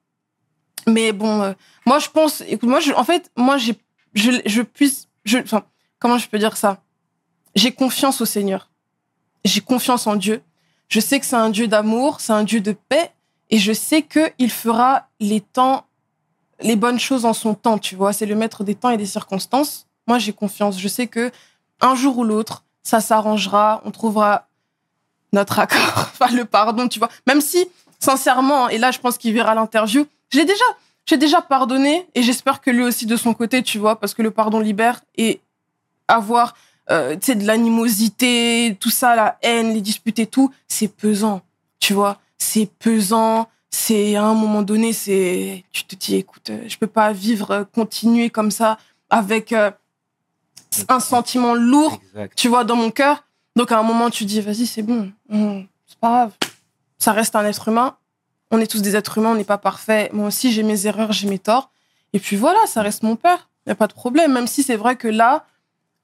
Mais 0.89 1.13
bon, 1.13 1.43
euh, 1.43 1.53
moi, 1.85 1.99
je 1.99 2.09
pense, 2.09 2.43
écoute, 2.47 2.69
moi, 2.69 2.81
je, 2.81 2.93
en 2.93 3.05
fait, 3.05 3.31
moi, 3.37 3.57
j'ai, 3.59 3.77
je, 4.15 4.31
je 4.47 4.63
puisse, 4.63 5.09
je, 5.25 5.39
enfin, 5.39 5.65
comment 5.99 6.19
je 6.19 6.29
peux 6.29 6.39
dire 6.39 6.57
ça? 6.57 6.83
J'ai 7.55 7.73
confiance 7.73 8.21
au 8.21 8.25
Seigneur. 8.25 8.71
J'ai 9.45 9.61
confiance 9.61 10.07
en 10.07 10.17
Dieu. 10.17 10.43
Je 10.89 11.01
sais 11.01 11.19
que 11.19 11.27
c'est 11.27 11.37
un 11.37 11.51
Dieu 11.51 11.67
d'amour, 11.67 12.21
c'est 12.21 12.33
un 12.33 12.45
Dieu 12.45 12.61
de 12.61 12.73
paix, 12.73 13.13
et 13.51 13.59
je 13.59 13.73
sais 13.73 14.03
que 14.03 14.31
il 14.39 14.51
fera 14.51 15.09
les 15.21 15.41
temps, 15.41 15.87
les 16.61 16.77
bonnes 16.77 17.01
choses 17.01 17.25
en 17.25 17.33
son 17.33 17.55
temps, 17.55 17.79
tu 17.79 17.97
vois? 17.97 18.13
C'est 18.13 18.27
le 18.27 18.35
maître 18.35 18.63
des 18.63 18.75
temps 18.75 18.91
et 18.91 18.97
des 18.97 19.07
circonstances. 19.07 19.87
Moi, 20.07 20.19
j'ai 20.19 20.33
confiance. 20.33 20.79
Je 20.79 20.89
sais 20.89 21.09
que 21.09 21.33
un 21.81 21.95
jour 21.95 22.19
ou 22.19 22.25
l'autre, 22.25 22.65
ça 22.83 23.01
s'arrangera, 23.01 23.83
on 23.85 23.91
trouvera 23.91 24.49
notre 25.33 25.59
accord, 25.59 26.11
enfin 26.13 26.33
le 26.35 26.45
pardon, 26.45 26.87
tu 26.89 26.99
vois? 26.99 27.11
Même 27.27 27.41
si, 27.41 27.67
sincèrement, 27.99 28.69
et 28.69 28.79
là, 28.79 28.93
je 28.93 29.01
pense 29.01 29.19
qu'il 29.19 29.35
verra 29.35 29.55
l'interview, 29.55 30.07
j'ai 30.37 30.45
déjà, 30.45 30.65
j'ai 31.07 31.17
déjà 31.17 31.41
pardonné 31.41 32.09
et 32.15 32.23
j'espère 32.23 32.61
que 32.61 32.71
lui 32.71 32.83
aussi 32.83 33.07
de 33.07 33.17
son 33.17 33.33
côté, 33.33 33.63
tu 33.63 33.79
vois, 33.79 33.99
parce 33.99 34.13
que 34.13 34.23
le 34.23 34.31
pardon 34.31 34.61
libère 34.61 35.01
et 35.17 35.41
avoir, 36.09 36.55
euh, 36.91 37.15
tu 37.15 37.27
sais, 37.27 37.35
de 37.35 37.47
l'animosité, 37.47 38.77
tout 38.79 38.91
ça, 38.91 39.17
la 39.17 39.39
haine, 39.43 39.73
les 39.73 39.81
disputes 39.81 40.19
et 40.19 40.27
tout, 40.27 40.53
c'est 40.69 40.89
pesant, 40.89 41.41
tu 41.81 41.95
vois. 41.95 42.21
C'est 42.39 42.67
pesant. 42.79 43.49
C'est 43.71 44.17
à 44.17 44.25
un 44.25 44.35
moment 44.35 44.63
donné, 44.63 44.93
c'est, 44.93 45.65
tu 45.73 45.85
te 45.85 45.97
dis, 45.97 46.17
écoute, 46.17 46.51
euh, 46.51 46.65
je 46.67 46.79
peux 46.79 46.87
pas 46.87 47.13
vivre, 47.13 47.51
euh, 47.51 47.65
continuer 47.65 48.31
comme 48.31 48.51
ça 48.51 48.79
avec 49.11 49.53
euh, 49.53 49.71
un 50.89 51.01
sentiment 51.01 51.55
lourd 51.55 52.01
Exact. 52.15 52.33
tu 52.37 52.49
vois, 52.49 52.65
dans 52.65 52.77
mon 52.77 52.91
cœur. 52.91 53.25
Donc, 53.55 53.73
à 53.73 53.79
un 53.79 53.83
moment, 53.83 54.09
tu 54.11 54.25
dis, 54.25 54.41
vas-y, 54.41 54.67
c'est 54.67 54.83
bon, 54.83 55.13
c'est 55.31 55.99
pas 55.99 56.09
grave. 56.09 56.33
Ça 56.99 57.13
reste 57.13 57.37
un 57.37 57.45
être 57.45 57.69
humain. 57.69 57.97
On 58.51 58.61
est 58.61 58.67
tous 58.71 58.81
des 58.83 58.95
êtres 58.97 59.19
humains, 59.19 59.31
on 59.33 59.35
n'est 59.35 59.45
pas 59.45 59.59
parfaits. 59.59 60.13
Moi 60.13 60.29
aussi, 60.29 60.53
j'ai 60.53 60.63
mes 60.63 60.87
erreurs, 60.87 61.13
j'ai 61.13 61.29
mes 61.29 61.39
torts. 61.39 61.71
Et 62.13 62.21
puis 62.21 62.37
voilà, 62.37 62.59
ça 62.67 62.83
reste 62.83 63.03
mon 63.03 63.17
père. 63.17 63.49
Il 63.67 63.71
n'y 63.71 63.73
a 63.73 63.77
pas 63.77 63.89
de 63.89 63.93
problème. 63.93 64.33
Même 64.33 64.47
si 64.47 64.63
c'est 64.63 64.77
vrai 64.77 64.97
que 64.97 65.09
là, 65.09 65.45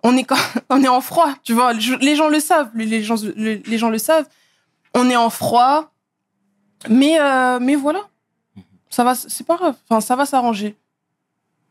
on 0.02 0.16
est, 0.16 0.24
quand- 0.24 0.36
on 0.70 0.82
est 0.82 0.88
en 0.88 1.00
froid, 1.00 1.32
tu 1.44 1.52
vois. 1.52 1.72
Les 1.72 2.16
gens 2.16 2.28
le 2.28 2.40
savent, 2.40 2.70
les 2.74 3.02
gens, 3.02 3.16
les 3.36 3.78
gens 3.78 3.90
le 3.90 3.98
savent. 3.98 4.28
On 4.94 5.08
est 5.08 5.16
en 5.16 5.30
froid. 5.30 5.92
Mais, 6.88 7.20
euh, 7.20 7.60
mais 7.60 7.76
voilà. 7.76 8.00
Ça 8.90 9.04
va, 9.04 9.14
c'est 9.14 9.46
pas 9.46 9.56
grave. 9.56 9.76
Enfin, 9.88 10.00
ça 10.00 10.16
va 10.16 10.26
s'arranger. 10.26 10.76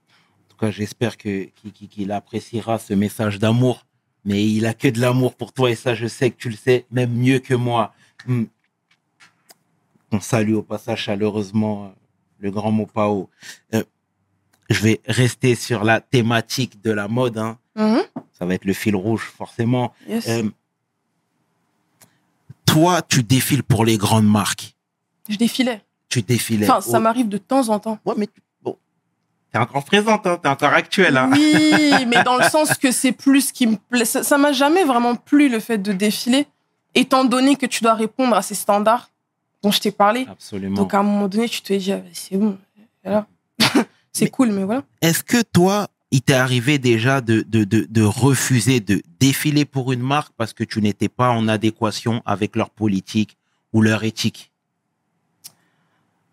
En 0.10 0.52
tout 0.52 0.58
cas, 0.58 0.72
j'espère 0.72 1.18
qu'il- 1.18 2.12
appréciera 2.12 2.80
ce 2.80 2.94
message 2.94 3.38
d'amour. 3.38 3.86
Mais 4.24 4.46
il 4.48 4.66
a 4.68 4.74
que 4.74 4.88
de 4.88 5.02
l'amour 5.02 5.36
pour 5.36 5.52
toi 5.52 5.70
et 5.70 5.76
ça, 5.76 5.96
je 5.96 6.08
sais 6.08 6.30
que 6.32 6.38
tu 6.38 6.50
le 6.50 6.56
sais 6.56 6.86
même 6.92 7.12
mieux 7.12 7.40
que 7.40 7.54
moi. 7.56 7.94
Hmm. 10.12 10.16
On 10.18 10.20
salue 10.20 10.54
au 10.56 10.62
passage 10.64 11.04
chaleureusement 11.04 11.86
euh, 11.86 11.90
le 12.40 12.52
grand 12.52 12.72
mot 12.72 12.86
Pao. 12.86 13.30
Euh, 13.74 13.84
je 14.70 14.82
vais 14.82 15.02
rester 15.06 15.56
sur 15.56 15.84
la 15.84 16.00
thématique 16.02 16.82
de 16.82 16.92
la 16.92 17.08
mode. 17.08 17.38
Hein. 17.38 17.58
Mhm. 17.76 18.02
Ça 18.38 18.46
va 18.46 18.54
être 18.56 18.66
le 18.66 18.74
fil 18.74 18.96
rouge, 18.96 19.32
forcément. 19.38 19.94
Yes. 20.08 20.28
Euh, 20.28 20.44
toi, 22.66 23.02
tu 23.02 23.24
défiles 23.24 23.64
pour 23.64 23.86
les 23.86 23.98
grandes 23.98 24.28
marques. 24.28 24.76
Je 25.30 25.36
défilais. 25.36 25.82
Tu 26.10 26.22
défilais. 26.22 26.70
Enfin, 26.70 26.82
ça 26.82 26.98
Oh, 26.98 27.02
m'arrive 27.02 27.30
de 27.30 27.38
temps 27.38 27.70
en 27.70 27.80
temps. 27.80 28.00
ouais, 28.06 28.16
mais 28.18 28.28
tu- 28.28 28.42
bon, 28.64 28.78
t'es 29.52 29.60
encore 29.60 29.84
présente, 29.86 30.26
hein, 30.28 30.40
t'es 30.42 30.50
encore 30.50 30.74
actuelle. 30.74 31.18
Hein. 31.18 31.30
Oui, 31.34 31.62
mais 32.08 32.24
dans 32.24 32.38
le 32.38 32.44
sens 32.50 32.78
que 32.78 32.92
c'est 32.92 33.12
plus 33.12 33.48
ce 33.48 33.54
qui 33.54 33.68
me 33.68 33.76
plaît. 33.76 34.06
Ça 34.06 34.24
ça 34.24 34.38
m'a 34.38 34.52
jamais 34.52 34.84
vraiment 34.84 35.16
plu 35.16 35.48
le 35.50 35.60
fait 35.60 35.78
de 35.78 35.94
défiler, 35.94 36.48
étant 36.96 37.24
donné 37.26 37.56
que 37.56 37.66
tu 37.66 37.84
dois 37.84 37.94
répondre 37.94 38.36
à 38.36 38.42
ces 38.42 38.56
standards 38.56 39.10
dont 39.64 39.72
je 39.72 39.80
t'ai 39.80 39.92
parlé. 39.92 40.26
Absolument. 40.30 40.76
Donc 40.76 40.94
à 40.94 41.00
un 41.00 41.04
moment 41.04 41.28
donné, 41.28 41.48
tu 41.50 41.62
te 41.62 41.74
dis, 41.74 41.92
ah, 41.92 42.02
c'est 42.14 42.38
bon, 42.38 42.58
voilà. 43.04 43.28
c'est 44.12 44.30
cool, 44.30 44.52
mais 44.52 44.64
voilà. 44.64 44.84
Est-ce 45.02 45.24
que 45.24 45.42
toi, 45.42 45.88
il 46.12 46.22
t'est 46.22 46.34
arrivé 46.34 46.78
déjà 46.78 47.22
de, 47.22 47.42
de, 47.48 47.64
de, 47.64 47.88
de 47.90 48.02
refuser 48.04 48.80
de 48.80 49.02
défiler 49.20 49.66
pour 49.66 49.92
une 49.92 50.02
marque 50.02 50.34
parce 50.38 50.54
que 50.54 50.64
tu 50.64 50.82
n'étais 50.82 51.10
pas 51.10 51.30
en 51.30 51.48
adéquation 51.48 52.22
avec 52.26 52.56
leur 52.56 52.70
politique 52.70 53.38
ou 53.74 53.82
leur 53.82 54.04
éthique? 54.04 54.52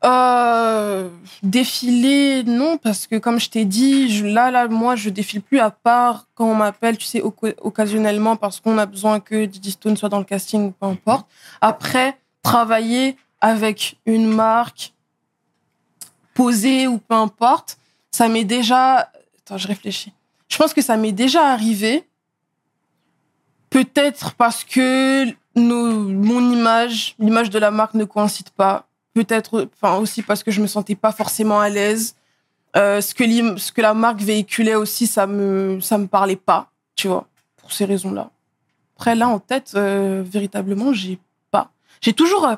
Euh, 0.04 1.08
défiler, 1.42 2.44
non, 2.44 2.76
parce 2.78 3.06
que 3.08 3.16
comme 3.16 3.40
je 3.40 3.50
t'ai 3.50 3.64
dit, 3.64 4.08
je- 4.16 4.24
là, 4.26 4.50
là, 4.50 4.68
moi, 4.68 4.94
je 4.94 5.10
défile 5.10 5.42
plus 5.42 5.58
à 5.58 5.70
part 5.72 6.26
quand 6.34 6.48
on 6.48 6.54
m'appelle, 6.54 6.96
tu 6.98 7.06
sais, 7.06 7.20
occasionnellement, 7.22 8.36
parce 8.36 8.60
qu'on 8.60 8.78
a 8.78 8.86
besoin 8.86 9.18
que 9.18 9.44
Didi 9.44 9.72
Stone 9.72 9.96
soit 9.96 10.08
dans 10.08 10.18
le 10.20 10.24
casting 10.24 10.68
ou 10.68 10.70
peu 10.70 10.86
importe. 10.86 11.26
Après, 11.60 12.16
travailler 12.42 13.16
avec 13.40 13.98
une 14.06 14.26
marque 14.26 14.94
posée 16.34 16.86
ou 16.86 16.98
peu 16.98 17.14
importe, 17.14 17.78
ça 18.10 18.28
m'est 18.28 18.44
déjà. 18.44 19.10
Attends, 19.40 19.58
je 19.58 19.68
réfléchis. 19.68 20.12
Je 20.48 20.56
pense 20.56 20.74
que 20.74 20.82
ça 20.82 20.96
m'est 20.96 21.12
déjà 21.12 21.50
arrivé. 21.50 22.08
Peut-être 23.70 24.34
parce 24.34 24.64
que 24.64 25.26
mon 25.54 26.52
image, 26.52 27.14
l'image 27.18 27.50
de 27.50 27.58
la 27.58 27.70
marque 27.70 27.94
ne 27.94 28.04
coïncide 28.04 28.50
pas 28.50 28.88
peut-être 29.18 29.68
enfin 29.74 29.96
aussi 29.98 30.22
parce 30.22 30.42
que 30.42 30.50
je 30.50 30.60
me 30.60 30.66
sentais 30.66 30.94
pas 30.94 31.12
forcément 31.12 31.60
à 31.60 31.68
l'aise 31.68 32.14
Euh, 32.76 33.00
ce 33.00 33.14
que 33.72 33.80
la 33.80 33.94
marque 33.94 34.20
véhiculait 34.20 34.74
aussi 34.74 35.06
ça 35.06 35.26
me 35.26 35.80
ça 35.80 35.96
me 35.96 36.06
parlait 36.06 36.36
pas 36.36 36.70
tu 36.94 37.08
vois 37.08 37.26
pour 37.56 37.72
ces 37.72 37.86
raisons 37.86 38.12
là 38.12 38.30
après 38.94 39.14
là 39.14 39.26
en 39.26 39.40
tête 39.40 39.72
euh, 39.74 40.22
véritablement 40.22 40.92
j'ai 40.92 41.18
j'ai 42.00 42.12
toujours 42.12 42.46
euh, 42.46 42.56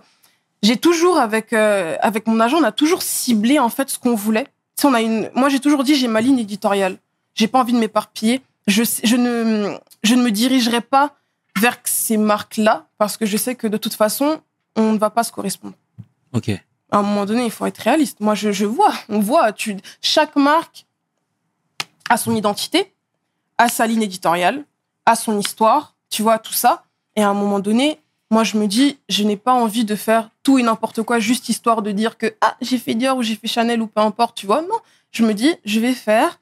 j'ai 0.62 0.76
toujours 0.76 1.18
avec 1.18 1.52
euh, 1.52 1.96
avec 2.00 2.26
mon 2.26 2.40
agent 2.40 2.58
on 2.58 2.64
a 2.64 2.72
toujours 2.72 3.02
ciblé 3.02 3.58
en 3.58 3.68
fait 3.68 3.90
ce 3.90 3.98
qu'on 3.98 4.14
voulait 4.14 4.44
Tu 4.76 4.82
sais, 4.82 4.88
on 4.88 4.94
a 4.94 5.00
une 5.00 5.30
moi 5.34 5.48
j'ai 5.48 5.60
toujours 5.60 5.84
dit 5.84 5.94
j'ai 5.94 6.08
ma 6.08 6.20
ligne 6.20 6.38
éditoriale 6.38 6.98
j'ai 7.34 7.48
pas 7.48 7.60
envie 7.60 7.72
de 7.72 7.78
m'éparpiller 7.78 8.42
je 8.66 8.82
je 9.04 9.16
ne 9.16 9.76
je 10.02 10.14
ne 10.14 10.22
me 10.22 10.30
dirigerai 10.30 10.80
pas 10.80 11.14
vers 11.58 11.78
ces 11.84 12.16
marques 12.16 12.56
là 12.56 12.86
parce 12.98 13.16
que 13.16 13.26
je 13.26 13.36
sais 13.36 13.54
que 13.54 13.66
de 13.66 13.76
toute 13.76 13.94
façon 13.94 14.40
on 14.76 14.92
ne 14.92 14.98
va 14.98 15.10
pas 15.10 15.24
se 15.24 15.32
correspondre 15.32 15.74
Ok. 16.32 16.48
à 16.48 16.98
un 16.98 17.02
moment 17.02 17.26
donné, 17.26 17.44
il 17.44 17.50
faut 17.50 17.66
être 17.66 17.78
réaliste. 17.78 18.20
Moi, 18.20 18.34
je, 18.34 18.52
je 18.52 18.64
vois, 18.64 18.92
on 19.08 19.18
voit, 19.20 19.52
tu, 19.52 19.76
chaque 20.00 20.36
marque 20.36 20.86
a 22.08 22.16
son 22.16 22.34
identité, 22.34 22.92
a 23.58 23.68
sa 23.68 23.86
ligne 23.86 24.02
éditoriale, 24.02 24.64
a 25.06 25.16
son 25.16 25.38
histoire, 25.38 25.96
tu 26.08 26.22
vois, 26.22 26.38
tout 26.38 26.52
ça. 26.52 26.84
Et 27.16 27.22
à 27.22 27.28
un 27.28 27.34
moment 27.34 27.58
donné, 27.60 27.99
moi, 28.30 28.44
je 28.44 28.56
me 28.56 28.66
dis, 28.66 28.98
je 29.08 29.24
n'ai 29.24 29.36
pas 29.36 29.52
envie 29.52 29.84
de 29.84 29.96
faire 29.96 30.30
tout 30.42 30.58
et 30.58 30.62
n'importe 30.62 31.02
quoi 31.02 31.18
juste 31.18 31.48
histoire 31.48 31.82
de 31.82 31.90
dire 31.90 32.16
que, 32.16 32.34
ah, 32.40 32.56
j'ai 32.60 32.78
fait 32.78 32.94
Dior 32.94 33.16
ou 33.16 33.22
j'ai 33.22 33.34
fait 33.36 33.48
Chanel 33.48 33.82
ou 33.82 33.86
peu 33.88 34.00
importe, 34.00 34.36
tu 34.36 34.46
vois. 34.46 34.62
Non, 34.62 34.78
je 35.10 35.24
me 35.24 35.34
dis, 35.34 35.52
je 35.64 35.80
vais 35.80 35.94
faire 35.94 36.40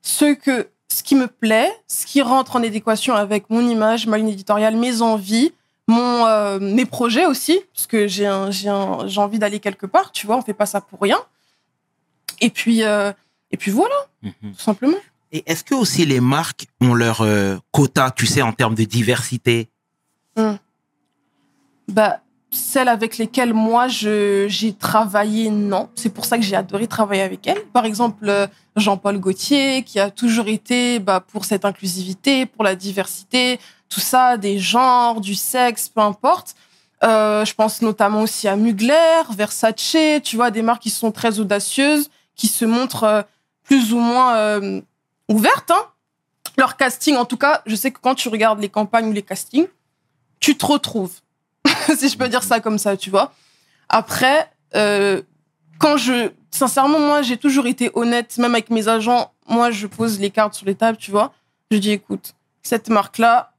ce 0.00 0.34
que, 0.34 0.68
ce 0.88 1.02
qui 1.02 1.14
me 1.14 1.26
plaît, 1.26 1.70
ce 1.86 2.06
qui 2.06 2.22
rentre 2.22 2.56
en 2.56 2.62
adéquation 2.62 3.14
avec 3.14 3.50
mon 3.50 3.60
image, 3.68 4.06
ma 4.06 4.16
ligne 4.16 4.30
éditoriale, 4.30 4.76
mes 4.76 5.02
envies, 5.02 5.52
mon, 5.86 6.26
euh, 6.26 6.58
mes 6.60 6.86
projets 6.86 7.26
aussi, 7.26 7.60
parce 7.74 7.86
que 7.86 8.06
j'ai 8.08 8.26
un, 8.26 8.50
j'ai 8.50 8.68
un- 8.70 9.06
j'ai 9.06 9.20
envie 9.20 9.38
d'aller 9.38 9.60
quelque 9.60 9.86
part, 9.86 10.12
tu 10.12 10.26
vois, 10.26 10.36
on 10.36 10.42
fait 10.42 10.54
pas 10.54 10.66
ça 10.66 10.80
pour 10.80 11.00
rien. 11.00 11.18
Et 12.40 12.50
puis, 12.50 12.82
euh, 12.84 13.12
et 13.50 13.56
puis 13.56 13.70
voilà, 13.70 13.94
Mhm. 14.22 14.32
tout 14.54 14.60
simplement. 14.60 14.96
Et 15.32 15.42
est-ce 15.46 15.62
que 15.64 15.74
aussi 15.74 16.06
les 16.06 16.20
marques 16.20 16.66
ont 16.80 16.94
leur 16.94 17.20
euh, 17.20 17.56
quota, 17.70 18.10
tu 18.10 18.26
sais, 18.26 18.40
en 18.40 18.52
termes 18.54 18.74
de 18.74 18.84
diversité? 18.84 19.68
Bah, 21.88 22.20
celles 22.50 22.88
avec 22.88 23.18
lesquelles 23.18 23.52
moi 23.52 23.88
j'ai 23.88 24.74
travaillé, 24.78 25.50
non. 25.50 25.88
C'est 25.94 26.10
pour 26.10 26.24
ça 26.24 26.38
que 26.38 26.44
j'ai 26.44 26.56
adoré 26.56 26.86
travailler 26.86 27.22
avec 27.22 27.46
elles. 27.46 27.62
Par 27.72 27.84
exemple, 27.84 28.28
euh, 28.28 28.46
Jean-Paul 28.76 29.18
Gaultier, 29.18 29.82
qui 29.82 30.00
a 30.00 30.10
toujours 30.10 30.48
été 30.48 30.98
bah, 30.98 31.20
pour 31.20 31.44
cette 31.44 31.64
inclusivité, 31.64 32.46
pour 32.46 32.64
la 32.64 32.74
diversité, 32.74 33.58
tout 33.88 34.00
ça, 34.00 34.36
des 34.36 34.58
genres, 34.58 35.20
du 35.20 35.34
sexe, 35.34 35.88
peu 35.88 36.00
importe. 36.00 36.54
Euh, 37.04 37.44
je 37.44 37.54
pense 37.54 37.80
notamment 37.80 38.22
aussi 38.22 38.48
à 38.48 38.56
Mugler, 38.56 39.22
Versace, 39.30 39.96
tu 40.22 40.36
vois, 40.36 40.50
des 40.50 40.62
marques 40.62 40.82
qui 40.82 40.90
sont 40.90 41.12
très 41.12 41.38
audacieuses, 41.38 42.10
qui 42.34 42.48
se 42.48 42.64
montrent 42.64 43.04
euh, 43.04 43.22
plus 43.62 43.92
ou 43.92 43.98
moins 43.98 44.36
euh, 44.36 44.80
ouvertes. 45.28 45.70
Hein. 45.70 45.84
Leur 46.56 46.76
casting, 46.76 47.16
en 47.16 47.24
tout 47.24 47.36
cas, 47.36 47.62
je 47.66 47.76
sais 47.76 47.92
que 47.92 48.00
quand 48.00 48.14
tu 48.14 48.28
regardes 48.28 48.60
les 48.60 48.68
campagnes 48.68 49.06
ou 49.06 49.12
les 49.12 49.22
castings, 49.22 49.68
tu 50.40 50.56
te 50.56 50.66
retrouves. 50.66 51.20
si 51.96 52.08
je 52.08 52.16
peux 52.16 52.28
dire 52.28 52.42
ça 52.42 52.60
comme 52.60 52.78
ça, 52.78 52.96
tu 52.96 53.10
vois. 53.10 53.32
Après, 53.88 54.50
euh, 54.74 55.22
quand 55.78 55.96
je... 55.96 56.30
Sincèrement, 56.50 56.98
moi, 56.98 57.22
j'ai 57.22 57.36
toujours 57.36 57.66
été 57.66 57.90
honnête, 57.94 58.38
même 58.38 58.54
avec 58.54 58.70
mes 58.70 58.88
agents. 58.88 59.32
Moi, 59.46 59.70
je 59.70 59.86
pose 59.86 60.18
les 60.18 60.30
cartes 60.30 60.54
sur 60.54 60.66
les 60.66 60.74
tables, 60.74 60.98
tu 60.98 61.10
vois. 61.10 61.32
Je 61.70 61.76
dis, 61.76 61.90
écoute, 61.90 62.34
cette 62.62 62.88
marque-là, 62.88 63.52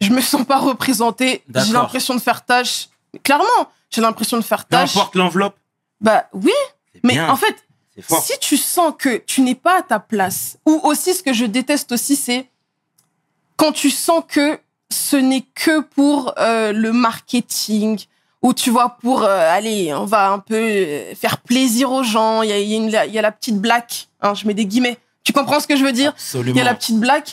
je 0.00 0.10
me 0.10 0.20
sens 0.20 0.44
pas 0.44 0.58
représentée. 0.58 1.44
J'ai 1.54 1.72
l'impression 1.72 2.14
de 2.14 2.20
faire 2.20 2.44
tâche. 2.44 2.88
Clairement, 3.22 3.44
j'ai 3.90 4.00
l'impression 4.00 4.38
de 4.38 4.42
faire 4.42 4.64
Peu 4.64 4.76
tâche. 4.76 4.96
importe 4.96 5.14
l'enveloppe. 5.14 5.56
Bah 6.00 6.26
oui, 6.32 6.52
mais 7.02 7.14
bien, 7.14 7.30
en 7.30 7.36
fait, 7.36 7.64
si 8.20 8.38
tu 8.40 8.56
sens 8.56 8.92
que 8.98 9.18
tu 9.18 9.40
n'es 9.42 9.54
pas 9.54 9.78
à 9.78 9.82
ta 9.82 10.00
place, 10.00 10.58
ou 10.66 10.80
aussi 10.82 11.14
ce 11.14 11.22
que 11.22 11.32
je 11.32 11.44
déteste 11.44 11.92
aussi, 11.92 12.16
c'est 12.16 12.50
quand 13.56 13.72
tu 13.72 13.90
sens 13.90 14.24
que 14.26 14.58
ce 14.94 15.16
n'est 15.16 15.44
que 15.54 15.80
pour 15.80 16.34
euh, 16.38 16.72
le 16.72 16.92
marketing, 16.92 17.98
ou 18.42 18.52
tu 18.54 18.70
vois, 18.70 18.96
pour, 19.00 19.22
euh, 19.22 19.48
allez, 19.50 19.92
on 19.94 20.04
va 20.04 20.28
un 20.30 20.38
peu 20.38 20.54
euh, 20.56 21.14
faire 21.14 21.38
plaisir 21.38 21.90
aux 21.92 22.02
gens. 22.02 22.42
Il 22.42 22.50
y 22.50 22.52
a, 22.52 22.58
y 22.60 22.74
a 22.74 22.76
une- 22.76 23.00
il 23.08 23.12
y 23.14 23.18
a 23.18 23.22
la 23.22 23.32
petite 23.32 23.58
blague, 23.60 23.84
hein, 24.20 24.34
je 24.34 24.46
mets 24.46 24.54
des 24.54 24.66
guillemets. 24.66 24.98
Tu 25.24 25.32
comprends 25.32 25.60
ce 25.60 25.66
que 25.66 25.76
je 25.76 25.84
veux 25.84 25.92
dire? 25.92 26.12
Il 26.50 26.56
y 26.56 26.60
a 26.60 26.64
la 26.64 26.74
petite 26.74 27.00
blague. 27.00 27.24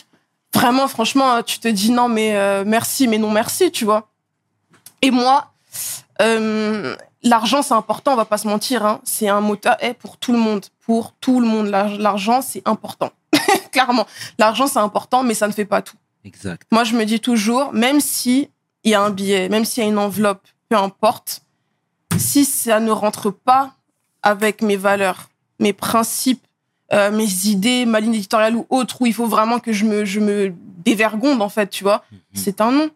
Vraiment, 0.54 0.88
franchement, 0.88 1.42
tu 1.42 1.58
te 1.58 1.68
dis 1.68 1.90
non, 1.90 2.08
mais 2.08 2.34
euh, 2.36 2.64
merci, 2.66 3.06
mais 3.08 3.18
non 3.18 3.30
merci, 3.30 3.70
tu 3.70 3.84
vois. 3.84 4.08
Et 5.02 5.10
moi, 5.10 5.52
euh, 6.20 6.96
l'argent, 7.22 7.62
c'est 7.62 7.74
important, 7.74 8.12
on 8.12 8.16
va 8.16 8.24
pas 8.24 8.38
se 8.38 8.48
mentir. 8.48 8.84
Hein. 8.84 9.00
C'est 9.04 9.28
un 9.28 9.40
moteur 9.40 9.76
eh, 9.80 9.94
pour 9.94 10.16
tout 10.16 10.32
le 10.32 10.38
monde. 10.38 10.64
Pour 10.84 11.12
tout 11.20 11.40
le 11.40 11.46
monde, 11.46 11.66
L'ar- 11.68 11.96
l'argent, 11.98 12.40
c'est 12.42 12.62
important. 12.66 13.10
Clairement, 13.72 14.06
l'argent, 14.38 14.66
c'est 14.66 14.78
important, 14.78 15.22
mais 15.22 15.34
ça 15.34 15.46
ne 15.46 15.52
fait 15.52 15.64
pas 15.64 15.82
tout. 15.82 15.96
Exact. 16.24 16.66
Moi, 16.70 16.84
je 16.84 16.96
me 16.96 17.04
dis 17.04 17.20
toujours, 17.20 17.72
même 17.72 18.00
si 18.00 18.48
il 18.84 18.90
y 18.90 18.94
a 18.94 19.02
un 19.02 19.10
billet, 19.10 19.48
même 19.48 19.64
s'il 19.64 19.82
y 19.82 19.86
a 19.86 19.88
une 19.88 19.98
enveloppe, 19.98 20.46
peu 20.68 20.76
importe, 20.76 21.42
si 22.16 22.44
ça 22.44 22.80
ne 22.80 22.90
rentre 22.90 23.30
pas 23.30 23.74
avec 24.22 24.62
mes 24.62 24.76
valeurs, 24.76 25.28
mes 25.58 25.72
principes, 25.72 26.44
euh, 26.92 27.10
mes 27.10 27.46
idées, 27.46 27.86
ma 27.86 28.00
ligne 28.00 28.14
éditoriale 28.14 28.56
ou 28.56 28.66
autre, 28.70 29.00
où 29.00 29.06
il 29.06 29.14
faut 29.14 29.26
vraiment 29.26 29.58
que 29.58 29.72
je 29.72 29.84
me, 29.84 30.04
je 30.04 30.20
me 30.20 30.52
dévergonde, 30.84 31.40
en 31.42 31.48
fait, 31.48 31.68
tu 31.68 31.84
vois, 31.84 32.04
Mhm. 32.12 32.18
c'est 32.34 32.60
un 32.60 32.70
non. 32.72 32.90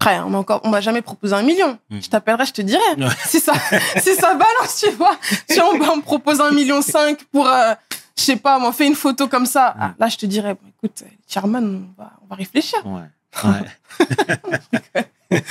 Après, 0.00 0.20
on 0.20 0.30
m'a 0.30 0.38
encore, 0.38 0.60
on 0.64 0.68
m'a 0.68 0.80
jamais 0.80 1.02
proposé 1.02 1.34
un 1.34 1.42
million. 1.42 1.76
Mhm. 1.90 2.02
Je 2.02 2.08
t'appellerai, 2.08 2.46
je 2.46 2.52
te 2.52 2.62
dirai. 2.62 2.82
Ouais. 2.98 3.06
Si 3.26 3.40
ça, 3.40 3.52
si 4.00 4.14
ça 4.14 4.34
balance, 4.34 4.76
tu 4.80 4.90
vois. 4.90 5.16
Si 5.48 5.60
on, 5.60 5.70
on 5.70 5.96
me 5.96 6.02
propose 6.02 6.40
un 6.40 6.52
million 6.52 6.82
cinq 6.82 7.24
pour, 7.32 7.48
euh, 7.48 7.74
je 8.18 8.22
sais 8.24 8.36
pas, 8.36 8.58
on 8.60 8.72
fait 8.72 8.86
une 8.86 8.94
photo 8.94 9.28
comme 9.28 9.46
ça. 9.46 9.74
Ah, 9.78 9.94
là, 9.98 10.08
je 10.08 10.16
te 10.16 10.26
dirais, 10.26 10.54
bon, 10.54 10.68
écoute, 10.68 11.04
Chairman, 11.28 11.62
on 11.62 12.02
va, 12.02 12.12
on 12.22 12.26
va 12.26 12.36
réfléchir. 12.36 12.78
Ouais. 12.84 13.08
ouais. 13.44 15.04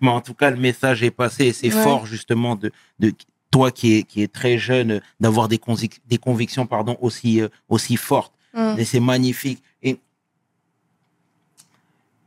Mais 0.00 0.08
en 0.10 0.20
tout 0.20 0.34
cas, 0.34 0.50
le 0.50 0.56
message 0.56 1.02
est 1.02 1.10
passé 1.10 1.46
et 1.46 1.52
c'est 1.52 1.72
Ouais. 1.74 1.82
fort 1.82 2.06
justement 2.06 2.56
de, 2.56 2.70
de 2.98 3.12
toi 3.50 3.70
qui 3.70 3.94
est, 3.94 4.02
qui 4.02 4.22
est 4.22 4.32
très 4.32 4.58
jeune 4.58 5.00
d'avoir 5.20 5.48
des, 5.48 5.56
convic- 5.58 6.00
des 6.08 6.18
convictions 6.18 6.66
pardon, 6.66 6.96
aussi, 7.00 7.40
euh, 7.40 7.48
aussi 7.68 7.96
fortes. 7.96 8.32
Mm. 8.54 8.74
Et 8.78 8.84
c'est 8.84 9.00
magnifique. 9.00 9.62
Et 9.82 9.98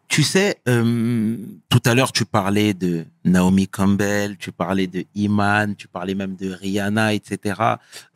tu 0.07 0.23
sais, 0.23 0.59
euh, 0.67 1.37
tout 1.69 1.81
à 1.85 1.93
l'heure, 1.93 2.11
tu 2.11 2.25
parlais 2.25 2.73
de 2.73 3.05
Naomi 3.23 3.67
Campbell, 3.67 4.37
tu 4.37 4.51
parlais 4.51 4.87
de 4.87 5.05
Iman, 5.15 5.75
tu 5.75 5.87
parlais 5.87 6.15
même 6.15 6.35
de 6.35 6.51
Rihanna, 6.51 7.13
etc. 7.13 7.61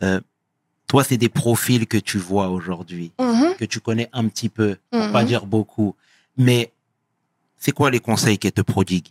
Euh, 0.03 0.19
toi, 0.87 1.03
c'est 1.03 1.17
des 1.17 1.29
profils 1.29 1.87
que 1.87 1.97
tu 1.97 2.17
vois 2.17 2.49
aujourd'hui, 2.49 3.11
Mhm, 3.19 3.55
que 3.57 3.65
tu 3.65 3.79
connais 3.79 4.09
un 4.13 4.27
petit 4.27 4.49
peu, 4.49 4.77
pour 4.91 5.01
mhm. 5.01 5.11
pas 5.11 5.23
dire 5.23 5.45
beaucoup. 5.45 5.95
Mais 6.37 6.71
c'est 7.57 7.71
quoi 7.71 7.89
les 7.91 7.99
conseils 7.99 8.37
qu'elle 8.37 8.51
te 8.51 8.61
prodigue 8.61 9.07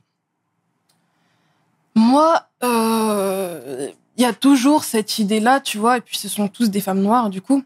Moi, 1.94 2.46
euh, 2.62 3.88
il 4.16 4.22
y 4.22 4.26
a 4.26 4.32
toujours 4.32 4.84
cette 4.84 5.18
idée-là, 5.18 5.60
tu 5.60 5.78
vois, 5.78 5.98
et 5.98 6.00
puis 6.00 6.16
ce 6.18 6.28
sont 6.28 6.48
tous 6.48 6.68
des 6.70 6.80
femmes 6.80 7.00
noires, 7.00 7.30
du 7.30 7.40
coup. 7.40 7.64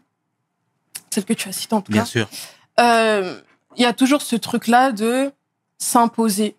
Celle 1.09 1.25
que 1.25 1.33
tu 1.33 1.49
as 1.49 1.51
citée, 1.51 1.73
en 1.75 1.81
tout 1.81 1.91
Bien 1.91 2.01
cas. 2.01 2.07
sûr. 2.07 2.29
Euh, 2.79 3.39
Il 3.75 3.83
y 3.83 3.85
a 3.85 3.93
toujours 3.93 4.21
ce 4.23 4.35
truc-là 4.35 4.91
de 4.91 5.31
s'imposer. 5.77 6.55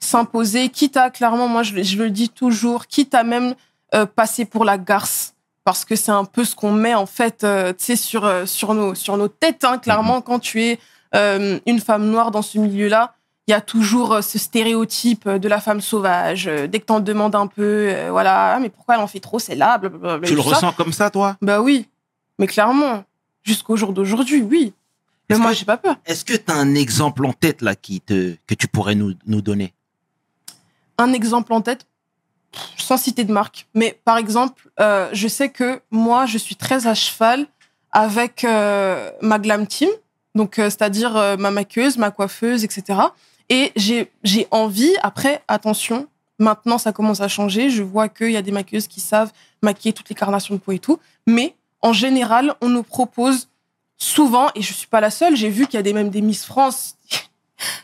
S'imposer, 0.00 0.70
quitte 0.70 0.96
à, 0.96 1.10
clairement, 1.10 1.46
moi, 1.46 1.62
je, 1.62 1.74
le- 1.74 1.82
je 1.82 1.96
le 1.98 2.10
dis 2.10 2.28
toujours, 2.30 2.86
quitte 2.86 3.14
à 3.14 3.22
même 3.22 3.54
euh, 3.94 4.06
passer 4.06 4.44
pour 4.46 4.64
la 4.64 4.78
garce. 4.78 5.31
Parce 5.64 5.84
que 5.84 5.94
c'est 5.94 6.10
un 6.10 6.24
peu 6.24 6.44
ce 6.44 6.56
qu'on 6.56 6.72
met, 6.72 6.94
en 6.94 7.06
fait, 7.06 7.44
euh, 7.44 7.72
tu 7.72 7.84
sais, 7.84 7.96
sur, 7.96 8.24
euh, 8.24 8.46
sur, 8.46 8.74
nos, 8.74 8.94
sur 8.94 9.16
nos 9.16 9.28
têtes, 9.28 9.64
hein, 9.64 9.78
clairement, 9.78 10.20
quand 10.20 10.40
tu 10.40 10.62
es 10.62 10.78
euh, 11.14 11.58
une 11.66 11.78
femme 11.80 12.06
noire 12.10 12.30
dans 12.30 12.42
ce 12.42 12.58
milieu-là. 12.58 13.14
Il 13.48 13.50
y 13.50 13.54
a 13.54 13.60
toujours 13.60 14.22
ce 14.22 14.38
stéréotype 14.38 15.28
de 15.28 15.48
la 15.48 15.60
femme 15.60 15.80
sauvage. 15.80 16.44
Dès 16.68 16.78
que 16.78 16.84
t'en 16.86 17.00
demandes 17.00 17.34
un 17.34 17.48
peu, 17.48 17.88
euh, 17.90 18.08
voilà, 18.10 18.54
Ah, 18.54 18.60
mais 18.60 18.68
pourquoi 18.70 18.94
elle 18.94 19.00
en 19.00 19.08
fait 19.08 19.18
trop, 19.18 19.40
c'est 19.40 19.56
là, 19.56 19.78
blablabla. 19.78 20.28
Tu 20.28 20.36
le 20.36 20.42
ça. 20.42 20.48
ressens 20.48 20.72
comme 20.72 20.92
ça, 20.92 21.10
toi? 21.10 21.36
Bah 21.42 21.60
oui, 21.60 21.88
mais 22.38 22.46
clairement, 22.46 23.02
jusqu'au 23.42 23.76
jour 23.76 23.92
d'aujourd'hui, 23.92 24.42
oui. 24.42 24.72
Mais 25.28 25.38
moi, 25.38 25.52
j'ai 25.52 25.64
pas 25.64 25.76
peur. 25.76 25.96
Est-ce 26.06 26.24
que 26.24 26.34
tu 26.34 26.52
as 26.52 26.56
un 26.56 26.74
exemple 26.74 27.24
en 27.26 27.32
tête 27.32 27.62
là 27.62 27.74
qui 27.74 28.00
te, 28.00 28.36
que 28.46 28.54
tu 28.54 28.68
pourrais 28.68 28.94
nous, 28.94 29.14
nous 29.26 29.42
donner? 29.42 29.74
Un 30.98 31.12
exemple 31.12 31.52
en 31.52 31.62
tête, 31.62 31.86
sans 32.76 32.96
citer 32.96 33.24
de 33.24 33.32
marque, 33.32 33.66
mais 33.74 33.98
par 34.04 34.18
exemple, 34.18 34.70
euh, 34.80 35.08
je 35.12 35.28
sais 35.28 35.48
que 35.48 35.80
moi, 35.90 36.26
je 36.26 36.38
suis 36.38 36.56
très 36.56 36.86
à 36.86 36.94
cheval 36.94 37.46
avec 37.90 38.44
euh, 38.44 39.10
ma 39.20 39.38
glam 39.38 39.66
team, 39.66 39.88
donc 40.34 40.58
euh, 40.58 40.64
c'est-à-dire 40.64 41.36
ma 41.38 41.50
maquilleuse, 41.50 41.98
ma 41.98 42.10
coiffeuse, 42.10 42.64
etc. 42.64 42.98
Et 43.48 43.72
j'ai 43.76 44.46
envie, 44.50 44.92
après, 45.02 45.42
attention, 45.48 46.06
maintenant 46.38 46.78
ça 46.78 46.92
commence 46.92 47.20
à 47.20 47.28
changer, 47.28 47.70
je 47.70 47.82
vois 47.82 48.08
qu'il 48.08 48.32
y 48.32 48.36
a 48.36 48.42
des 48.42 48.52
maquilleuses 48.52 48.88
qui 48.88 49.00
savent 49.00 49.32
maquiller 49.62 49.92
toutes 49.92 50.08
les 50.08 50.14
carnations 50.14 50.54
de 50.54 50.60
peau 50.60 50.72
et 50.72 50.78
tout, 50.78 50.98
mais 51.26 51.54
en 51.82 51.92
général, 51.92 52.54
on 52.60 52.68
nous 52.68 52.82
propose 52.82 53.48
souvent, 53.98 54.48
et 54.54 54.62
je 54.62 54.72
suis 54.72 54.86
pas 54.86 55.00
la 55.00 55.10
seule, 55.10 55.36
j'ai 55.36 55.48
vu 55.48 55.66
qu'il 55.66 55.74
y 55.74 55.78
a 55.78 55.82
des, 55.82 55.92
même 55.92 56.10
des 56.10 56.22
Miss 56.22 56.44
France, 56.44 56.96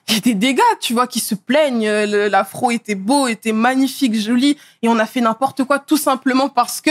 il 0.08 0.14
y 0.14 0.16
a 0.16 0.20
des 0.20 0.34
dégâts, 0.34 0.60
tu 0.80 0.92
vois, 0.92 1.06
qui 1.06 1.20
se 1.20 1.34
plaignent, 1.34 1.86
euh, 1.86 2.28
l'afro 2.28 2.70
était 2.70 2.94
beau, 2.94 3.26
était 3.26 3.52
magnifique, 3.52 4.14
joli, 4.14 4.56
et 4.82 4.88
on 4.88 4.98
a 4.98 5.06
fait 5.06 5.20
n'importe 5.20 5.64
quoi 5.64 5.78
tout 5.78 5.96
simplement 5.96 6.48
parce 6.48 6.80
que 6.80 6.90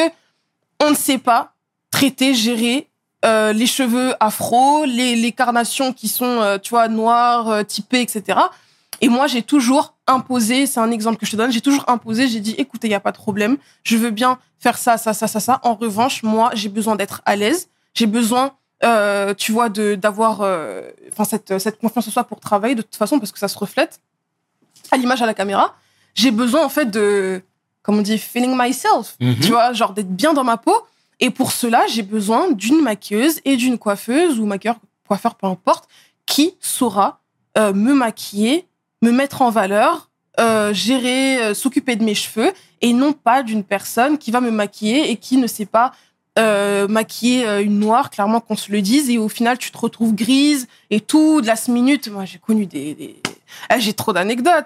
on 0.81 0.91
ne 0.91 0.95
sait 0.95 1.17
pas 1.17 1.53
traiter, 1.91 2.33
gérer 2.33 2.87
euh, 3.25 3.53
les 3.53 3.65
cheveux 3.65 4.13
afro, 4.19 4.85
les, 4.85 5.31
carnations 5.31 5.91
qui 5.91 6.07
sont, 6.07 6.25
euh, 6.25 6.57
tu 6.57 6.69
vois, 6.69 6.87
noires, 6.87 7.65
typées, 7.65 8.01
etc. 8.01 8.39
Et 9.01 9.09
moi, 9.09 9.27
j'ai 9.27 9.41
toujours 9.41 9.95
imposé, 10.07 10.65
c'est 10.65 10.79
un 10.79 10.91
exemple 10.91 11.17
que 11.17 11.25
je 11.25 11.31
te 11.31 11.35
donne, 11.35 11.51
j'ai 11.51 11.61
toujours 11.61 11.85
imposé, 11.87 12.27
j'ai 12.27 12.39
dit, 12.39 12.55
écoutez, 12.57 12.87
il 12.87 12.91
n'y 12.91 12.95
a 12.95 12.99
pas 12.99 13.11
de 13.11 13.17
problème, 13.17 13.57
je 13.83 13.97
veux 13.97 14.11
bien 14.11 14.39
faire 14.59 14.77
ça, 14.77 14.97
ça, 14.97 15.13
ça, 15.13 15.27
ça, 15.27 15.39
ça. 15.39 15.59
En 15.63 15.75
revanche, 15.75 16.23
moi, 16.23 16.51
j'ai 16.53 16.69
besoin 16.69 16.95
d'être 16.95 17.21
à 17.25 17.35
l'aise, 17.35 17.69
j'ai 17.93 18.07
besoin, 18.07 18.53
euh, 18.83 19.33
tu 19.33 19.51
vois, 19.51 19.69
de 19.69 19.95
d'avoir 19.95 20.41
euh, 20.41 20.81
enfin 21.11 21.23
cette, 21.23 21.57
cette 21.59 21.79
confiance 21.79 22.07
en 22.07 22.11
soi 22.11 22.23
pour 22.23 22.39
travailler, 22.39 22.75
de 22.75 22.81
toute 22.81 22.95
façon, 22.95 23.19
parce 23.19 23.31
que 23.31 23.39
ça 23.39 23.47
se 23.47 23.57
reflète 23.57 23.99
à 24.91 24.97
l'image, 24.97 25.21
à 25.21 25.25
la 25.25 25.33
caméra. 25.33 25.75
J'ai 26.13 26.31
besoin, 26.31 26.63
en 26.63 26.69
fait, 26.69 26.85
de, 26.89 27.41
comme 27.83 27.97
on 27.97 28.01
dit, 28.01 28.17
feeling 28.17 28.55
myself, 28.57 29.15
Mhm. 29.19 29.39
tu 29.39 29.47
vois, 29.51 29.73
genre 29.73 29.93
d'être 29.93 30.15
bien 30.15 30.33
dans 30.33 30.43
ma 30.43 30.57
peau. 30.57 30.75
Et 31.19 31.29
pour 31.31 31.51
cela, 31.51 31.85
j'ai 31.87 32.03
besoin 32.03 32.51
d'une 32.51 32.81
maquilleuse 32.81 33.39
et 33.45 33.57
d'une 33.57 33.77
coiffeuse 33.77 34.39
ou 34.39 34.45
maquilleur, 34.45 34.77
coiffeur, 35.07 35.35
peu 35.35 35.47
importe, 35.47 35.89
qui 36.25 36.55
saura 36.59 37.19
euh, 37.57 37.73
me 37.73 37.93
maquiller, 37.93 38.67
me 39.01 39.11
mettre 39.11 39.41
en 39.41 39.49
valeur, 39.49 40.09
euh, 40.39 40.71
gérer, 40.73 41.41
euh, 41.41 41.53
s'occuper 41.55 41.95
de 41.95 42.03
mes 42.03 42.13
cheveux, 42.13 42.51
et 42.81 42.93
non 42.93 43.13
pas 43.13 43.41
d'une 43.41 43.63
personne 43.63 44.19
qui 44.19 44.29
va 44.29 44.41
me 44.41 44.51
maquiller 44.51 45.09
et 45.09 45.15
qui 45.17 45.37
ne 45.37 45.47
sait 45.47 45.65
pas 45.65 45.91
euh, 46.37 46.87
maquiller 46.87 47.47
euh, 47.47 47.63
une 47.63 47.79
noire, 47.79 48.09
clairement 48.09 48.39
qu'on 48.39 48.55
se 48.55 48.71
le 48.71 48.81
dise, 48.81 49.09
et 49.09 49.17
au 49.17 49.29
final 49.29 49.57
tu 49.57 49.71
te 49.71 49.77
retrouves 49.77 50.13
grise 50.13 50.67
et 50.91 50.99
tout, 50.99 51.41
de 51.41 51.47
la 51.47 51.55
minute. 51.67 52.09
Moi 52.09 52.25
j'ai 52.25 52.37
connu 52.37 52.65
des, 52.65 53.15
Ah, 53.69 53.79
j'ai 53.79 53.93
trop 53.93 54.13
d'anecdotes. 54.13 54.65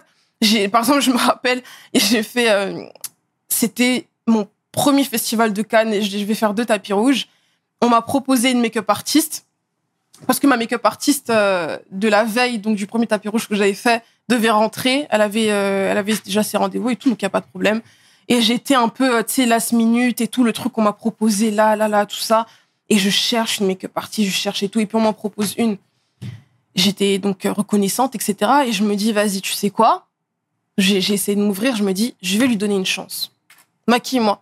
Par 0.71 0.81
exemple, 0.81 1.01
je 1.01 1.11
me 1.11 1.17
rappelle, 1.17 1.61
j'ai 1.93 2.23
fait, 2.23 2.51
euh, 2.51 2.83
c'était 3.47 4.07
mon 4.27 4.47
premier 4.71 5.03
festival 5.03 5.53
de 5.53 5.61
Cannes 5.61 5.93
et 5.93 6.01
je 6.01 6.25
vais 6.25 6.35
faire 6.35 6.53
deux 6.53 6.65
tapis 6.65 6.93
rouges. 6.93 7.27
On 7.81 7.89
m'a 7.89 8.01
proposé 8.01 8.51
une 8.51 8.61
make-up 8.61 8.89
artiste 8.89 9.45
parce 10.27 10.39
que 10.39 10.47
ma 10.47 10.57
make-up 10.57 10.85
artiste 10.85 11.29
de 11.29 12.07
la 12.07 12.23
veille, 12.23 12.59
donc 12.59 12.75
du 12.75 12.85
premier 12.85 13.07
tapis 13.07 13.27
rouge 13.27 13.47
que 13.47 13.55
j'avais 13.55 13.73
fait, 13.73 14.03
devait 14.29 14.51
rentrer. 14.51 15.07
Elle 15.09 15.21
avait, 15.21 15.45
elle 15.45 15.97
avait 15.97 16.13
déjà 16.23 16.43
ses 16.43 16.57
rendez-vous 16.57 16.91
et 16.91 16.95
tout, 16.95 17.09
donc 17.09 17.19
il 17.21 17.25
n'y 17.25 17.27
a 17.27 17.31
pas 17.31 17.41
de 17.41 17.47
problème. 17.47 17.81
Et 18.31 18.41
j'étais 18.41 18.75
un 18.75 18.87
peu, 18.87 19.17
euh, 19.17 19.23
tu 19.23 19.33
sais, 19.33 19.45
last 19.45 19.73
minute 19.73 20.21
et 20.21 20.27
tout, 20.29 20.45
le 20.45 20.53
truc 20.53 20.71
qu'on 20.71 20.83
m'a 20.83 20.93
proposé 20.93 21.51
là, 21.51 21.75
là, 21.75 21.89
là, 21.89 22.05
tout 22.05 22.15
ça. 22.15 22.47
Et 22.87 22.97
je 22.97 23.09
cherche 23.09 23.59
une 23.59 23.67
make-up 23.67 23.91
artiste, 23.95 24.31
je 24.31 24.33
cherche 24.33 24.63
et 24.63 24.69
tout, 24.69 24.79
et 24.79 24.85
puis 24.85 24.95
on 24.95 25.01
m'en 25.01 25.11
propose 25.11 25.53
une. 25.57 25.75
J'étais 26.73 27.19
donc 27.19 27.45
euh, 27.45 27.51
reconnaissante, 27.51 28.15
etc. 28.15 28.49
Et 28.67 28.71
je 28.71 28.85
me 28.85 28.95
dis, 28.95 29.11
vas-y, 29.11 29.41
tu 29.41 29.51
sais 29.51 29.69
quoi? 29.69 30.07
J'ai 30.77 30.99
essayé 30.99 31.35
de 31.35 31.41
m'ouvrir, 31.41 31.75
je 31.75 31.83
me 31.83 31.91
dis, 31.91 32.15
je 32.21 32.37
vais 32.37 32.47
lui 32.47 32.55
donner 32.55 32.75
une 32.75 32.85
chance. 32.85 33.33
Maquille-moi. 33.89 34.41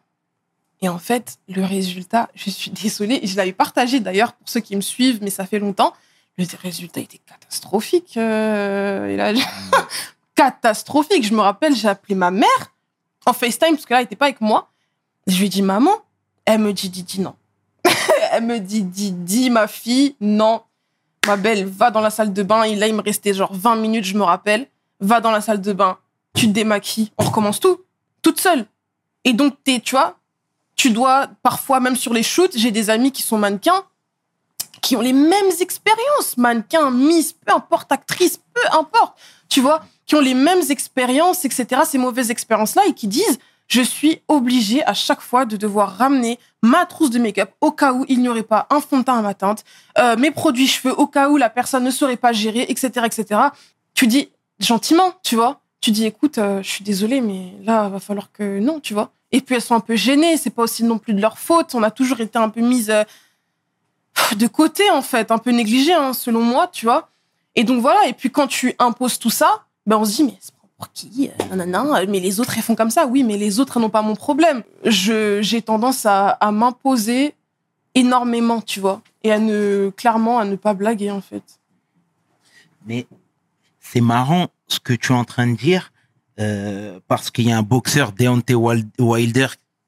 Et 0.83 0.87
en 0.87 0.99
fait, 0.99 1.39
le 1.47 1.65
résultat, 1.65 2.29
je 2.35 2.51
suis 2.51 2.69
désolée, 2.69 3.21
je 3.23 3.35
l'avais 3.37 3.53
partagé 3.53 3.99
d'ailleurs 3.99 4.33
pour 4.33 4.47
ceux 4.47 4.59
qui 4.59 4.75
me 4.75 4.81
suivent, 4.81 5.17
mais 5.23 5.31
ça 5.31 5.47
fait 5.47 5.57
longtemps. 5.57 5.95
Le 6.37 6.45
résultat 6.61 7.01
était 7.01 7.21
catastrophique. 7.27 8.17
euh, 8.17 9.07
et 9.07 9.17
là, 9.17 9.33
catastrophique. 10.35 11.25
Je 11.25 11.33
me 11.33 11.41
rappelle, 11.41 11.75
j'ai 11.75 11.87
appelé 11.87 12.13
ma 12.13 12.29
mère 12.29 12.71
en 13.25 13.33
FaceTime, 13.33 13.75
parce 13.75 13.85
que 13.85 13.93
là, 13.93 13.99
elle 13.99 14.05
n'était 14.05 14.15
pas 14.15 14.25
avec 14.25 14.41
moi. 14.41 14.69
Je 15.27 15.37
lui 15.37 15.45
ai 15.45 15.49
dit, 15.49 15.61
maman. 15.61 15.91
Elle 16.45 16.59
me 16.59 16.73
dit, 16.73 16.89
Didi, 16.89 17.21
non. 17.21 17.35
elle 18.31 18.43
me 18.45 18.59
dit, 18.59 18.83
Didi, 18.83 19.49
ma 19.49 19.67
fille, 19.67 20.15
non. 20.19 20.61
Ma 21.27 21.37
belle, 21.37 21.65
va 21.65 21.91
dans 21.91 22.01
la 22.01 22.09
salle 22.09 22.33
de 22.33 22.43
bain. 22.43 22.63
Et 22.63 22.75
là, 22.75 22.87
il 22.87 22.95
me 22.95 23.01
restait 23.01 23.33
genre 23.33 23.53
20 23.53 23.75
minutes, 23.75 24.05
je 24.05 24.17
me 24.17 24.23
rappelle. 24.23 24.67
Va 24.99 25.21
dans 25.21 25.31
la 25.31 25.41
salle 25.41 25.61
de 25.61 25.71
bain, 25.73 25.97
tu 26.33 26.47
te 26.47 26.51
démaquilles, 26.51 27.11
on 27.17 27.23
recommence 27.23 27.59
tout, 27.59 27.79
toute 28.21 28.39
seule. 28.39 28.65
Et 29.23 29.33
donc, 29.33 29.55
t'es, 29.63 29.79
tu 29.79 29.95
vois, 29.95 30.17
tu 30.75 30.91
dois, 30.91 31.27
parfois, 31.41 31.79
même 31.79 31.95
sur 31.95 32.13
les 32.13 32.23
shoots, 32.23 32.57
j'ai 32.57 32.71
des 32.71 32.89
amis 32.89 33.11
qui 33.11 33.21
sont 33.21 33.37
mannequins. 33.37 33.83
qui 34.81 34.95
ont 34.95 35.01
les 35.01 35.13
mêmes 35.13 35.51
expériences, 35.59 36.37
mannequin, 36.37 36.89
miss, 36.89 37.33
peu 37.33 37.53
importe, 37.53 37.91
actrice, 37.91 38.39
peu 38.53 38.61
importe, 38.71 39.17
tu 39.49 39.59
vois, 39.59 39.83
qui 40.09 40.15
ont 40.15 40.21
les 40.21 40.33
mêmes 40.33 40.63
expériences, 40.71 41.45
etc., 41.45 41.83
ces 41.85 41.99
mauvaises 41.99 42.31
expériences-là, 42.31 42.81
et 42.87 42.93
qui 42.93 43.07
disent, 43.07 43.37
je 43.67 43.81
suis 43.81 44.23
obligée 44.27 44.83
à 44.85 44.95
chaque 44.95 45.21
fois 45.21 45.45
de 45.45 45.55
devoir 45.55 45.97
ramener 45.97 46.39
ma 46.63 46.87
trousse 46.87 47.11
de 47.11 47.19
make-up 47.19 47.51
au 47.61 47.71
cas 47.71 47.93
où 47.93 48.05
il 48.09 48.19
n'y 48.19 48.27
aurait 48.27 48.41
pas 48.41 48.65
un 48.71 48.81
fond 48.81 48.97
de 48.97 49.03
teint 49.03 49.19
à 49.19 49.21
ma 49.21 49.35
teinte, 49.35 49.63
euh, 49.99 50.17
mes 50.17 50.31
produits 50.31 50.65
cheveux 50.65 50.95
au 50.95 51.05
cas 51.05 51.29
où 51.29 51.37
la 51.37 51.51
personne 51.51 51.83
ne 51.83 51.91
saurait 51.91 52.17
pas 52.17 52.33
gérer, 52.33 52.65
etc., 52.69 53.05
etc. 53.05 53.39
Tu 53.93 54.07
dis 54.07 54.29
gentiment, 54.59 55.13
tu 55.23 55.35
vois. 55.35 55.61
Tu 55.79 55.91
dis, 55.91 56.07
écoute, 56.07 56.39
euh, 56.39 56.63
je 56.63 56.69
suis 56.69 56.83
désolée, 56.83 57.21
mais 57.21 57.53
là, 57.63 57.87
va 57.87 57.99
falloir 57.99 58.31
que 58.31 58.57
non, 58.57 58.79
tu 58.79 58.95
vois. 58.95 59.11
Et 59.31 59.41
puis 59.41 59.53
elles 59.53 59.61
sont 59.61 59.75
un 59.75 59.79
peu 59.79 59.95
gênées, 59.95 60.37
c'est 60.37 60.49
pas 60.49 60.63
aussi 60.63 60.83
non 60.83 60.97
plus 60.97 61.13
de 61.13 61.21
leur 61.21 61.37
faute. 61.37 61.75
On 61.75 61.83
a 61.83 61.91
toujours 61.91 62.19
été 62.19 62.39
un 62.39 62.49
peu 62.49 62.61
mise 62.61 62.89
euh, 62.89 63.03
de 64.35 64.47
côté, 64.47 64.89
en 64.89 65.03
fait, 65.03 65.29
un 65.29 65.37
peu 65.37 65.51
négligée, 65.51 65.93
hein, 65.93 66.13
selon 66.13 66.41
moi, 66.41 66.67
tu 66.67 66.87
vois. 66.87 67.09
Et 67.53 67.63
donc 67.63 67.79
voilà, 67.79 68.07
et 68.07 68.13
puis 68.13 68.31
quand 68.31 68.47
tu 68.47 68.73
imposes 68.79 69.19
tout 69.19 69.29
ça, 69.29 69.65
ben 69.89 69.97
on 69.97 70.05
se 70.05 70.15
dit, 70.17 70.23
mais 70.23 70.37
pour 70.77 70.91
qui 70.93 71.29
euh, 71.51 71.55
nanana, 71.55 72.05
mais 72.05 72.19
les 72.19 72.39
autres, 72.39 72.53
elles 72.57 72.63
font 72.63 72.75
comme 72.75 72.89
ça. 72.91 73.05
Oui, 73.05 73.23
mais 73.23 73.37
les 73.37 73.59
autres 73.59 73.79
n'ont 73.79 73.89
pas 73.89 74.01
mon 74.01 74.15
problème. 74.15 74.63
J'ai 74.85 75.61
tendance 75.61 76.05
à, 76.05 76.29
à 76.29 76.51
m'imposer 76.51 77.33
énormément, 77.95 78.61
tu 78.61 78.79
vois. 78.79 79.01
Et 79.23 79.31
à 79.31 79.39
ne, 79.39 79.91
clairement, 79.95 80.39
à 80.39 80.45
ne 80.45 80.55
pas 80.55 80.73
blaguer, 80.73 81.11
en 81.11 81.19
fait. 81.21 81.43
Mais 82.85 83.05
c'est 83.81 84.01
marrant 84.01 84.47
ce 84.67 84.79
que 84.79 84.93
tu 84.93 85.11
es 85.11 85.15
en 85.15 85.25
train 85.25 85.47
de 85.47 85.57
dire, 85.57 85.91
euh, 86.39 86.99
parce 87.07 87.29
qu'il 87.31 87.47
y 87.47 87.51
a 87.51 87.57
un 87.57 87.63
boxeur, 87.63 88.11
Deontay 88.13 88.53
Wil- 88.55 88.87
Wilder, 88.99 89.47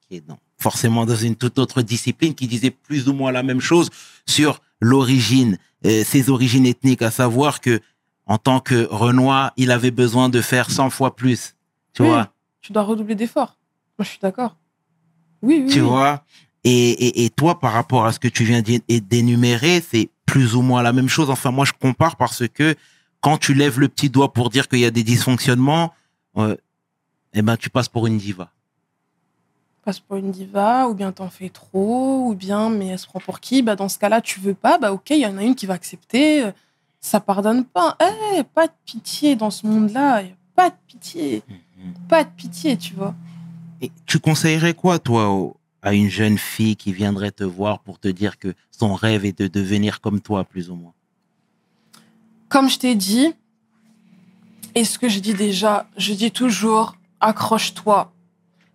qui 0.10 0.18
est 0.18 0.28
dans- 0.28 0.40
forcément 0.58 1.06
dans 1.06 1.16
une 1.16 1.36
toute 1.36 1.58
autre 1.60 1.82
discipline, 1.82 2.34
qui 2.36 2.48
disait 2.48 2.72
plus 2.72 3.08
ou 3.08 3.14
moins 3.14 3.32
la 3.32 3.44
même 3.44 3.62
chose 3.62 3.90
sur 4.28 4.60
l'origine, 4.82 5.58
euh, 5.86 6.04
ses 6.04 6.30
origines 6.30 6.66
ethniques, 6.66 7.02
à 7.02 7.12
savoir 7.12 7.62
que 7.62 7.80
en 8.32 8.38
tant 8.38 8.62
que 8.62 8.88
Renoir, 8.90 9.52
il 9.58 9.72
avait 9.72 9.92
besoin 9.92 10.30
de 10.30 10.40
faire 10.42 10.72
100 10.72 10.90
fois 10.90 11.16
plus. 11.18 11.56
Tu 11.94 12.02
Oui. 12.04 12.08
vois 12.08 12.30
Tu 12.62 12.72
dois 12.72 12.84
redoubler 12.84 13.16
d'efforts. 13.16 13.58
Moi, 14.00 14.06
je 14.06 14.10
suis 14.12 14.20
d'accord. 14.22 14.56
Oui, 15.42 15.64
oui. 15.66 15.70
tu 15.72 15.82
oui. 15.82 15.88
vois 15.88 16.24
et, 16.64 16.92
et, 16.92 17.26
et 17.26 17.30
toi, 17.30 17.60
par 17.60 17.74
rapport 17.74 18.06
à 18.06 18.14
ce 18.14 18.20
que 18.20 18.28
tu 18.30 18.44
viens 18.46 18.62
d'é- 18.62 18.84
d'énumérer, 19.02 19.82
c'est 19.82 20.10
plus 20.26 20.56
ou 20.56 20.62
moins 20.62 20.82
la 20.82 20.94
même 20.94 21.10
chose. 21.10 21.30
Enfin, 21.30 21.52
moi, 21.52 21.66
je 21.66 21.74
compare 21.74 22.16
parce 22.16 22.48
que 22.48 22.76
quand 23.20 23.38
tu 23.38 23.54
lèves 23.54 23.80
le 23.80 23.90
petit 23.90 24.10
doigt 24.10 24.32
pour 24.32 24.50
dire 24.50 24.68
qu'il 24.70 24.80
y 24.80 24.86
a 24.86 24.92
des 24.92 25.04
dysfonctionnements, 25.04 25.92
euh, 26.38 26.56
eh 27.34 27.42
ben, 27.42 27.58
tu 27.58 27.70
passes 27.70 27.90
pour 27.90 28.08
une 28.08 28.18
diva. 28.18 28.50
passe 29.84 30.00
pour 30.00 30.16
une 30.18 30.32
diva, 30.32 30.88
ou 30.88 30.94
bien 30.94 31.12
t'en 31.12 31.30
fais 31.30 31.50
trop, 31.50 32.28
ou 32.30 32.34
bien 32.36 32.70
mais 32.70 32.88
elle 32.88 33.00
se 33.00 33.08
prend 33.08 33.20
pour 33.20 33.40
qui? 33.42 33.62
Bah 33.64 33.76
dans 33.76 33.90
ce 33.90 33.98
cas-là, 34.00 34.22
tu 34.22 34.40
veux 34.40 34.54
pas, 34.54 34.78
bah 34.78 34.94
ok, 34.94 35.10
il 35.10 35.18
y 35.20 35.26
en 35.26 35.38
a 35.38 35.44
une 35.44 35.56
qui 35.56 35.66
va 35.66 35.74
accepter. 35.74 36.46
Ça 37.02 37.20
pardonne 37.20 37.66
pas. 37.66 37.98
Eh, 38.00 38.44
pas 38.44 38.68
de 38.68 38.74
pitié 38.86 39.36
dans 39.36 39.50
ce 39.50 39.66
monde-là. 39.66 40.24
Pas 40.56 40.70
de 40.70 40.76
pitié. 40.88 41.44
Pas 42.08 42.24
de 42.24 42.30
pitié, 42.30 42.78
tu 42.78 42.94
vois. 42.94 43.16
Et 43.82 43.92
tu 44.06 44.20
conseillerais 44.20 44.76
quoi, 44.76 45.00
toi, 45.00 45.54
à 45.82 45.94
une 45.94 46.10
jeune 46.10 46.38
fille 46.38 46.76
qui 46.76 46.94
viendrait 46.94 47.32
te 47.32 47.44
voir 47.44 47.80
pour 47.80 47.98
te 48.00 48.08
dire 48.08 48.38
que 48.38 48.54
son 48.70 48.94
rêve 48.94 49.26
est 49.26 49.38
de 49.38 49.48
devenir 49.48 50.00
comme 50.00 50.22
toi, 50.22 50.44
plus 50.44 50.70
ou 50.70 50.76
moins? 50.76 50.94
Comme 52.48 52.70
je 52.70 52.78
t'ai 52.78 52.94
dit, 52.94 53.34
et 54.76 54.86
ce 54.86 55.00
que 55.00 55.10
je 55.10 55.20
dis 55.20 55.34
déjà, 55.34 55.88
je 55.98 56.14
dis 56.14 56.32
toujours, 56.32 56.96
accroche-toi, 57.20 58.14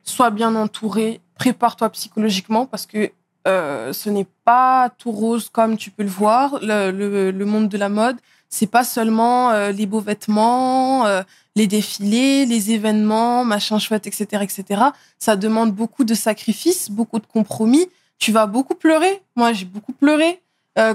sois 0.03 0.31
bien 0.31 0.57
entouré, 0.57 1.21
prépare-toi 1.37 1.91
psychologiquement 1.91 2.67
parce 2.67 2.87
que 2.87 3.13
euh, 3.47 3.93
ce 3.93 4.11
n'est 4.11 4.27
pas 4.45 4.91
tout 4.99 5.13
rose 5.13 5.49
comme 5.51 5.77
tu 5.77 5.91
peux 5.91 6.03
le 6.03 6.09
voir. 6.09 6.59
Le, 6.63 6.91
le- 6.91 7.31
le 7.31 7.45
monde 7.45 7.69
de 7.69 7.79
la 7.79 7.89
mode, 7.89 8.17
c'est 8.49 8.67
pas 8.71 8.85
seulement 8.85 9.51
euh, 9.51 9.71
les 9.73 9.87
beaux 9.87 10.01
vêtements, 10.01 11.07
euh, 11.07 11.23
les 11.55 11.67
défilés, 11.67 12.45
les 12.47 12.73
événements, 12.73 13.45
machin 13.45 13.79
chouette, 13.79 14.07
etc., 14.07 14.43
etc. 14.43 14.83
Ça 15.19 15.37
demande 15.37 15.73
beaucoup 15.73 16.05
de 16.05 16.15
sacrifices, 16.15 16.91
beaucoup 16.91 17.19
de 17.19 17.27
compromis. 17.27 17.87
Tu 18.19 18.33
vas 18.33 18.47
beaucoup 18.47 18.75
pleurer. 18.75 19.23
Moi, 19.37 19.53
j'ai 19.53 19.65
beaucoup 19.67 19.93
pleuré. 19.93 20.41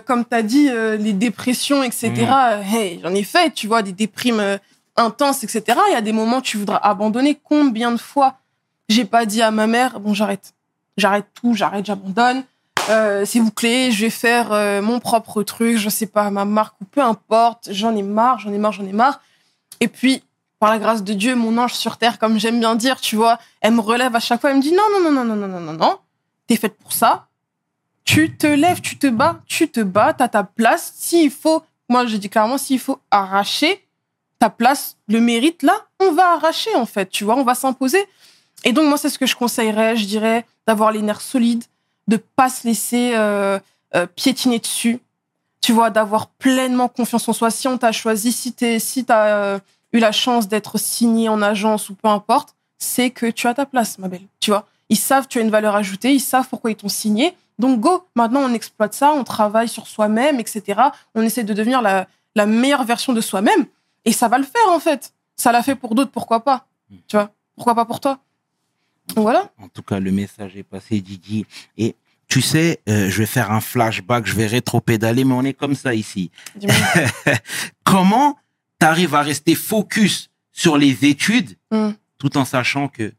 Comme 0.06 0.26
tu 0.26 0.36
as 0.36 0.44
dit, 0.44 0.70
les 1.00 1.14
dépressions, 1.14 1.82
etc. 1.82 2.12
hey, 2.72 3.00
j'en 3.02 3.16
ai 3.16 3.24
fait, 3.24 3.52
tu 3.52 3.66
vois, 3.66 3.82
des 3.82 3.94
déprimes 3.94 4.60
intenses, 4.96 5.44
etc. 5.44 5.64
Il 5.90 5.94
y 5.94 5.96
a 5.96 6.02
des 6.02 6.12
moments 6.14 6.38
où 6.38 6.42
tu 6.42 6.58
voudras 6.58 6.78
abandonner. 6.84 7.40
Combien 7.44 7.92
de 7.92 7.98
fois? 7.98 8.36
J'ai 8.90 9.06
pas 9.06 9.26
dit 9.26 9.42
à 9.42 9.50
ma 9.50 9.66
mère, 9.66 10.00
bon, 10.00 10.14
j'arrête. 10.14 10.54
J'arrête 10.98 11.28
tout, 11.34 11.54
j'arrête, 11.54 11.86
j'abandonne. 11.86 12.44
Euh, 12.90 13.26
c'est 13.26 13.40
bouclé, 13.40 13.92
je 13.92 14.06
vais 14.06 14.10
faire 14.10 14.52
euh, 14.52 14.82
mon 14.82 15.00
propre 15.00 15.44
truc, 15.44 15.78
je 15.78 15.90
sais 15.90 16.08
pas, 16.08 16.30
ma 16.32 16.46
marque 16.46 16.80
ou 16.82 16.86
peu 16.86 17.02
importe. 17.02 17.70
J'en 17.72 17.96
ai 17.96 18.04
marre, 18.04 18.40
j'en 18.40 18.52
ai 18.52 18.58
marre, 18.58 18.72
j'en 18.72 18.86
ai 18.86 18.94
marre. 18.94 19.22
Et 19.80 19.88
puis, 19.88 20.24
par 20.60 20.70
la 20.70 20.80
grâce 20.80 21.04
de 21.04 21.14
Dieu, 21.14 21.36
mon 21.36 21.58
ange 21.58 21.74
sur 21.74 21.98
terre, 21.98 22.20
comme 22.20 22.40
j'aime 22.40 22.60
bien 22.60 22.76
dire, 22.76 23.00
tu 23.02 23.16
vois, 23.16 23.40
elle 23.62 23.74
me 23.74 23.82
relève 23.82 24.16
à 24.16 24.20
chaque 24.20 24.42
fois, 24.42 24.52
elle 24.52 24.58
me 24.58 24.62
dit 24.62 24.72
non, 24.72 24.84
non, 24.92 25.12
non, 25.12 25.24
non, 25.24 25.36
non, 25.36 25.48
non, 25.48 25.60
non, 25.60 25.74
non, 25.74 25.98
t'es 26.48 26.56
faite 26.56 26.78
pour 26.78 26.94
ça. 26.94 27.28
Tu 28.04 28.36
te 28.36 28.48
lèves, 28.48 28.82
tu 28.82 28.98
te 28.98 29.08
bats, 29.08 29.40
tu 29.48 29.70
te 29.70 29.80
bats, 29.80 30.14
t'as 30.14 30.28
ta 30.28 30.44
place. 30.44 30.94
S'il 30.98 31.32
faut, 31.32 31.64
moi 31.88 32.06
je 32.06 32.18
dis 32.18 32.30
clairement, 32.30 32.58
s'il 32.58 32.80
faut 32.80 33.00
arracher 33.12 33.88
ta 34.40 34.50
place, 34.50 34.98
le 35.08 35.22
mérite, 35.22 35.62
là, 35.62 35.74
on 36.00 36.12
va 36.12 36.34
arracher 36.34 36.74
en 36.76 36.86
fait, 36.86 37.10
tu 37.10 37.24
vois, 37.24 37.36
on 37.36 37.44
va 37.44 37.54
s'imposer. 37.54 38.04
Et 38.64 38.74
donc 38.74 38.88
moi, 38.88 38.98
c'est 38.98 39.10
ce 39.10 39.20
que 39.20 39.26
je 39.26 39.36
conseillerais, 39.36 39.96
je 39.96 40.06
dirais, 40.06 40.46
d'avoir 40.68 40.92
les 40.92 41.02
nerfs 41.02 41.22
solides, 41.22 41.64
de 42.08 42.18
pas 42.18 42.50
se 42.50 42.68
laisser 42.68 43.14
euh, 43.16 43.60
euh, 43.96 44.06
piétiner 44.06 44.60
dessus, 44.60 45.00
tu 45.62 45.72
vois, 45.72 45.90
d'avoir 45.90 46.28
pleinement 46.28 46.88
confiance 46.88 47.28
en 47.28 47.34
soi. 47.34 47.52
Si 47.52 47.68
on 47.68 47.78
t'a 47.78 47.92
choisi, 47.92 48.32
si 48.32 48.54
tu 48.54 48.80
si 48.80 49.06
as 49.10 49.60
eu 49.94 50.00
la 50.00 50.12
chance 50.12 50.48
d'être 50.48 50.78
signé 50.78 51.30
en 51.30 51.42
agence 51.42 51.90
ou 51.90 51.96
peu 51.96 52.08
importe, 52.08 52.56
c'est 52.78 53.12
que 53.12 53.28
tu 53.28 53.48
as 53.48 53.54
ta 53.54 53.66
place, 53.66 54.00
ma 54.00 54.08
belle. 54.08 54.26
Tu 54.40 54.52
vois, 54.52 54.68
ils 54.90 54.98
savent 54.98 55.26
que 55.26 55.30
tu 55.30 55.40
as 55.40 55.42
une 55.42 55.52
valeur 55.52 55.76
ajoutée, 55.76 56.14
ils 56.14 56.20
savent 56.20 56.48
pourquoi 56.50 56.72
ils 56.72 56.76
t'ont 56.76 56.90
signé. 56.90 57.36
Donc 57.60 57.80
go, 57.80 58.06
maintenant 58.16 58.42
on 58.42 58.54
exploite 58.54 58.94
ça, 58.94 59.14
on 59.14 59.24
travaille 59.24 59.68
sur 59.68 59.88
soi-même, 59.88 60.40
etc. 60.40 60.82
On 61.14 61.22
essaie 61.22 61.44
de 61.44 61.54
devenir 61.54 61.82
la, 61.82 62.08
la 62.36 62.46
meilleure 62.46 62.84
version 62.84 63.14
de 63.14 63.22
soi-même. 63.22 63.66
Et 64.06 64.12
ça 64.12 64.28
va 64.28 64.38
le 64.38 64.44
faire 64.44 64.70
en 64.70 64.80
fait. 64.80 65.14
Ça 65.36 65.52
l'a 65.52 65.62
fait 65.62 65.76
pour 65.76 65.96
d'autres, 65.96 66.12
pourquoi 66.12 66.44
pas? 66.44 66.66
Tu 67.08 67.16
vois, 67.16 67.32
pourquoi 67.56 67.76
pas 67.76 67.86
pour 67.86 68.00
toi? 68.00 68.20
Voilà. 69.16 69.52
En 69.58 69.68
tout 69.68 69.82
cas, 69.84 70.00
le 70.00 70.12
message 70.12 70.56
est 70.58 70.64
passé, 70.64 71.02
Didi. 71.02 71.46
Et 71.78 71.96
tu 72.28 72.42
sais, 72.42 72.80
euh, 72.88 73.10
je 73.10 73.18
vais 73.18 73.26
faire 73.26 73.52
un 73.52 73.60
flashback, 73.62 74.26
je 74.26 74.36
vais 74.36 74.48
rétro-pédaler, 74.48 75.26
mais 75.26 75.34
on 75.34 75.44
est 75.44 75.54
comme 75.54 75.76
ça 75.76 75.94
ici. 75.94 76.32
Comment 77.84 78.38
tu 78.80 78.86
arrives 78.86 79.16
à 79.16 79.22
rester 79.22 79.56
focus 79.56 80.30
sur 80.52 80.78
les 80.78 81.06
études 81.06 81.58
Hmm. 81.72 81.92
tout 82.18 82.38
en 82.38 82.44
sachant 82.46 82.88
que 82.90 83.14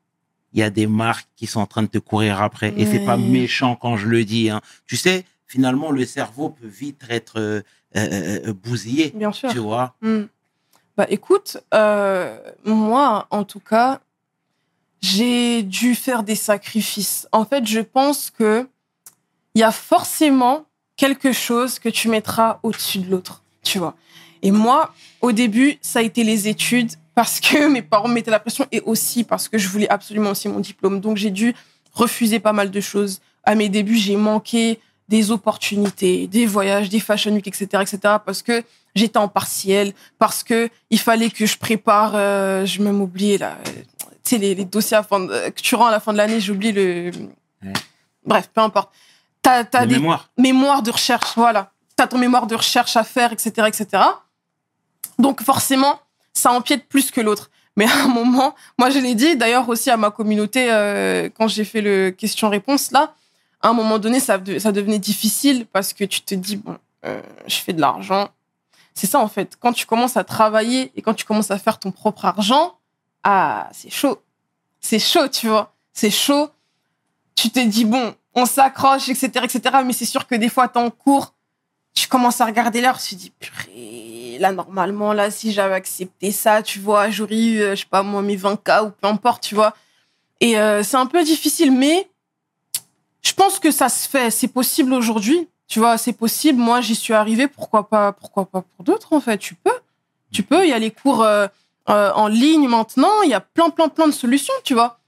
il 0.52 0.60
y 0.60 0.62
a 0.62 0.68
des 0.68 0.86
marques 0.86 1.28
qui 1.36 1.46
sont 1.46 1.60
en 1.60 1.66
train 1.66 1.82
de 1.82 1.86
te 1.88 1.96
courir 1.98 2.42
après? 2.42 2.74
Et 2.76 2.84
c'est 2.84 3.04
pas 3.04 3.16
méchant 3.16 3.76
quand 3.76 3.96
je 3.96 4.06
le 4.06 4.24
dis 4.26 4.50
hein. 4.50 4.60
tu 4.86 4.96
sais 4.98 5.24
finalement 5.46 5.90
le 5.90 6.04
cerveau 6.04 6.50
peut 6.50 6.66
vite 6.66 7.00
être 7.08 7.40
euh, 7.40 7.62
euh, 7.96 8.52
bousillé 8.52 9.12
Bien 9.14 9.32
sûr. 9.32 9.50
tu 9.50 9.58
vois 9.58 9.94
Hmm. 10.02 10.24
Bah 10.96 11.06
écoute, 11.08 11.56
moi 12.64 13.26
en 13.30 13.44
tout 13.44 13.60
cas, 13.60 14.00
j'ai 15.02 15.62
dû 15.62 15.94
faire 15.94 16.22
des 16.22 16.36
sacrifices. 16.36 17.28
En 17.32 17.44
fait, 17.44 17.66
je 17.66 17.80
pense 17.80 18.30
que 18.30 18.66
il 19.54 19.60
y 19.60 19.64
a 19.64 19.72
forcément 19.72 20.64
quelque 20.96 21.32
chose 21.32 21.78
que 21.78 21.88
tu 21.88 22.08
mettras 22.08 22.60
au-dessus 22.62 23.00
de 23.00 23.10
l'autre, 23.10 23.42
tu 23.62 23.78
vois. 23.78 23.94
Et 24.42 24.50
moi, 24.50 24.94
au 25.20 25.32
début, 25.32 25.78
ça 25.82 25.98
a 25.98 26.02
été 26.02 26.24
les 26.24 26.48
études 26.48 26.92
parce 27.14 27.40
que 27.40 27.66
mes 27.72 27.82
parents 27.82 28.08
me 28.08 28.14
mettaient 28.14 28.30
la 28.30 28.40
pression 28.40 28.66
et 28.72 28.80
aussi 28.80 29.24
parce 29.24 29.48
que 29.48 29.58
je 29.58 29.68
voulais 29.68 29.88
absolument 29.88 30.30
aussi 30.30 30.48
mon 30.48 30.60
diplôme. 30.60 31.00
Donc 31.00 31.16
j'ai 31.16 31.30
dû 31.30 31.54
refuser 31.92 32.38
pas 32.38 32.52
mal 32.52 32.70
de 32.70 32.80
choses. 32.80 33.20
À 33.44 33.54
mes 33.54 33.68
débuts, 33.68 33.96
j'ai 33.96 34.16
manqué 34.16 34.78
des 35.08 35.30
opportunités, 35.30 36.26
des 36.26 36.46
voyages, 36.46 36.88
des 36.88 37.00
fashion 37.00 37.32
week, 37.32 37.46
etc., 37.46 37.66
etc. 37.82 37.98
Parce 38.24 38.40
que 38.40 38.62
j'étais 38.94 39.18
en 39.18 39.28
partiel, 39.28 39.92
parce 40.18 40.42
que 40.42 40.70
il 40.90 40.98
fallait 40.98 41.28
que 41.28 41.44
je 41.44 41.58
prépare. 41.58 42.12
euh, 42.14 42.64
je 42.64 42.78
vais 42.78 42.84
même 42.84 43.00
oublié 43.00 43.36
là, 43.36 43.58
sais 44.22 44.38
les, 44.38 44.54
les 44.54 44.64
dossiers 44.64 44.96
à 44.96 45.02
fin 45.02 45.20
de- 45.20 45.48
que 45.50 45.60
tu 45.60 45.74
rends 45.74 45.86
à 45.86 45.90
la 45.90 46.00
fin 46.00 46.12
de 46.12 46.18
l'année. 46.18 46.40
J'ai 46.40 46.52
oublié 46.52 46.72
le. 46.72 47.10
Ouais. 47.64 47.72
Bref, 48.24 48.50
peu 48.54 48.60
importe. 48.60 48.90
T'as 49.42 49.58
as 49.60 49.64
de 49.64 49.86
des 49.86 49.94
mémoire 49.96 50.30
mémoire 50.38 50.82
de 50.82 50.90
recherche, 50.90 51.32
voilà. 51.36 51.72
T'as 51.96 52.06
ton 52.06 52.18
mémoire 52.18 52.46
de 52.46 52.54
recherche 52.54 52.96
à 52.96 53.04
faire, 53.04 53.32
etc., 53.32 53.50
etc. 53.66 54.02
Donc 55.18 55.42
forcément, 55.42 55.98
ça 56.32 56.52
empiète 56.52 56.88
plus 56.88 57.10
que 57.10 57.20
l'autre. 57.20 57.50
Mais 57.76 57.86
à 57.90 58.04
un 58.04 58.08
moment, 58.08 58.54
moi 58.78 58.90
je 58.90 58.98
l'ai 58.98 59.14
dit 59.14 59.36
d'ailleurs 59.36 59.68
aussi 59.68 59.90
à 59.90 59.96
ma 59.96 60.10
communauté 60.10 60.68
euh, 60.70 61.28
quand 61.36 61.48
j'ai 61.48 61.64
fait 61.64 61.80
le 61.80 62.10
question-réponse 62.10 62.90
là, 62.92 63.14
à 63.62 63.68
un 63.68 63.72
moment 63.72 63.98
donné, 63.98 64.20
ça, 64.20 64.38
de- 64.38 64.58
ça 64.58 64.72
devenait 64.72 64.98
difficile 64.98 65.66
parce 65.72 65.92
que 65.92 66.04
tu 66.04 66.20
te 66.20 66.34
dis, 66.34 66.56
bon, 66.56 66.76
euh, 67.06 67.20
je 67.46 67.56
fais 67.56 67.72
de 67.72 67.80
l'argent. 67.80 68.28
C'est 68.94 69.06
ça 69.06 69.18
en 69.20 69.28
fait. 69.28 69.56
Quand 69.58 69.72
tu 69.72 69.86
commences 69.86 70.16
à 70.16 70.24
travailler 70.24 70.92
et 70.96 71.02
quand 71.02 71.14
tu 71.14 71.24
commences 71.24 71.50
à 71.50 71.58
faire 71.58 71.78
ton 71.78 71.90
propre 71.92 72.24
argent, 72.26 72.74
ah, 73.24 73.68
c'est 73.72 73.90
chaud. 73.90 74.22
C'est 74.80 74.98
chaud, 74.98 75.28
tu 75.28 75.48
vois. 75.48 75.72
C'est 75.92 76.10
chaud. 76.10 76.50
Tu 77.34 77.50
te 77.50 77.60
dis, 77.60 77.84
bon, 77.84 78.14
on 78.34 78.46
s'accroche, 78.46 79.08
etc., 79.08 79.30
etc. 79.44 79.60
Mais 79.84 79.92
c'est 79.92 80.04
sûr 80.04 80.26
que 80.26 80.34
des 80.34 80.48
fois, 80.48 80.68
t'es 80.68 80.78
en 80.78 80.90
cours, 80.90 81.34
tu 81.94 82.08
commences 82.08 82.40
à 82.40 82.46
regarder 82.46 82.80
l'heure, 82.80 83.00
tu 83.00 83.14
te 83.14 83.20
dis, 83.20 83.30
purée, 83.30 84.38
là, 84.38 84.52
normalement, 84.52 85.12
là, 85.12 85.30
si 85.30 85.52
j'avais 85.52 85.74
accepté 85.74 86.32
ça, 86.32 86.62
tu 86.62 86.78
vois, 86.78 87.10
j'aurais 87.10 87.38
eu, 87.38 87.60
euh, 87.60 87.74
je 87.74 87.80
sais 87.80 87.86
pas, 87.88 88.02
moi, 88.02 88.22
mes 88.22 88.36
20K 88.36 88.86
ou 88.86 88.90
peu 88.90 89.06
importe, 89.06 89.42
tu 89.42 89.54
vois. 89.54 89.74
Et 90.40 90.58
euh, 90.58 90.82
c'est 90.82 90.96
un 90.96 91.06
peu 91.06 91.22
difficile, 91.22 91.70
mais 91.70 92.08
je 93.22 93.32
pense 93.32 93.58
que 93.58 93.70
ça 93.70 93.88
se 93.88 94.08
fait. 94.08 94.30
C'est 94.30 94.48
possible 94.48 94.92
aujourd'hui. 94.92 95.48
Tu 95.68 95.78
vois, 95.78 95.96
c'est 95.96 96.12
possible. 96.12 96.58
Moi, 96.58 96.80
j'y 96.80 96.96
suis 96.96 97.14
arrivée. 97.14 97.46
Pourquoi 97.46 97.88
pas, 97.88 98.12
pourquoi 98.12 98.44
pas 98.46 98.62
pour 98.62 98.84
d'autres, 98.84 99.12
en 99.12 99.20
fait? 99.20 99.38
Tu 99.38 99.54
peux. 99.54 99.78
Tu 100.32 100.42
peux. 100.42 100.64
Il 100.64 100.70
y 100.70 100.72
a 100.72 100.78
les 100.78 100.90
cours 100.90 101.22
euh, 101.22 101.46
euh, 101.88 102.12
en 102.14 102.28
ligne 102.28 102.68
maintenant. 102.68 103.22
Il 103.22 103.30
y 103.30 103.34
a 103.34 103.40
plein, 103.40 103.70
plein, 103.70 103.88
plein 103.88 104.06
de 104.06 104.12
solutions, 104.12 104.54
tu 104.64 104.74
vois. 104.74 104.98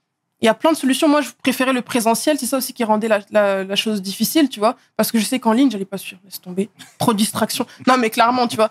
Il 0.40 0.46
y 0.46 0.48
a 0.48 0.54
plein 0.54 0.72
de 0.72 0.76
solutions. 0.76 1.08
Moi, 1.08 1.20
je 1.20 1.30
préférais 1.42 1.72
le 1.72 1.82
présentiel. 1.82 2.38
C'est 2.38 2.46
ça 2.46 2.58
aussi 2.58 2.72
qui 2.72 2.84
rendait 2.84 3.08
la, 3.08 3.76
chose 3.76 4.02
difficile, 4.02 4.48
tu 4.48 4.58
vois. 4.58 4.76
Parce 4.96 5.10
que 5.12 5.18
je 5.18 5.24
sais 5.24 5.38
qu'en 5.38 5.52
ligne, 5.52 5.70
j'allais 5.70 5.84
pas 5.84 5.98
suivre. 5.98 6.20
Laisse 6.24 6.40
tomber. 6.40 6.68
Trop 6.98 7.12
de 7.12 7.18
distractions. 7.18 7.66
Non, 7.86 7.96
mais 7.96 8.10
clairement, 8.10 8.46
tu 8.46 8.56
vois. 8.56 8.70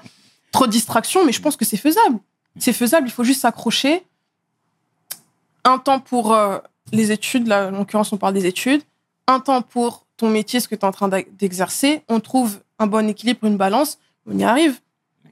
Trop 0.51 0.67
de 0.67 0.71
distractions, 0.71 1.25
mais 1.25 1.31
je 1.31 1.41
pense 1.41 1.55
que 1.55 1.65
c'est 1.65 1.77
faisable. 1.77 2.19
C'est 2.59 2.73
faisable. 2.73 3.07
Il 3.07 3.11
faut 3.11 3.23
juste 3.23 3.41
s'accrocher. 3.41 4.03
Un 5.63 5.79
temps 5.79 5.99
pour 5.99 6.33
euh, 6.33 6.59
les 6.91 7.11
études. 7.11 7.47
Là, 7.47 7.69
en 7.69 7.71
l'occurrence, 7.71 8.11
on 8.11 8.17
parle 8.17 8.33
des 8.33 8.45
études. 8.45 8.83
Un 9.27 9.39
temps 9.39 9.61
pour 9.61 10.05
ton 10.17 10.29
métier, 10.29 10.59
ce 10.59 10.67
que 10.67 10.75
tu 10.75 10.81
es 10.81 10.85
en 10.85 10.91
train 10.91 11.07
d'exercer. 11.07 12.03
On 12.09 12.19
trouve 12.19 12.59
un 12.77 12.87
bon 12.87 13.09
équilibre, 13.09 13.47
une 13.47 13.57
balance. 13.57 13.97
On 14.27 14.37
y 14.37 14.43
arrive. 14.43 14.79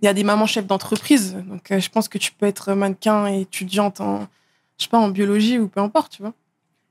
Il 0.02 0.06
y 0.06 0.08
a 0.08 0.14
des 0.14 0.24
mamans 0.24 0.47
chefs 0.47 0.66
d'entreprise. 0.66 1.36
Donc, 1.47 1.72
euh, 1.72 1.80
je 1.80 1.89
pense 1.89 2.08
que 2.08 2.18
tu 2.18 2.32
peux 2.32 2.45
être 2.47 2.74
mannequin 2.74 3.28
et 3.28 3.41
étudiante 3.41 4.02
en, 4.02 4.28
je 4.78 4.84
sais 4.84 4.89
pas, 4.89 4.97
en 4.99 5.10
biologie 5.10 5.60
ou 5.60 5.68
peu 5.68 5.80
importe, 5.80 6.14
tu 6.14 6.22
vois. 6.22 6.34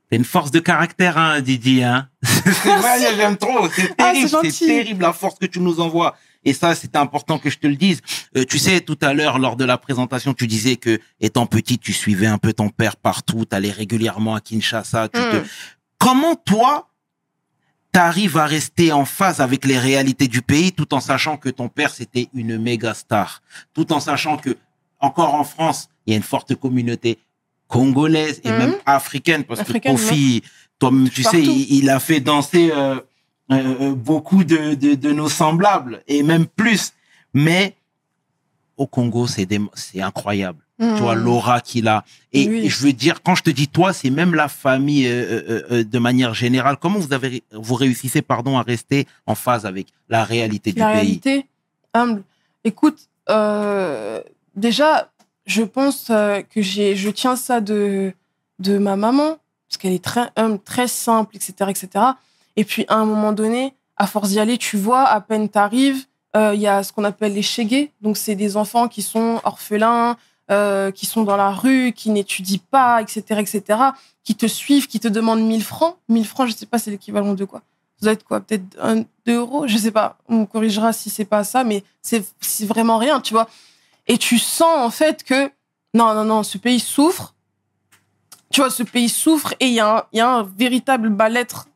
T'as 0.09 0.17
une 0.17 0.25
force 0.25 0.51
de 0.51 0.59
caractère, 0.59 1.17
hein, 1.17 1.39
Didi, 1.41 1.83
hein. 1.83 2.09
Ouais, 2.65 3.15
J'aime 3.15 3.37
trop. 3.37 3.67
C'est 3.73 3.93
Ah, 3.97 4.11
terrible, 4.11 4.29
c'est 4.43 4.51
c'est 4.51 4.65
terrible 4.65 5.01
la 5.03 5.13
force 5.13 5.35
que 5.39 5.45
tu 5.45 5.59
nous 5.59 5.79
envoies. 5.79 6.15
Et 6.43 6.53
ça, 6.53 6.73
c'est 6.73 6.95
important 6.95 7.37
que 7.37 7.49
je 7.49 7.59
te 7.59 7.67
le 7.67 7.75
dise. 7.75 8.01
Euh, 8.35 8.43
tu 8.45 8.57
sais, 8.57 8.81
tout 8.81 8.97
à 9.01 9.13
l'heure, 9.13 9.39
lors 9.39 9.55
de 9.55 9.63
la 9.63 9.77
présentation, 9.77 10.33
tu 10.33 10.47
disais 10.47 10.75
que, 10.75 10.99
étant 11.19 11.45
petit, 11.45 11.77
tu 11.77 11.93
suivais 11.93 12.25
un 12.27 12.37
peu 12.39 12.51
ton 12.51 12.69
père 12.69 12.95
partout, 12.97 13.45
t'allais 13.45 13.71
régulièrement 13.71 14.35
à 14.35 14.41
Kinshasa. 14.41 15.07
Tu 15.09 15.19
te... 15.19 15.37
Mm. 15.37 15.43
Comment 15.99 16.35
toi, 16.35 16.89
t'arrives 17.91 18.37
à 18.37 18.45
rester 18.45 18.91
en 18.91 19.05
phase 19.05 19.41
avec 19.41 19.65
les 19.65 19.77
réalités 19.77 20.27
du 20.27 20.41
pays, 20.41 20.71
tout 20.71 20.93
en 20.93 20.99
sachant 20.99 21.37
que 21.37 21.49
ton 21.49 21.67
père 21.69 21.91
c'était 21.93 22.29
une 22.33 22.57
méga 22.57 22.93
star, 22.93 23.41
tout 23.73 23.91
en 23.91 23.99
sachant 23.99 24.37
que 24.37 24.57
encore 24.99 25.33
en 25.35 25.43
France, 25.43 25.89
il 26.05 26.11
y 26.11 26.13
a 26.13 26.17
une 26.17 26.23
forte 26.23 26.55
communauté 26.55 27.17
congolaise 27.67 28.39
et 28.43 28.51
Mhm. 28.51 28.57
même 28.57 28.75
africaine, 28.85 29.43
parce 29.43 29.61
Africaine, 29.61 29.95
que 29.95 30.01
Kofi, 30.01 30.43
toi, 30.79 30.91
tu 31.13 31.23
sais, 31.23 31.41
il, 31.41 31.73
il 31.79 31.89
a 31.89 31.99
fait 31.99 32.19
danser 32.19 32.71
euh, 32.73 32.99
euh, 33.51 33.93
beaucoup 33.95 34.43
de, 34.43 34.73
de, 34.75 34.93
de 34.95 35.11
nos 35.11 35.29
semblables 35.29 36.01
et 36.07 36.21
même 36.23 36.45
plus. 36.45 36.93
Mais 37.33 37.75
au 38.77 38.87
Congo, 38.87 39.27
c'est 39.27 39.47
incroyable. 40.01 40.59
Mm. 40.81 40.95
Tu 40.95 41.01
vois 41.03 41.13
l'aura 41.13 41.61
qu'il 41.61 41.87
a. 41.87 42.03
Et, 42.33 42.47
Oui. 42.47 42.67
je 42.67 42.83
veux 42.83 42.91
dire, 42.91 43.21
quand 43.21 43.35
je 43.35 43.43
te 43.43 43.51
dis 43.51 43.67
toi, 43.67 43.93
c'est 43.93 44.09
même 44.09 44.33
la 44.33 44.47
famille 44.47 45.05
euh, 45.07 45.41
euh, 45.47 45.61
euh, 45.71 45.83
de 45.83 45.99
manière 45.99 46.33
générale. 46.33 46.77
Comment 46.81 46.97
vous 46.97 47.13
avez 47.13 47.43
vous 47.51 47.75
réussissez 47.75 48.23
pardon 48.23 48.57
à 48.57 48.63
rester 48.63 49.05
en 49.27 49.35
phase 49.35 49.67
avec 49.67 49.87
la 50.09 50.23
réalité 50.23 50.71
du 50.73 50.79
la 50.79 50.87
pays 50.87 50.95
réalité, 50.95 51.45
humble. 51.93 52.23
Écoute, 52.63 52.97
euh, 53.29 54.21
déjà, 54.55 55.11
je 55.45 55.61
pense 55.61 56.07
que 56.07 56.61
j'ai, 56.61 56.95
je 56.95 57.09
tiens 57.11 57.35
ça 57.35 57.61
de, 57.61 58.11
de 58.57 58.79
ma 58.79 58.95
maman, 58.95 59.37
parce 59.69 59.77
qu'elle 59.77 59.93
est 59.93 60.03
très 60.03 60.29
humble, 60.35 60.59
très 60.59 60.87
simple, 60.87 61.35
etc., 61.35 61.53
etc. 61.69 62.05
Et 62.55 62.63
puis, 62.65 62.85
à 62.87 62.95
un 62.95 63.05
moment 63.05 63.33
donné, 63.33 63.73
à 63.97 64.07
force 64.07 64.29
d'y 64.29 64.39
aller, 64.39 64.57
tu 64.57 64.77
vois, 64.77 65.03
à 65.03 65.21
peine 65.21 65.47
t'arrives, 65.47 66.05
il 66.35 66.59
y 66.59 66.67
a 66.67 66.81
ce 66.81 66.91
qu'on 66.93 67.03
appelle 67.03 67.33
les 67.33 67.41
chégués. 67.41 67.91
Donc, 68.01 68.17
c'est 68.17 68.35
des 68.35 68.57
enfants 68.57 68.87
qui 68.87 69.01
sont 69.01 69.41
orphelins, 69.43 70.17
euh, 70.49 70.91
qui 70.91 71.05
sont 71.05 71.23
dans 71.23 71.37
la 71.37 71.51
rue, 71.51 71.93
qui 71.93 72.09
n'étudient 72.09 72.59
pas, 72.71 73.01
etc., 73.01 73.39
etc., 73.39 73.79
qui 74.23 74.35
te 74.35 74.45
suivent, 74.45 74.87
qui 74.87 74.99
te 74.99 75.07
demandent 75.07 75.43
1000 75.43 75.63
francs. 75.63 75.97
1000 76.09 76.25
francs, 76.25 76.47
je 76.47 76.53
sais 76.53 76.65
pas, 76.65 76.77
c'est 76.77 76.91
l'équivalent 76.91 77.33
de 77.33 77.45
quoi? 77.45 77.61
Ça 77.99 78.05
doit 78.05 78.13
être 78.13 78.23
quoi? 78.23 78.39
Peut-être 78.39 78.63
un, 78.81 79.03
deux 79.25 79.37
euros? 79.37 79.67
Je 79.67 79.77
sais 79.77 79.91
pas. 79.91 80.17
On 80.27 80.39
me 80.39 80.45
corrigera 80.45 80.91
si 80.93 81.09
c'est 81.09 81.25
pas 81.25 81.43
ça, 81.43 81.63
mais 81.63 81.83
c'est 82.01 82.25
vraiment 82.65 82.97
rien, 82.97 83.21
tu 83.21 83.33
vois. 83.33 83.47
Et 84.07 84.17
tu 84.17 84.39
sens 84.39 84.77
en 84.77 84.89
fait 84.89 85.23
que 85.23 85.51
non, 85.93 86.13
non, 86.13 86.25
non, 86.25 86.43
ce 86.43 86.57
pays 86.57 86.79
souffre. 86.79 87.33
Tu 88.51 88.61
vois, 88.61 88.69
ce 88.69 88.83
pays 88.83 89.09
souffre 89.09 89.53
et 89.59 89.67
il 89.67 89.73
y, 89.73 89.79
a 89.79 90.07
un- 90.13 90.43
véritable 90.43 91.09
mal-être 91.09 91.67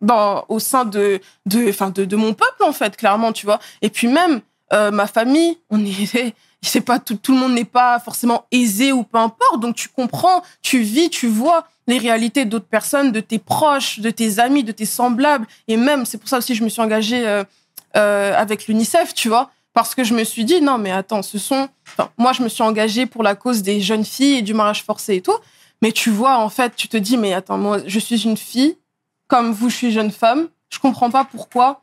dans 0.00 0.44
au 0.48 0.58
sein 0.58 0.84
de 0.84 1.20
de, 1.46 1.90
de, 1.90 2.04
de 2.04 2.16
mon 2.16 2.34
peuple 2.34 2.62
en 2.64 2.72
fait, 2.72 2.96
clairement, 2.96 3.32
tu 3.32 3.46
vois. 3.46 3.60
Et 3.82 3.90
puis 3.90 4.08
même 4.08 4.40
euh, 4.72 4.90
ma 4.90 5.06
famille, 5.06 5.58
on 5.70 5.84
est 5.84 6.34
pas 6.80 6.98
tout, 6.98 7.18
le 7.28 7.38
monde 7.38 7.54
n'est 7.54 7.64
pas 7.64 7.98
forcément 8.00 8.46
aisé 8.50 8.92
ou 8.92 9.02
peu 9.02 9.18
importe. 9.18 9.60
Donc 9.60 9.76
tu 9.76 9.88
comprends, 9.88 10.42
tu 10.62 10.80
vis, 10.80 11.10
tu 11.10 11.26
vois 11.26 11.66
les 11.86 11.98
réalités 11.98 12.44
d'autres 12.44 12.66
personnes, 12.66 13.12
de 13.12 13.20
tes 13.20 13.38
proches, 13.38 14.00
de 14.00 14.10
tes 14.10 14.38
amis, 14.38 14.64
de 14.64 14.72
tes 14.72 14.86
semblables. 14.86 15.46
Et 15.68 15.76
même, 15.76 16.06
c'est 16.06 16.18
pour 16.18 16.28
ça 16.28 16.38
aussi 16.38 16.52
que 16.52 16.58
je 16.58 16.64
me 16.64 16.68
suis 16.68 16.80
engagée 16.80 17.26
euh, 17.26 17.44
euh, 17.96 18.34
avec 18.36 18.66
l'UNICEF, 18.66 19.14
tu 19.14 19.28
vois. 19.28 19.50
Parce 19.74 19.94
que 19.94 20.04
je 20.04 20.14
me 20.14 20.24
suis 20.24 20.44
dit, 20.44 20.60
non, 20.60 20.78
mais 20.78 20.92
attends, 20.92 21.22
ce 21.22 21.38
sont. 21.38 21.68
Moi, 22.16 22.32
je 22.32 22.42
me 22.42 22.48
suis 22.48 22.62
engagée 22.62 23.06
pour 23.06 23.22
la 23.22 23.34
cause 23.34 23.62
des 23.62 23.80
jeunes 23.80 24.04
filles 24.04 24.38
et 24.38 24.42
du 24.42 24.54
mariage 24.54 24.84
forcé 24.84 25.16
et 25.16 25.20
tout. 25.20 25.36
Mais 25.82 25.92
tu 25.92 26.10
vois, 26.10 26.38
en 26.38 26.48
fait, 26.48 26.76
tu 26.76 26.88
te 26.88 26.96
dis, 26.96 27.16
mais 27.16 27.34
attends, 27.34 27.58
moi, 27.58 27.78
je 27.84 27.98
suis 27.98 28.22
une 28.24 28.36
fille, 28.36 28.78
comme 29.26 29.52
vous, 29.52 29.68
je 29.68 29.76
suis 29.76 29.92
jeune 29.92 30.12
femme. 30.12 30.48
Je 30.70 30.78
comprends 30.78 31.10
pas 31.10 31.24
pourquoi 31.24 31.82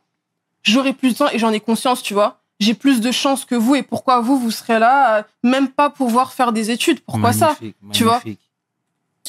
j'aurai 0.62 0.92
plus 0.92 1.12
de 1.12 1.18
temps 1.18 1.28
et 1.30 1.38
j'en 1.38 1.52
ai 1.52 1.60
conscience, 1.60 2.02
tu 2.02 2.14
vois. 2.14 2.41
J'ai 2.62 2.74
plus 2.74 3.00
de 3.00 3.10
chance 3.10 3.44
que 3.44 3.54
vous 3.64 3.74
et 3.74 3.82
pourquoi 3.82 4.20
vous, 4.20 4.38
vous 4.38 4.50
serez 4.50 4.78
là, 4.78 5.18
euh, 5.18 5.22
même 5.42 5.68
pas 5.68 5.90
pouvoir 5.90 6.32
faire 6.32 6.52
des 6.52 6.70
études. 6.70 7.00
Pourquoi 7.00 7.32
ça? 7.32 7.48
Magnifique, 7.48 7.76
Tu 7.92 8.04
vois? 8.04 8.20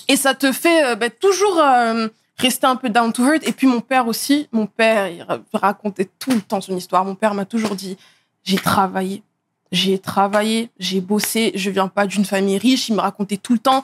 Et 0.07 0.15
ça 0.15 0.33
te 0.35 0.51
fait 0.51 0.83
euh, 0.85 0.95
bah, 0.95 1.09
toujours 1.09 1.57
euh, 1.59 2.07
rester 2.37 2.67
un 2.67 2.75
peu 2.75 2.89
down 2.89 3.11
to 3.13 3.23
earth. 3.31 3.47
Et 3.47 3.51
puis 3.51 3.67
mon 3.67 3.81
père 3.81 4.07
aussi, 4.07 4.47
mon 4.51 4.67
père, 4.67 5.07
il 5.07 5.21
ra- 5.23 5.39
racontait 5.53 6.09
tout 6.19 6.31
le 6.31 6.41
temps 6.41 6.61
son 6.61 6.75
histoire. 6.77 7.05
Mon 7.05 7.15
père 7.15 7.33
m'a 7.33 7.45
toujours 7.45 7.75
dit, 7.75 7.97
j'ai 8.43 8.57
travaillé, 8.57 9.23
j'ai 9.71 9.97
travaillé, 9.99 10.69
j'ai 10.77 11.01
bossé, 11.01 11.51
je 11.55 11.69
viens 11.71 11.87
pas 11.87 12.05
d'une 12.05 12.25
famille 12.25 12.57
riche. 12.57 12.89
Il 12.89 12.95
me 12.95 13.01
racontait 13.01 13.37
tout 13.37 13.53
le 13.53 13.59
temps. 13.59 13.81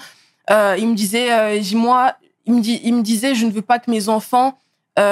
Euh, 0.51 0.75
il 0.77 0.87
me 0.87 0.95
disait, 0.95 1.31
euh, 1.31 1.61
moi, 1.73 2.13
il 2.45 2.53
me, 2.55 2.61
dit, 2.61 2.79
il 2.83 2.93
me 2.95 3.01
disait, 3.01 3.33
je 3.35 3.45
ne 3.45 3.51
veux 3.51 3.61
pas 3.61 3.79
que 3.79 3.89
mes 3.89 4.09
enfants 4.09 4.57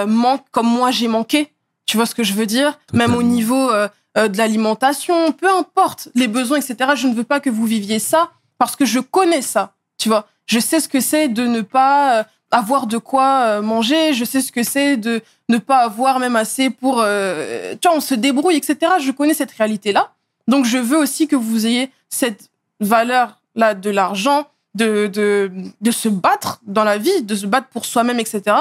manquent 0.05 0.49
comme 0.51 0.67
moi 0.67 0.91
j'ai 0.91 1.07
manqué. 1.07 1.49
Tu 1.85 1.95
vois 1.95 2.05
ce 2.05 2.13
que 2.13 2.23
je 2.23 2.33
veux 2.33 2.45
dire? 2.45 2.77
Même 2.91 3.15
au 3.15 3.23
niveau 3.23 3.71
euh, 4.17 4.27
de 4.27 4.37
l'alimentation, 4.37 5.31
peu 5.31 5.49
importe 5.49 6.09
les 6.15 6.27
besoins, 6.27 6.57
etc. 6.57 6.91
Je 6.95 7.07
ne 7.07 7.13
veux 7.13 7.23
pas 7.23 7.39
que 7.39 7.49
vous 7.49 7.65
viviez 7.65 7.99
ça 7.99 8.31
parce 8.57 8.75
que 8.75 8.85
je 8.85 8.99
connais 8.99 9.41
ça. 9.41 9.73
Tu 9.97 10.09
vois 10.09 10.27
je 10.47 10.59
sais 10.59 10.79
ce 10.79 10.87
que 10.87 11.01
c'est 11.01 11.27
de 11.27 11.45
ne 11.45 11.59
pas 11.59 12.19
euh, 12.19 12.23
avoir 12.51 12.87
de 12.87 12.97
quoi 12.97 13.41
euh, 13.41 13.61
manger, 13.61 14.13
je 14.13 14.23
sais 14.23 14.39
ce 14.39 14.53
que 14.53 14.63
c'est 14.63 14.95
de 14.95 15.21
ne 15.49 15.57
pas 15.57 15.79
avoir 15.79 16.19
même 16.19 16.37
assez 16.37 16.69
pour... 16.69 16.95
tu 16.95 17.87
vois, 17.87 17.97
on 17.97 17.99
se 17.99 18.15
débrouille, 18.15 18.55
etc. 18.55 18.93
Je 19.01 19.11
connais 19.11 19.33
cette 19.33 19.51
réalité-là. 19.51 20.13
Donc, 20.47 20.65
je 20.65 20.77
veux 20.77 20.97
aussi 20.97 21.27
que 21.27 21.35
vous 21.35 21.67
ayez 21.67 21.91
cette 22.09 22.49
valeur-là 22.79 23.73
de 23.73 23.89
l'argent, 23.89 24.47
de, 24.73 25.07
de 25.07 25.91
se 25.91 26.07
battre 26.07 26.61
dans 26.65 26.85
la 26.85 26.97
vie, 26.97 27.23
de 27.23 27.35
se 27.35 27.45
battre 27.45 27.67
pour 27.67 27.85
soi-même, 27.85 28.19
etc. 28.19 28.55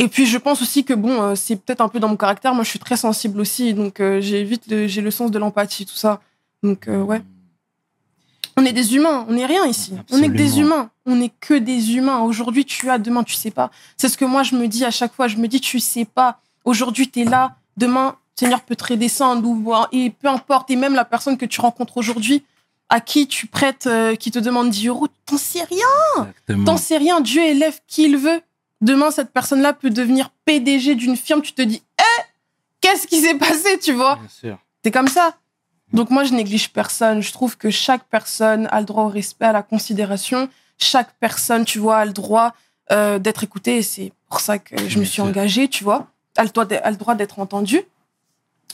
Et 0.00 0.06
puis, 0.06 0.26
je 0.26 0.38
pense 0.38 0.62
aussi 0.62 0.84
que, 0.84 0.94
bon, 0.94 1.20
euh, 1.20 1.34
c'est 1.34 1.56
peut-être 1.56 1.80
un 1.80 1.88
peu 1.88 1.98
dans 1.98 2.08
mon 2.08 2.16
caractère. 2.16 2.54
Moi, 2.54 2.62
je 2.62 2.70
suis 2.70 2.78
très 2.78 2.96
sensible 2.96 3.40
aussi. 3.40 3.74
Donc, 3.74 3.98
euh, 3.98 4.20
j'ai 4.20 4.44
vite 4.44 4.64
le, 4.68 4.86
j'ai 4.86 5.00
le 5.00 5.10
sens 5.10 5.30
de 5.30 5.38
l'empathie, 5.38 5.84
tout 5.84 5.96
ça. 5.96 6.20
Donc, 6.62 6.86
euh, 6.86 7.02
ouais. 7.02 7.20
On 8.56 8.64
est 8.64 8.72
des 8.72 8.96
humains, 8.96 9.24
on 9.28 9.34
n'est 9.34 9.46
rien 9.46 9.66
ici. 9.66 9.92
On 10.10 10.18
n'est 10.18 10.28
que 10.28 10.36
des 10.36 10.58
humains. 10.58 10.90
On 11.06 11.16
n'est 11.16 11.32
que 11.40 11.54
des 11.54 11.94
humains. 11.94 12.20
Aujourd'hui, 12.20 12.64
tu 12.64 12.90
as, 12.90 12.98
demain, 12.98 13.22
tu 13.22 13.34
sais 13.34 13.50
pas. 13.50 13.70
C'est 13.96 14.08
ce 14.08 14.16
que 14.16 14.24
moi, 14.24 14.42
je 14.42 14.56
me 14.56 14.66
dis 14.66 14.84
à 14.84 14.90
chaque 14.90 15.14
fois. 15.14 15.28
Je 15.28 15.36
me 15.36 15.46
dis, 15.46 15.60
tu 15.60 15.78
sais 15.78 16.04
pas. 16.04 16.40
Aujourd'hui, 16.64 17.08
tu 17.08 17.20
es 17.20 17.24
là. 17.24 17.56
Demain, 17.76 18.16
Seigneur 18.34 18.62
peut 18.62 18.74
te 18.74 18.84
redescendre. 18.84 19.48
Ou, 19.48 19.72
et 19.92 20.10
peu 20.10 20.28
importe. 20.28 20.70
Et 20.70 20.76
même 20.76 20.94
la 20.94 21.04
personne 21.04 21.36
que 21.36 21.46
tu 21.46 21.60
rencontres 21.60 21.96
aujourd'hui, 21.96 22.42
à 22.88 23.00
qui 23.00 23.28
tu 23.28 23.46
prêtes, 23.46 23.86
euh, 23.86 24.16
qui 24.16 24.30
te 24.30 24.38
demande 24.38 24.70
10 24.70 24.88
euros, 24.88 25.06
t'en 25.26 25.36
sais 25.36 25.62
rien. 25.62 25.86
Exactement. 26.16 26.64
T'en 26.64 26.76
sais 26.76 26.96
rien. 26.96 27.20
Dieu 27.20 27.42
élève 27.42 27.78
qui 27.86 28.04
il 28.04 28.16
veut. 28.16 28.40
Demain, 28.80 29.10
cette 29.10 29.32
personne-là 29.32 29.72
peut 29.72 29.90
devenir 29.90 30.30
PDG 30.44 30.94
d'une 30.94 31.16
firme. 31.16 31.42
Tu 31.42 31.52
te 31.52 31.62
dis, 31.62 31.82
eh, 31.98 32.22
qu'est-ce 32.80 33.06
qui 33.06 33.20
s'est 33.20 33.34
passé, 33.34 33.78
tu 33.78 33.92
vois 33.92 34.18
c'est 34.84 34.90
comme 34.92 35.08
ça. 35.08 35.36
Donc 35.92 36.10
moi, 36.10 36.22
je 36.24 36.32
néglige 36.34 36.70
personne. 36.72 37.20
Je 37.22 37.32
trouve 37.32 37.56
que 37.56 37.70
chaque 37.70 38.04
personne 38.04 38.68
a 38.70 38.78
le 38.80 38.86
droit 38.86 39.04
au 39.04 39.08
respect, 39.08 39.46
à 39.46 39.52
la 39.52 39.62
considération. 39.62 40.48
Chaque 40.78 41.12
personne, 41.18 41.64
tu 41.64 41.78
vois, 41.78 41.96
a 41.98 42.04
le 42.04 42.12
droit 42.12 42.54
euh, 42.92 43.18
d'être 43.18 43.42
écoutée. 43.42 43.78
Et 43.78 43.82
c'est 43.82 44.12
pour 44.28 44.40
ça 44.40 44.58
que 44.58 44.76
je 44.88 44.98
me 44.98 45.04
suis 45.04 45.22
engagée, 45.22 45.68
tu 45.68 45.82
vois. 45.84 46.06
A 46.36 46.44
le 46.44 46.50
droit 46.50 46.64
d'être- 46.66 46.84
a 46.86 46.90
le 46.90 46.96
droit 46.96 47.14
d'être 47.14 47.38
entendue. 47.40 47.82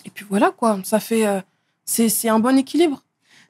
Et 0.04 0.10
puis 0.10 0.26
voilà, 0.28 0.50
quoi. 0.50 0.78
Ça 0.84 1.00
fait... 1.00 1.26
euh, 1.26 1.40
c'est 1.86 2.28
un 2.28 2.38
bon 2.38 2.56
équilibre. 2.58 3.02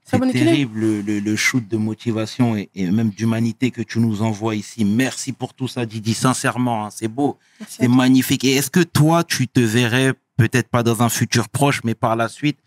C'est 0.05 0.21
terrible 0.33 0.79
le, 0.81 1.01
le, 1.01 1.19
le 1.19 1.37
shoot 1.37 1.67
de 1.67 1.77
motivation 1.79 2.57
et, 2.57 2.69
et 2.75 2.91
même 2.91 3.09
d'humanité 3.09 3.71
que 3.71 3.81
tu 3.81 4.01
nous 4.01 4.21
envoies 4.21 4.55
ici. 4.55 4.85
Merci 4.85 5.33
pour 5.33 5.55
tout 5.55 5.67
ça, 5.67 5.87
Didi. 5.87 6.13
Sincèrement, 6.13 6.85
hein, 6.87 6.91
c'est 6.91 7.09
beau, 7.09 7.39
c'est 7.67 7.89
magnifique. 7.89 8.45
Et 8.45 8.53
est-ce 8.53 8.71
que 8.71 8.81
toi, 8.81 9.25
tu 9.25 9.49
te 9.49 9.61
verrais 9.61 10.13
peut-être 10.37 10.69
pas 10.69 10.83
dans 10.83 11.03
un 11.03 11.09
futur 11.09 11.49
proche, 11.49 11.81
mais 11.85 11.95
par 11.95 12.17
la 12.17 12.29
suite, 12.29 12.59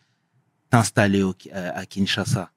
t'installer 0.72 1.22
euh, 1.22 1.72
à 1.76 1.86
Kinshasa? 1.86 2.50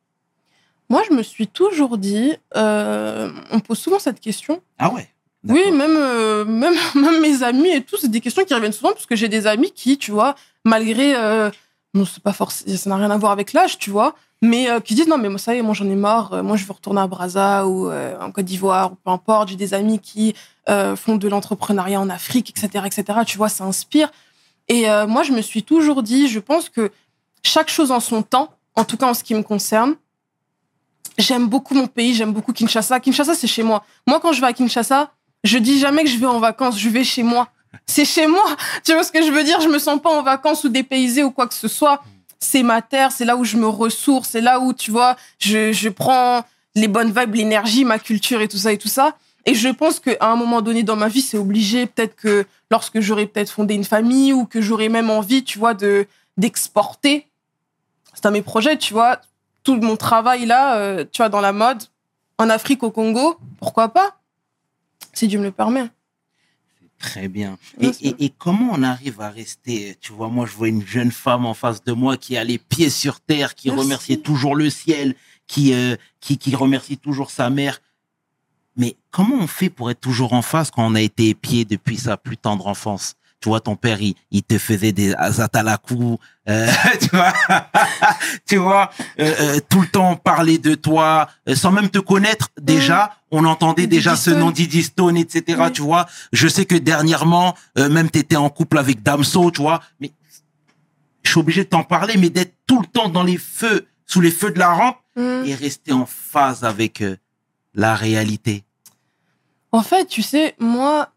Moi, 0.89 1.03
je 1.09 1.15
me 1.15 1.23
suis 1.23 1.47
toujours 1.47 1.99
dit, 1.99 2.35
euh, 2.57 3.31
on 3.53 3.61
pose 3.61 3.79
souvent 3.79 3.99
cette 3.99 4.19
question. 4.19 4.63
Ah 4.79 4.93
ouais? 4.93 5.09
Oui, 5.47 5.71
même, 5.71 5.97
euh, 5.97 6.45
même, 6.45 6.75
même 6.95 7.21
mes 7.21 7.43
amis 7.43 7.69
et 7.69 7.83
tout, 7.83 7.97
c'est 7.97 8.11
des 8.11 8.21
questions 8.21 8.45
qui 8.45 8.55
reviennent 8.55 8.73
souvent 8.73 8.93
parce 8.93 9.07
que 9.07 9.15
j'ai 9.17 9.29
des 9.29 9.47
amis 9.47 9.73
qui, 9.73 9.99
tu 9.99 10.11
vois, 10.11 10.35
malgré. 10.65 11.15
Euh, 11.17 11.51
bon, 11.95 12.05
c'est 12.05 12.23
pas 12.23 12.33
forcément. 12.33 12.77
Ça 12.77 12.91
n'a 12.91 12.97
rien 12.97 13.11
à 13.11 13.17
voir 13.19 13.33
avec 13.33 13.53
l'âge, 13.53 13.79
tu 13.79 13.91
vois, 13.91 14.15
mais 14.43 14.71
euh, 14.71 14.81
qui 14.81 14.95
disent 14.95 15.09
non, 15.09 15.19
mais 15.19 15.29
moi, 15.29 15.39
ça 15.39 15.55
y 15.55 15.59
est, 15.59 15.63
moi, 15.63 15.75
j'en 15.75 15.89
ai 15.89 15.95
marre. 15.95 16.33
euh, 16.33 16.43
moi, 16.43 16.57
je 16.57 16.65
veux 16.65 16.73
retourner 16.73 17.01
à 17.01 17.07
Brazza 17.07 17.67
ou 17.67 17.91
euh, 17.91 18.19
en 18.21 18.31
Côte 18.33 18.47
d'Ivoire, 18.47 18.93
ou 18.93 18.95
peu 18.97 19.11
importe. 19.11 19.51
J'ai 19.51 19.57
des 19.57 19.75
amis 19.75 19.99
qui 19.99 20.35
euh, 20.69 20.97
font 20.97 21.17
de 21.17 21.29
l'entrepreneuriat 21.29 22.01
en 22.01 22.09
Afrique, 22.09 22.51
etc., 22.51 22.85
etc. 22.87 23.21
Tu 23.27 23.37
vois, 23.37 23.49
ça 23.49 23.65
inspire. 23.65 24.11
Et 24.69 24.89
euh, 24.89 25.07
moi, 25.07 25.25
je 25.25 25.33
me 25.33 25.43
suis 25.43 25.63
toujours 25.63 26.03
dit, 26.03 26.29
je 26.29 26.39
pense 26.39 26.69
que 26.69 26.91
chaque 27.43 27.69
chose 27.71 27.91
en 27.91 28.01
son 28.01 28.23
temps, 28.23 28.51
en 28.77 28.85
tout 28.85 28.97
cas 28.97 29.07
en 29.07 29.15
ce 29.15 29.25
qui 29.25 29.35
me 29.35 29.43
concerne, 29.43 29.97
j'aime 31.19 31.49
beaucoup 31.49 31.75
mon 31.75 31.87
pays, 31.87 32.15
j'aime 32.15 32.33
beaucoup 32.33 32.53
Kinshasa. 32.53 33.01
Kinshasa, 33.01 33.35
c'est 33.35 33.47
chez 33.47 33.63
moi. 33.63 33.85
Moi, 34.07 34.21
quand 34.21 34.33
je 34.33 34.41
vais 34.41 34.47
à 34.47 34.53
Kinshasa, 34.53 35.11
je 35.45 35.59
dis 35.59 35.79
jamais 35.79 36.05
que 36.05 36.11
je 36.11 36.19
vais 36.19 36.27
en 36.27 36.39
vacances, 36.39 36.79
je 36.79 36.89
vais 36.89 37.05
chez 37.05 37.23
moi. 37.23 37.49
C'est 37.87 38.05
chez 38.05 38.27
moi. 38.27 38.45
Tu 38.85 38.93
vois 38.93 39.05
ce 39.05 39.13
que 39.13 39.23
je 39.23 39.31
veux 39.31 39.45
dire? 39.45 39.61
Je 39.61 39.69
me 39.69 39.79
sens 39.79 40.01
pas 40.01 40.11
en 40.11 40.23
vacances 40.23 40.65
ou 40.65 40.69
dépaysée 40.69 41.23
ou 41.23 41.31
quoi 41.31 41.47
que 41.47 41.55
ce 41.55 41.69
soit. 41.69 42.03
C'est 42.41 42.63
ma 42.63 42.83
terre, 42.83 43.13
c'est 43.13 43.25
là 43.25 43.37
où 43.37 43.45
je 43.45 43.57
me 43.57 43.69
ressource, 43.69 44.31
c'est 44.31 44.41
là 44.41 44.61
où, 44.61 44.73
tu 44.73 44.91
vois, 44.91 45.17
je, 45.39 45.73
je 45.73 45.89
prends 45.89 46.45
les 46.75 46.89
bonnes 46.89 47.13
vibes, 47.13 47.35
l'énergie, 47.35 47.85
ma 47.85 47.99
culture 47.99 48.41
et 48.41 48.49
tout 48.49 48.57
ça 48.57 48.73
et 48.73 48.79
tout 48.79 48.89
ça. 48.89 49.17
Et 49.47 49.55
je 49.55 49.69
pense 49.69 50.01
qu'à 50.01 50.17
un 50.21 50.37
moment 50.37 50.61
donné 50.61 50.83
dans 50.83 50.97
ma 50.97 51.09
vie, 51.09 51.23
c'est 51.23 51.39
obligé. 51.39 51.87
Peut-être 51.87 52.15
que 52.15 52.47
lorsque 52.71 53.01
j'aurai 53.01 53.27
peut-être 53.27 53.51
fondé 53.51 53.75
une 53.75 53.85
famille 53.85 54.33
ou 54.33 54.45
que 54.45 54.61
j'aurai 54.61 54.89
même 54.89 55.11
envie, 55.11 55.45
tu 55.45 55.59
vois, 55.59 55.75
de 55.75 56.07
d'exporter. 56.37 57.27
C'est 58.15 58.27
un 58.27 58.31
mes 58.31 58.43
projets, 58.43 58.77
tu 58.77 58.93
vois. 58.93 59.21
Tout 59.63 59.77
mon 59.77 59.97
travail 59.97 60.47
là, 60.47 60.77
euh, 60.77 61.05
tu 61.11 61.19
vois, 61.19 61.29
dans 61.29 61.41
la 61.41 61.53
mode, 61.53 61.83
en 62.39 62.49
Afrique, 62.49 62.83
au 62.83 62.91
Congo, 62.91 63.39
pourquoi 63.59 63.89
pas 63.89 64.19
Si 65.13 65.29
Dieu 65.29 65.39
me 65.39 65.45
le 65.45 65.53
permet. 65.53 65.91
Très 67.01 67.29
bien. 67.29 67.59
Et, 67.81 67.89
et, 68.03 68.25
et 68.27 68.29
comment 68.29 68.73
on 68.75 68.83
arrive 68.83 69.21
à 69.23 69.31
rester 69.31 69.97
Tu 70.03 70.13
vois, 70.13 70.29
moi, 70.29 70.45
je 70.47 70.53
vois 70.53 70.69
une 70.69 70.87
jeune 70.87 71.11
femme 71.11 71.47
en 71.47 71.55
face 71.55 71.83
de 71.83 71.93
moi 71.93 72.19
qui 72.19 72.37
a 72.37 72.45
les 72.45 72.59
pieds 72.59 72.91
sur 72.91 73.21
terre, 73.21 73.55
qui 73.55 73.69
Merci. 73.69 73.83
remercie 73.83 74.21
toujours 74.21 74.55
le 74.55 74.69
ciel, 74.69 75.17
qui, 75.47 75.73
euh, 75.73 75.97
qui, 76.21 76.37
qui 76.37 76.55
remercie 76.55 76.99
toujours 76.99 77.31
sa 77.31 77.49
mère. 77.49 77.81
Mais 78.77 78.97
comment 79.11 79.37
on 79.37 79.47
fait 79.47 79.71
pour 79.71 79.91
être 79.91 80.01
toujours 80.01 80.35
en 80.35 80.43
face 80.43 80.71
quand 80.71 80.87
on 80.87 80.95
a 80.95 81.01
été 81.01 81.31
épié 81.31 81.65
depuis 81.65 81.97
sa 81.97 82.19
plus 82.19 82.37
tendre 82.37 82.67
enfance? 82.67 83.15
Tu 83.41 83.49
vois, 83.49 83.61
ton 83.61 83.75
père, 83.77 84.01
il, 84.03 84.15
il 84.31 84.43
te 84.43 84.59
faisait 84.59 84.93
des 84.93 85.15
azatalakou, 85.15 86.19
euh, 86.49 86.69
tu 87.01 87.09
vois, 87.09 87.33
tu 88.47 88.57
vois, 88.57 88.91
euh, 89.19 89.35
euh, 89.41 89.61
tout 89.69 89.81
le 89.81 89.87
temps 89.89 90.17
parler 90.17 90.59
de 90.59 90.75
toi, 90.75 91.29
euh, 91.49 91.55
sans 91.55 91.73
même 91.73 91.89
te 91.89 91.99
connaître 91.99 92.49
déjà, 92.61 93.15
on 93.31 93.45
entendait 93.45 93.87
Didi 93.87 93.97
déjà 93.97 94.17
ce 94.17 94.31
nom 94.31 94.51
Didi 94.51 94.83
Stone, 94.83 95.17
etc. 95.17 95.71
Tu 95.73 95.83
vois, 95.83 96.07
je 96.33 96.49
sais 96.49 96.67
que 96.67 96.77
dernièrement, 96.77 97.55
euh, 97.79 97.89
même 97.89 98.11
tu 98.11 98.19
étais 98.19 98.37
en 98.37 98.51
couple 98.51 98.79
avec 98.79 99.03
Damso, 99.03 99.51
tu 99.51 99.63
vois, 99.63 99.81
mais 100.01 100.13
je 101.23 101.31
suis 101.31 101.41
obligé 101.41 101.65
de 101.65 101.69
t'en 101.69 101.85
parler, 101.85 102.17
mais 102.19 102.31
d'être 102.31 102.55
tout 102.67 102.81
le 102.81 102.87
temps 102.87 103.09
dans 103.09 103.23
les 103.23 103.39
feux, 103.39 103.87
sous 104.07 104.21
les 104.21 104.31
feux 104.31 104.51
de 104.51 104.59
la 104.59 104.73
rampe 104.73 104.97
Mm. 105.17 105.43
et 105.45 105.55
rester 105.55 105.93
en 105.93 106.07
phase 106.07 106.63
avec 106.65 107.01
euh, 107.01 107.17
la 107.75 107.97
réalité. 107.97 108.63
En 109.73 109.83
fait, 109.83 110.07
tu 110.07 110.23
sais, 110.23 110.55
moi, 110.59 111.11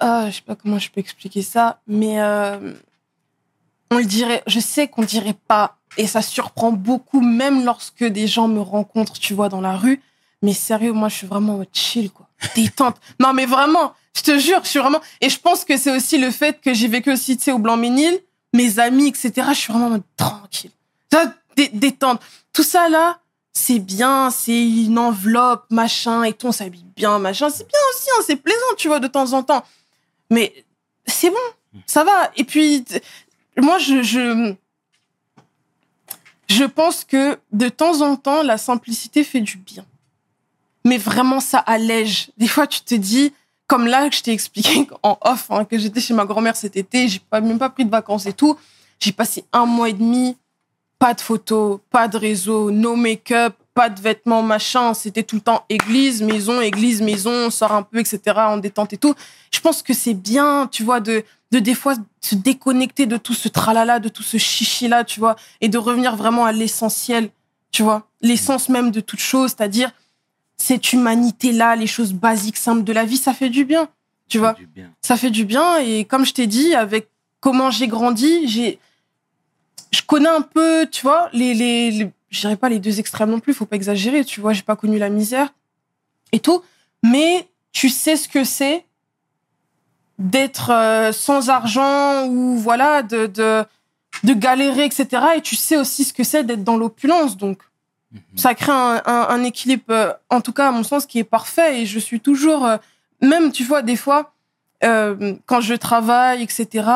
ah, 0.00 0.30
je 0.30 0.36
sais 0.36 0.42
pas 0.42 0.56
comment 0.56 0.78
je 0.78 0.90
peux 0.90 1.00
expliquer 1.00 1.42
ça, 1.42 1.80
mais 1.86 2.20
euh, 2.20 2.72
on 3.90 3.98
le 3.98 4.04
dirait, 4.04 4.42
je 4.46 4.60
sais 4.60 4.88
qu'on 4.88 5.02
dirait 5.02 5.36
pas, 5.46 5.76
et 5.96 6.06
ça 6.06 6.22
surprend 6.22 6.72
beaucoup, 6.72 7.20
même 7.20 7.64
lorsque 7.64 8.04
des 8.04 8.26
gens 8.26 8.48
me 8.48 8.60
rencontrent, 8.60 9.18
tu 9.18 9.34
vois, 9.34 9.48
dans 9.48 9.60
la 9.60 9.76
rue. 9.76 10.02
Mais 10.42 10.54
sérieux, 10.54 10.92
moi, 10.92 11.08
je 11.08 11.16
suis 11.16 11.26
vraiment 11.26 11.62
chill, 11.72 12.10
quoi. 12.10 12.28
Détente. 12.54 12.96
non, 13.20 13.34
mais 13.34 13.44
vraiment, 13.44 13.92
je 14.16 14.22
te 14.22 14.38
jure, 14.38 14.60
je 14.62 14.68
suis 14.68 14.78
vraiment. 14.78 15.00
Et 15.20 15.28
je 15.28 15.38
pense 15.38 15.64
que 15.64 15.76
c'est 15.76 15.94
aussi 15.94 16.18
le 16.18 16.30
fait 16.30 16.60
que 16.60 16.72
j'ai 16.72 16.88
vécu 16.88 17.12
aussi, 17.12 17.36
tu 17.36 17.44
sais, 17.44 17.52
au 17.52 17.58
Blanc-Ménil, 17.58 18.20
mes 18.54 18.78
amis, 18.78 19.08
etc. 19.08 19.48
Je 19.50 19.54
suis 19.54 19.72
vraiment 19.72 19.86
en 19.86 19.90
mode 19.90 20.02
tranquille. 20.16 20.70
Détente. 21.74 22.22
Tout 22.54 22.62
ça, 22.62 22.88
là, 22.88 23.18
c'est 23.52 23.80
bien, 23.80 24.30
c'est 24.30 24.66
une 24.66 24.98
enveloppe, 24.98 25.66
machin, 25.70 26.22
et 26.22 26.32
tout, 26.32 26.46
on 26.46 26.52
s'habille 26.52 26.86
bien, 26.96 27.18
machin. 27.18 27.50
C'est 27.50 27.68
bien 27.68 27.80
aussi, 27.92 28.08
hein, 28.16 28.22
c'est 28.26 28.36
plaisant, 28.36 28.74
tu 28.78 28.88
vois, 28.88 29.00
de 29.00 29.08
temps 29.08 29.32
en 29.34 29.42
temps. 29.42 29.62
Mais 30.30 30.64
c'est 31.06 31.30
bon, 31.30 31.82
ça 31.86 32.04
va. 32.04 32.30
Et 32.36 32.44
puis, 32.44 32.84
moi, 33.56 33.78
je, 33.78 34.02
je, 34.02 34.54
je 36.48 36.64
pense 36.64 37.04
que 37.04 37.38
de 37.52 37.68
temps 37.68 38.00
en 38.00 38.16
temps, 38.16 38.42
la 38.42 38.58
simplicité 38.58 39.24
fait 39.24 39.40
du 39.40 39.56
bien. 39.56 39.84
Mais 40.84 40.98
vraiment, 40.98 41.40
ça 41.40 41.58
allège. 41.58 42.30
Des 42.38 42.48
fois, 42.48 42.66
tu 42.66 42.80
te 42.80 42.94
dis, 42.94 43.32
comme 43.66 43.86
là, 43.86 44.08
que 44.08 44.16
je 44.16 44.22
t'ai 44.22 44.32
expliqué 44.32 44.88
en 45.02 45.18
off, 45.20 45.50
hein, 45.50 45.64
que 45.64 45.78
j'étais 45.78 46.00
chez 46.00 46.14
ma 46.14 46.24
grand-mère 46.24 46.56
cet 46.56 46.76
été, 46.76 47.08
j'ai 47.08 47.20
pas, 47.20 47.40
même 47.40 47.58
pas 47.58 47.70
pris 47.70 47.84
de 47.84 47.90
vacances 47.90 48.26
et 48.26 48.32
tout. 48.32 48.58
J'ai 48.98 49.12
passé 49.12 49.44
un 49.52 49.66
mois 49.66 49.88
et 49.88 49.92
demi, 49.92 50.36
pas 50.98 51.14
de 51.14 51.20
photos, 51.20 51.80
pas 51.90 52.08
de 52.08 52.18
réseau, 52.18 52.70
no 52.70 52.96
make-up, 52.96 53.54
pas 53.74 53.88
de 53.88 54.00
vêtements, 54.00 54.42
machin. 54.42 54.94
C'était 54.94 55.22
tout 55.22 55.36
le 55.36 55.42
temps 55.42 55.64
église, 55.68 56.22
maison, 56.22 56.60
église, 56.60 57.02
maison, 57.02 57.30
on 57.46 57.50
sort 57.50 57.72
un 57.72 57.82
peu, 57.82 57.98
etc., 57.98 58.20
en 58.36 58.56
détente 58.58 58.92
et 58.92 58.98
tout. 58.98 59.14
Je 59.52 59.60
pense 59.60 59.82
que 59.82 59.94
c'est 59.94 60.14
bien, 60.14 60.68
tu 60.70 60.82
vois, 60.82 61.00
de, 61.00 61.24
de 61.50 61.58
des 61.58 61.74
fois 61.74 61.94
se 62.20 62.34
déconnecter 62.34 63.06
de 63.06 63.16
tout 63.16 63.34
ce 63.34 63.48
tralala, 63.48 63.98
de 63.98 64.08
tout 64.08 64.22
ce 64.22 64.36
chichi-là, 64.36 65.04
tu 65.04 65.20
vois, 65.20 65.36
et 65.60 65.68
de 65.68 65.78
revenir 65.78 66.16
vraiment 66.16 66.44
à 66.44 66.52
l'essentiel, 66.52 67.30
tu 67.72 67.82
vois, 67.82 68.08
l'essence 68.20 68.68
même 68.68 68.90
de 68.90 69.00
toute 69.00 69.20
chose, 69.20 69.50
c'est-à-dire 69.50 69.92
cette 70.56 70.92
humanité-là, 70.92 71.76
les 71.76 71.86
choses 71.86 72.12
basiques, 72.12 72.56
simples 72.58 72.84
de 72.84 72.92
la 72.92 73.04
vie, 73.04 73.16
ça 73.16 73.32
fait 73.32 73.48
du 73.48 73.64
bien, 73.64 73.88
tu 74.30 74.38
vois 74.38 74.56
bien. 74.74 74.90
ça 75.02 75.16
fait 75.16 75.30
du 75.30 75.44
bien 75.44 75.78
et 75.78 76.04
comme 76.04 76.24
je 76.24 76.32
t'ai 76.32 76.46
dit 76.46 76.74
avec 76.74 77.08
comment 77.40 77.70
j'ai 77.70 77.88
grandi 77.88 78.46
j'ai 78.46 78.78
je 79.90 80.02
connais 80.02 80.28
un 80.28 80.40
peu 80.40 80.86
tu 80.90 81.02
vois 81.02 81.28
les 81.32 81.52
les, 81.52 81.90
les 81.90 82.10
je 82.30 82.40
dirais 82.40 82.56
pas 82.56 82.68
les 82.68 82.78
deux 82.78 82.98
extrêmes 83.00 83.30
non 83.30 83.40
plus 83.40 83.52
faut 83.54 83.66
pas 83.66 83.76
exagérer 83.76 84.24
tu 84.24 84.40
vois 84.40 84.52
j'ai 84.52 84.62
pas 84.62 84.76
connu 84.76 84.98
la 84.98 85.08
misère 85.10 85.52
et 86.32 86.40
tout 86.40 86.62
mais 87.02 87.48
tu 87.72 87.88
sais 87.88 88.16
ce 88.16 88.28
que 88.28 88.44
c'est 88.44 88.84
d'être 90.18 90.70
euh, 90.70 91.12
sans 91.12 91.48
argent 91.48 92.26
ou 92.28 92.56
voilà 92.58 93.02
de, 93.02 93.26
de 93.26 93.64
de 94.24 94.34
galérer 94.34 94.84
etc 94.84 95.22
et 95.36 95.40
tu 95.40 95.56
sais 95.56 95.76
aussi 95.76 96.04
ce 96.04 96.12
que 96.12 96.24
c'est 96.24 96.44
d'être 96.44 96.64
dans 96.64 96.76
l'opulence 96.76 97.36
donc 97.36 97.58
Mhm. 98.12 98.20
ça 98.38 98.56
crée 98.56 98.72
un, 98.72 99.00
un- 99.06 99.26
un 99.28 99.44
équilibre, 99.44 99.84
euh, 99.90 100.12
en 100.30 100.40
tout 100.40 100.52
cas 100.52 100.66
à 100.66 100.72
mon 100.72 100.82
sens, 100.82 101.06
qui 101.06 101.20
est 101.20 101.24
parfait. 101.38 101.80
Et 101.82 101.86
je 101.86 102.00
suis 102.00 102.18
toujours, 102.18 102.66
euh, 102.66 102.76
même 103.22 103.52
tu 103.52 103.62
vois, 103.62 103.82
des 103.82 103.94
fois, 103.94 104.32
euh, 104.82 105.36
quand 105.46 105.60
je 105.60 105.74
travaille, 105.74 106.42
etc., 106.42 106.88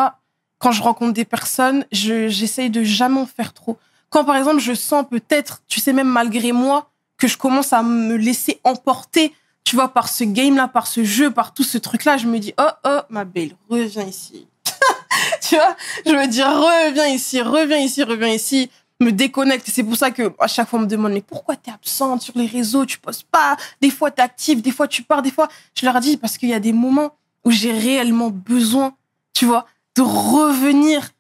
quand 0.59 0.73
je 0.73 0.83
rencontre 0.83 1.13
des 1.13 1.25
personnes, 1.25 1.87
je- 1.93 2.27
j'essaye 2.27 2.69
de 2.69 2.83
jamais 2.83 3.21
en 3.21 3.27
faire 3.27 3.53
trop. 3.53 3.79
Quand 4.15 4.25
par 4.25 4.37
exemple, 4.37 4.61
je 4.61 4.75
sens 4.75 5.05
peut-être, 5.11 5.63
tu 5.67 5.81
sais, 5.81 5.93
même 5.93 6.07
malgré 6.07 6.53
moi, 6.53 6.89
que 7.19 7.27
je 7.27 7.37
commence 7.37 7.73
à 7.73 7.83
me 7.83 8.15
laisser 8.15 8.61
emporter, 8.63 9.35
tu 9.65 9.75
vois, 9.75 9.89
par 9.89 10.09
ce 10.09 10.23
game-là, 10.23 10.69
par 10.69 10.87
ce 10.87 11.03
jeu, 11.03 11.33
par 11.33 11.53
tout 11.53 11.65
ce 11.65 11.79
truc-là, 11.79 12.17
je 12.17 12.29
me 12.29 12.39
dis, 12.39 12.55
oh, 12.61 12.69
oh, 12.85 13.01
ma 13.09 13.25
belle, 13.25 13.57
reviens 13.69 14.05
ici. 14.05 14.47
tu 15.43 15.57
vois, 15.57 15.75
je 16.07 16.13
me 16.13 16.29
dis, 16.29 16.45
reviens 16.45 17.09
ici, 17.09 17.43
reviens 17.43 17.79
ici, 17.79 18.05
reviens 18.05 18.29
ici 18.29 18.71
me 19.01 19.11
déconnecte. 19.11 19.69
C'est 19.69 19.83
pour 19.83 19.97
ça 19.97 20.13
que 20.13 20.33
à 20.39 20.47
chaque 20.47 20.69
fois 20.69 20.79
on 20.79 20.83
me 20.83 20.87
demande 20.87 21.13
mais 21.13 21.21
pourquoi 21.21 21.57
t'es 21.57 21.73
absente 21.73 22.23
sur 22.23 22.39
les 22.39 22.47
réseaux, 22.47 22.87
tu 22.87 23.01
postes 23.01 23.27
pas. 23.33 23.57
Des 23.81 23.91
fois 23.91 24.13
t'es 24.13 24.23
active, 24.23 24.63
des 24.63 24.71
fois 24.71 24.87
tu 24.87 25.03
pars, 25.03 25.23
des 25.23 25.33
fois 25.33 25.49
je 25.77 25.85
leur 25.85 25.99
dis 25.99 26.17
parce 26.17 26.39
qu'il 26.39 26.49
y 26.49 26.55
a 26.55 26.61
des 26.61 26.73
moments 26.73 27.17
où 27.45 27.51
j'ai 27.51 27.73
réellement 27.73 28.31
besoin, 28.31 28.95
tu 29.33 29.45
vois, 29.45 29.67
de 29.97 30.03
revenir 30.03 31.11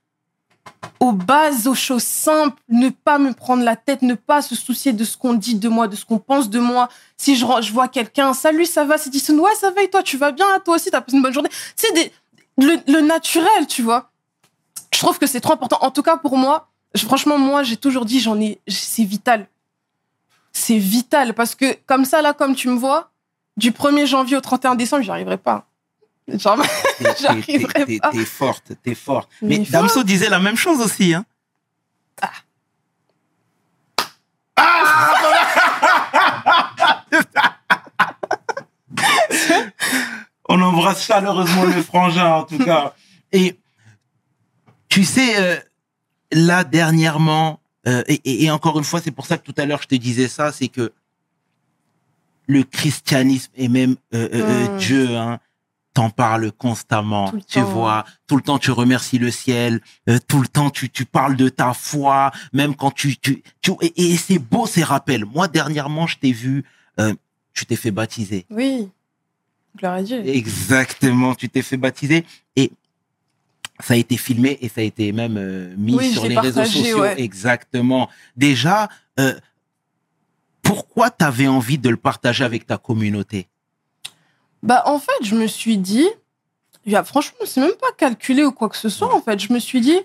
aux 1.00 1.12
bases, 1.12 1.66
aux 1.66 1.74
choses 1.74 2.02
simples, 2.02 2.60
ne 2.68 2.88
pas 2.88 3.18
me 3.18 3.32
prendre 3.32 3.62
la 3.62 3.76
tête, 3.76 4.02
ne 4.02 4.14
pas 4.14 4.42
se 4.42 4.54
soucier 4.54 4.92
de 4.92 5.04
ce 5.04 5.16
qu'on 5.16 5.34
dit 5.34 5.56
de 5.56 5.68
moi, 5.68 5.88
de 5.88 5.96
ce 5.96 6.04
qu'on 6.04 6.18
pense 6.18 6.48
de 6.48 6.58
moi. 6.58 6.88
Si 7.16 7.36
je, 7.36 7.44
vois 7.72 7.88
quelqu'un, 7.88 8.32
salut, 8.32 8.64
ça 8.64 8.84
va, 8.84 8.96
c'est 8.96 9.10
dit, 9.10 9.22
ouais, 9.32 9.54
ça 9.54 9.70
va 9.70 9.82
et 9.82 9.90
toi, 9.90 10.02
tu 10.02 10.16
vas 10.16 10.32
bien, 10.32 10.46
toi 10.64 10.76
aussi, 10.76 10.90
t'as 10.90 11.00
passé 11.00 11.16
une 11.16 11.22
bonne 11.22 11.32
journée. 11.32 11.50
C'est 11.76 12.12
le, 12.56 13.00
naturel, 13.00 13.66
tu 13.68 13.82
vois. 13.82 14.10
Je 14.92 14.98
trouve 14.98 15.18
que 15.18 15.26
c'est 15.26 15.40
trop 15.40 15.52
important. 15.52 15.78
En 15.80 15.90
tout 15.90 16.02
cas, 16.02 16.16
pour 16.16 16.36
moi, 16.36 16.68
franchement, 16.96 17.38
moi, 17.38 17.62
j'ai 17.62 17.76
toujours 17.76 18.04
dit, 18.04 18.20
j'en 18.20 18.40
ai, 18.40 18.60
c'est 18.68 19.04
vital. 19.04 19.48
C'est 20.52 20.78
vital 20.78 21.34
parce 21.34 21.54
que 21.54 21.76
comme 21.86 22.04
ça, 22.04 22.22
là, 22.22 22.32
comme 22.32 22.54
tu 22.54 22.68
me 22.68 22.76
vois, 22.76 23.10
du 23.56 23.72
1er 23.72 24.06
janvier 24.06 24.36
au 24.36 24.40
31 24.40 24.76
décembre, 24.76 25.02
j'y 25.02 25.10
arriverai 25.10 25.36
pas. 25.36 25.66
Genre, 26.28 26.62
J'arriverai 27.20 27.98
pas. 27.98 28.10
T'es 28.10 28.24
forte, 28.24 28.72
t'es 28.82 28.94
forte. 28.94 29.30
Mais 29.42 29.58
Mais. 29.58 29.64
Damso 29.66 30.02
disait 30.04 30.28
la 30.30 30.38
même 30.38 30.56
chose 30.56 30.80
aussi. 30.80 31.12
Hein. 31.14 31.24
On 40.48 40.60
embrasse 40.60 41.04
chaleureusement 41.06 41.64
le 41.64 41.82
frangin, 41.82 42.26
en 42.34 42.42
tout 42.44 42.58
cas. 42.58 42.94
Et 43.32 43.58
Tu 44.90 45.02
sais, 45.04 45.34
euh, 45.42 45.56
là, 46.30 46.62
dernièrement, 46.62 47.58
euh, 47.88 48.04
et, 48.06 48.20
et- 48.24 48.44
et 48.44 48.50
encore 48.52 48.78
une 48.78 48.84
fois, 48.84 49.00
c'est 49.00 49.10
pour 49.10 49.26
ça 49.26 49.38
que 49.38 49.42
tout 49.44 49.54
à 49.60 49.64
l'heure, 49.66 49.82
je 49.82 49.88
te 49.88 49.94
disais 49.96 50.28
ça, 50.28 50.52
c'est 50.52 50.68
que 50.68 50.92
le 52.46 52.62
christianisme 52.62 53.50
et 53.56 53.66
même 53.68 53.96
euh, 54.14 54.28
euh, 54.32 54.68
euh, 54.68 54.68
Mm. 54.68 54.78
Dieu, 54.78 55.16
hein, 55.16 55.40
t'en 55.94 56.10
parle 56.10 56.50
constamment. 56.52 57.32
Tu 57.48 57.60
temps. 57.60 57.64
vois, 57.64 58.04
tout 58.26 58.36
le 58.36 58.42
temps, 58.42 58.58
tu 58.58 58.72
remercies 58.72 59.18
le 59.18 59.30
ciel, 59.30 59.80
euh, 60.08 60.18
tout 60.26 60.40
le 60.42 60.48
temps, 60.48 60.68
tu, 60.70 60.90
tu 60.90 61.04
parles 61.04 61.36
de 61.36 61.48
ta 61.48 61.72
foi, 61.72 62.32
même 62.52 62.74
quand 62.74 62.90
tu... 62.90 63.16
tu, 63.16 63.42
tu 63.62 63.70
et 63.80 64.12
et 64.12 64.16
c'est 64.16 64.38
beau 64.40 64.66
ces 64.66 64.82
rappels. 64.82 65.24
Moi, 65.24 65.46
dernièrement, 65.48 66.06
je 66.08 66.18
t'ai 66.18 66.32
vu, 66.32 66.64
euh, 66.98 67.14
tu 67.52 67.64
t'es 67.64 67.76
fait 67.76 67.92
baptiser. 67.92 68.44
Oui. 68.50 68.88
Gloire 69.78 69.94
à 69.94 70.02
Dieu. 70.02 70.20
Exactement, 70.26 71.34
tu 71.34 71.48
t'es 71.48 71.62
fait 71.62 71.76
baptiser 71.76 72.24
et 72.56 72.70
ça 73.80 73.94
a 73.94 73.96
été 73.96 74.16
filmé 74.16 74.58
et 74.60 74.68
ça 74.68 74.80
a 74.80 74.84
été 74.84 75.10
même 75.12 75.36
euh, 75.36 75.74
mis 75.76 75.94
Oui, 75.96 76.12
sur 76.12 76.26
les 76.26 76.38
réseaux 76.38 76.64
sociaux. 76.64 77.00
ouais. 77.00 77.20
Exactement. 77.20 78.08
Déjà, 78.36 78.88
euh, 79.18 79.34
pourquoi 80.62 81.10
tu 81.10 81.24
avais 81.24 81.48
envie 81.48 81.78
de 81.78 81.88
le 81.88 81.96
partager 81.96 82.44
avec 82.44 82.66
ta 82.66 82.78
communauté? 82.78 83.48
Bah, 84.64 84.82
en 84.86 84.98
fait, 84.98 85.12
je 85.22 85.34
me 85.34 85.46
suis 85.46 85.76
dit, 85.76 86.08
il 86.86 86.92
y 86.92 86.96
a- 86.96 87.04
franchement, 87.04 87.36
c'est 87.44 87.60
même 87.60 87.74
pas 87.78 87.92
calculé 87.98 88.44
ou 88.44 88.50
quoi 88.50 88.70
que 88.70 88.76
ce 88.78 88.88
soit, 88.88 89.14
en 89.14 89.20
fait. 89.20 89.38
Je 89.38 89.52
me 89.52 89.58
suis 89.58 89.82
dit, 89.82 90.00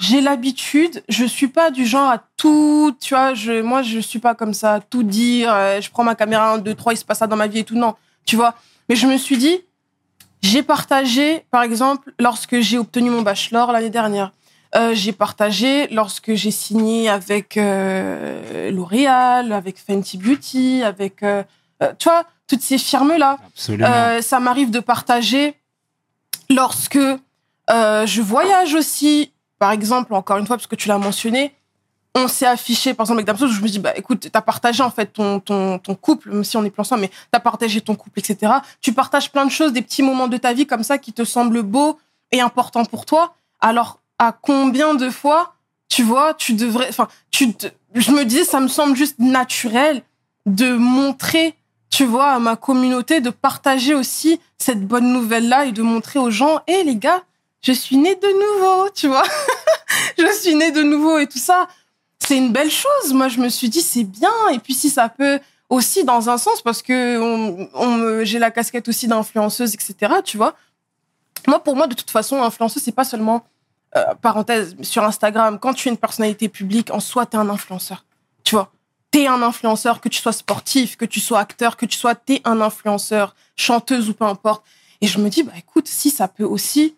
j'ai 0.00 0.20
l'habitude, 0.20 1.02
je 1.08 1.24
suis 1.24 1.48
pas 1.48 1.72
du 1.72 1.84
genre 1.84 2.08
à 2.08 2.22
tout, 2.36 2.94
tu 3.00 3.14
vois, 3.14 3.34
je, 3.34 3.60
moi, 3.60 3.82
je 3.82 3.98
suis 3.98 4.20
pas 4.20 4.36
comme 4.36 4.54
ça, 4.54 4.74
à 4.74 4.80
tout 4.80 5.02
dire, 5.02 5.52
euh, 5.52 5.80
je 5.80 5.90
prends 5.90 6.04
ma 6.04 6.14
caméra 6.14 6.52
1, 6.54 6.58
2, 6.58 6.72
3, 6.76 6.92
il 6.92 6.98
se 6.98 7.04
passe 7.04 7.18
ça 7.18 7.26
dans 7.26 7.34
ma 7.34 7.48
vie 7.48 7.58
et 7.60 7.64
tout, 7.64 7.74
non, 7.74 7.96
tu 8.24 8.36
vois. 8.36 8.54
Mais 8.88 8.94
je 8.94 9.08
me 9.08 9.16
suis 9.18 9.36
dit, 9.38 9.60
j'ai 10.40 10.62
partagé, 10.62 11.44
par 11.50 11.64
exemple, 11.64 12.12
lorsque 12.20 12.60
j'ai 12.60 12.78
obtenu 12.78 13.10
mon 13.10 13.22
bachelor 13.22 13.72
l'année 13.72 13.90
dernière. 13.90 14.32
Euh, 14.76 14.94
j'ai 14.94 15.12
partagé 15.12 15.88
lorsque 15.88 16.34
j'ai 16.34 16.52
signé 16.52 17.08
avec 17.08 17.56
euh, 17.56 18.70
L'Oréal, 18.70 19.52
avec 19.52 19.78
Fenty 19.78 20.16
Beauty, 20.16 20.82
avec, 20.84 21.24
tu 21.98 22.04
vois, 22.08 22.24
toutes 22.48 22.62
ces 22.62 22.78
firmes-là. 22.78 23.38
Euh, 23.86 24.20
ça 24.22 24.40
m'arrive 24.40 24.70
de 24.70 24.80
partager 24.80 25.54
lorsque 26.50 26.96
euh, 27.70 28.06
je 28.06 28.22
voyage 28.22 28.74
aussi. 28.74 29.32
Par 29.58 29.72
exemple, 29.72 30.14
encore 30.14 30.38
une 30.38 30.46
fois, 30.46 30.56
parce 30.56 30.66
que 30.68 30.76
tu 30.76 30.88
l'as 30.88 30.98
mentionné, 30.98 31.52
on 32.14 32.28
s'est 32.28 32.46
affiché, 32.46 32.94
par 32.94 33.04
exemple, 33.04 33.18
avec 33.18 33.26
Damso, 33.26 33.48
je 33.48 33.60
me 33.60 33.68
dis, 33.68 33.78
bah 33.80 33.92
écoute, 33.96 34.28
t'as 34.32 34.40
partagé 34.40 34.82
en 34.82 34.90
fait 34.90 35.06
ton, 35.06 35.40
ton, 35.40 35.78
ton 35.78 35.94
couple, 35.94 36.30
même 36.30 36.44
si 36.44 36.56
on 36.56 36.64
est 36.64 36.70
plus 36.70 36.80
ensemble, 36.80 37.02
mais 37.02 37.10
t'as 37.32 37.40
partagé 37.40 37.80
ton 37.80 37.94
couple, 37.96 38.20
etc. 38.20 38.52
Tu 38.80 38.92
partages 38.92 39.30
plein 39.32 39.44
de 39.44 39.50
choses, 39.50 39.72
des 39.72 39.82
petits 39.82 40.02
moments 40.02 40.28
de 40.28 40.36
ta 40.36 40.52
vie 40.52 40.66
comme 40.66 40.82
ça 40.84 40.96
qui 40.98 41.12
te 41.12 41.24
semblent 41.24 41.62
beaux 41.62 41.98
et 42.32 42.40
importants 42.40 42.84
pour 42.84 43.04
toi. 43.04 43.34
Alors, 43.60 44.00
à 44.18 44.32
combien 44.32 44.94
de 44.94 45.10
fois, 45.10 45.54
tu 45.88 46.02
vois, 46.04 46.34
tu 46.34 46.52
devrais, 46.54 46.88
enfin, 46.88 47.08
tu, 47.30 47.52
te- 47.54 47.66
je 47.94 48.10
me 48.12 48.24
disais, 48.24 48.44
ça 48.44 48.60
me 48.60 48.68
semble 48.68 48.94
juste 48.96 49.18
naturel 49.18 50.02
de 50.46 50.72
montrer 50.72 51.56
tu 51.90 52.04
vois, 52.04 52.32
à 52.32 52.38
ma 52.38 52.56
communauté, 52.56 53.20
de 53.20 53.30
partager 53.30 53.94
aussi 53.94 54.40
cette 54.58 54.86
bonne 54.86 55.12
nouvelle-là 55.12 55.66
et 55.66 55.72
de 55.72 55.82
montrer 55.82 56.18
aux 56.18 56.30
gens, 56.30 56.60
hé 56.66 56.84
les 56.84 56.96
gars, 56.96 57.22
je 57.62 57.72
suis 57.72 57.96
née 57.96 58.14
de 58.14 58.28
nouveau, 58.28 58.90
tu 58.90 59.08
vois. 59.08 59.24
je 60.18 60.32
suis 60.32 60.54
née 60.54 60.70
de 60.70 60.82
nouveau 60.82 61.18
et 61.18 61.26
tout 61.26 61.38
ça. 61.38 61.68
C'est 62.18 62.36
une 62.36 62.52
belle 62.52 62.70
chose. 62.70 63.12
Moi, 63.12 63.28
je 63.28 63.38
me 63.40 63.48
suis 63.48 63.68
dit, 63.68 63.80
c'est 63.80 64.04
bien. 64.04 64.32
Et 64.52 64.58
puis, 64.58 64.74
si 64.74 64.90
ça 64.90 65.08
peut 65.08 65.40
aussi, 65.70 66.04
dans 66.04 66.30
un 66.30 66.38
sens, 66.38 66.62
parce 66.62 66.82
que 66.82 67.18
on, 67.20 68.24
j'ai 68.24 68.38
la 68.38 68.50
casquette 68.50 68.88
aussi 68.88 69.08
d'influenceuse, 69.08 69.74
etc., 69.74 70.14
tu 70.24 70.36
vois. 70.36 70.54
Moi, 71.46 71.62
pour 71.62 71.76
moi, 71.76 71.86
de 71.86 71.94
toute 71.94 72.10
façon, 72.10 72.42
influenceuse, 72.42 72.82
c'est 72.82 72.92
pas 72.92 73.04
seulement, 73.04 73.46
euh, 73.96 74.14
parenthèse, 74.20 74.76
sur 74.82 75.04
Instagram, 75.04 75.58
quand 75.58 75.74
tu 75.74 75.88
es 75.88 75.90
une 75.90 75.98
personnalité 75.98 76.48
publique, 76.48 76.90
en 76.90 77.00
soi, 77.00 77.26
t'es 77.26 77.36
un 77.36 77.48
influenceur. 77.48 78.04
Tu 78.44 78.54
vois 78.54 78.72
t'es 79.10 79.26
un 79.26 79.42
influenceur, 79.42 80.00
que 80.00 80.08
tu 80.08 80.20
sois 80.20 80.32
sportif, 80.32 80.96
que 80.96 81.04
tu 81.04 81.20
sois 81.20 81.40
acteur, 81.40 81.76
que 81.76 81.86
tu 81.86 81.96
sois, 81.96 82.14
t'es 82.14 82.40
un 82.44 82.60
influenceur, 82.60 83.34
chanteuse 83.56 84.08
ou 84.08 84.14
peu 84.14 84.24
importe. 84.24 84.64
Et 85.00 85.06
je 85.06 85.18
me 85.18 85.28
dis, 85.28 85.42
bah 85.42 85.52
écoute, 85.56 85.88
si 85.88 86.10
ça 86.10 86.28
peut 86.28 86.44
aussi, 86.44 86.96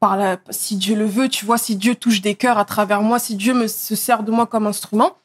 par 0.00 0.18
si 0.50 0.76
Dieu 0.76 0.94
le 0.94 1.06
veut, 1.06 1.28
tu 1.28 1.46
vois, 1.46 1.58
si 1.58 1.76
Dieu 1.76 1.94
touche 1.94 2.20
des 2.20 2.34
cœurs 2.34 2.58
à 2.58 2.64
travers 2.64 3.02
moi, 3.02 3.18
si 3.18 3.36
Dieu 3.36 3.54
me 3.54 3.66
se 3.68 3.94
sert 3.94 4.22
de 4.22 4.30
moi 4.30 4.46
comme 4.46 4.66
instrument, 4.66 5.16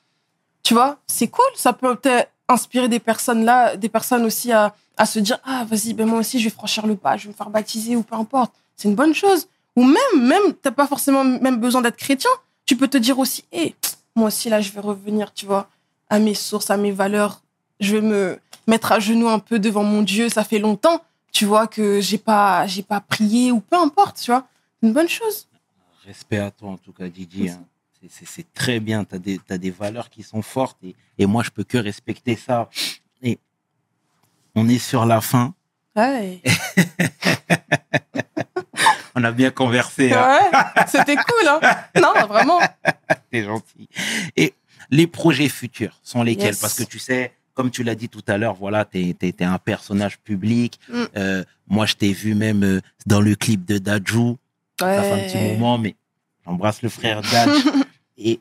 tu 0.64 0.74
vois, 0.74 1.00
c'est 1.08 1.28
cool. 1.28 1.46
Ça 1.56 1.74
peut 1.74 1.96
peut-être 1.96 2.32
inspirer 2.48 2.88
des 2.88 3.00
personnes 3.00 3.44
là, 3.44 3.76
des 3.76 3.90
personnes 3.90 4.26
aussi 4.26 4.52
à, 4.52 4.76
à 4.98 5.06
se 5.06 5.20
dire, 5.20 5.40
ah 5.44 5.66
vas-y, 5.66 5.94
ben 5.94 6.08
moi 6.08 6.20
aussi 6.20 6.40
je 6.40 6.46
vais 6.46 6.50
franchir 6.54 6.86
le 6.86 6.96
pas, 6.96 7.18
je 7.18 7.24
vais 7.24 7.30
me 7.30 7.34
faire 7.34 7.50
baptiser 7.50 7.96
ou 7.96 8.04
peu 8.04 8.16
importe. 8.16 8.54
C'est 8.76 8.88
une 8.88 8.96
bonne 8.96 9.14
chose. 9.14 9.48
Ou 9.76 9.84
même, 9.84 10.28
même, 10.28 10.54
t'as 10.62 10.72
pas 10.72 10.86
forcément 10.86 11.24
même 11.24 11.58
besoin 11.58 11.82
d'être 11.82 11.98
chrétien. 11.98 12.30
Tu 12.66 12.76
peux 12.76 12.88
te 12.88 12.98
dire 12.98 13.20
aussi, 13.20 13.46
hé, 13.52 13.76
moi 14.16 14.28
aussi 14.28 14.50
là, 14.50 14.62
je 14.62 14.72
vais 14.72 14.82
revenir, 14.82 15.34
tu 15.34 15.46
vois 15.46 15.70
à 16.12 16.20
mes 16.20 16.36
sources, 16.36 16.70
à 16.70 16.78
mes 16.78 16.92
valeurs. 16.92 17.42
Je 17.80 17.96
vais 17.96 18.02
me 18.02 18.40
mettre 18.68 18.92
à 18.92 19.00
genoux 19.00 19.28
un 19.30 19.40
peu 19.40 19.58
devant 19.58 19.84
mon 19.84 20.04
Dieu. 20.04 20.30
Ça 20.30 20.44
fait 20.44 20.60
longtemps, 20.60 21.02
tu 21.32 21.46
vois, 21.46 21.66
que 21.68 22.00
j'ai 22.02 22.20
pas, 22.20 22.68
j'ai 22.68 22.84
pas 22.84 23.00
prié 23.02 23.52
ou 23.52 23.62
peu 23.62 23.76
importe, 23.78 24.18
tu 24.22 24.30
vois. 24.30 24.46
C'est 24.80 24.88
une 24.88 24.94
bonne 24.94 25.10
chose. 25.10 25.48
Respect 26.06 26.38
à 26.40 26.52
toi, 26.52 26.70
en 26.72 26.78
tout 26.78 26.92
cas, 26.94 27.08
Didi. 27.08 27.50
hein. 27.50 27.64
C'est- 28.10 28.52
très 28.54 28.80
bien. 28.80 29.04
Tu 29.06 29.16
as, 29.16 29.20
des 29.20 29.40
t'as 29.40 29.58
des 29.60 29.70
valeurs 29.72 30.10
qui 30.10 30.24
sont 30.24 30.42
fortes 30.42 30.78
et, 30.84 30.96
et 31.20 31.26
moi, 31.28 31.44
je 31.44 31.50
peux 31.52 31.64
que 31.64 31.78
respecter 31.78 32.36
ça. 32.36 32.68
Et 33.22 33.38
on 34.56 34.68
est 34.68 34.80
sur 34.80 35.06
la 35.06 35.22
fin. 35.22 35.54
Ouais. 35.96 36.42
On 39.14 39.24
a 39.26 39.32
bien 39.32 39.52
conversé. 39.52 40.14
hein. 40.14 40.40
Ouais, 40.52 40.86
c'était 40.88 41.16
cool, 41.18 41.48
hein. 41.48 41.60
Non, 42.02 42.14
vraiment. 42.28 42.60
T'es 43.32 43.44
gentil. 43.44 43.88
Et 44.38 44.54
les 44.92 45.08
projets 45.08 45.50
futurs 45.50 46.00
sont 46.04 46.22
lesquels? 46.22 46.48
Yes. 46.48 46.60
Parce 46.60 46.76
que 46.76 46.84
tu 46.84 47.00
sais, 47.00 47.32
comme 47.54 47.72
tu 47.72 47.84
l'as 47.84 47.96
dit 47.96 48.10
tout 48.10 48.24
à 48.28 48.38
l'heure, 48.38 48.56
voilà, 48.56 48.86
t'es 48.86 49.16
es, 49.22 49.44
un 49.44 49.58
personnage 49.58 50.20
public. 50.20 50.80
Mm. 50.90 51.04
Euh, 51.18 51.44
moi, 51.68 51.86
je 51.86 51.96
t'ai 51.96 52.14
vu 52.14 52.36
même 52.36 52.64
euh, 52.64 52.82
dans 53.06 53.22
le 53.22 53.36
clip 53.36 53.66
de 53.66 53.78
Dajou. 53.78 54.38
Ça 54.80 55.02
fait 55.02 55.12
un 55.12 55.28
petit 55.28 55.54
moment, 55.54 55.78
mais 55.78 55.96
j'embrasse 56.46 56.82
le 56.82 56.90
frère 56.90 57.22
Daj. 57.22 57.50
et 58.18 58.40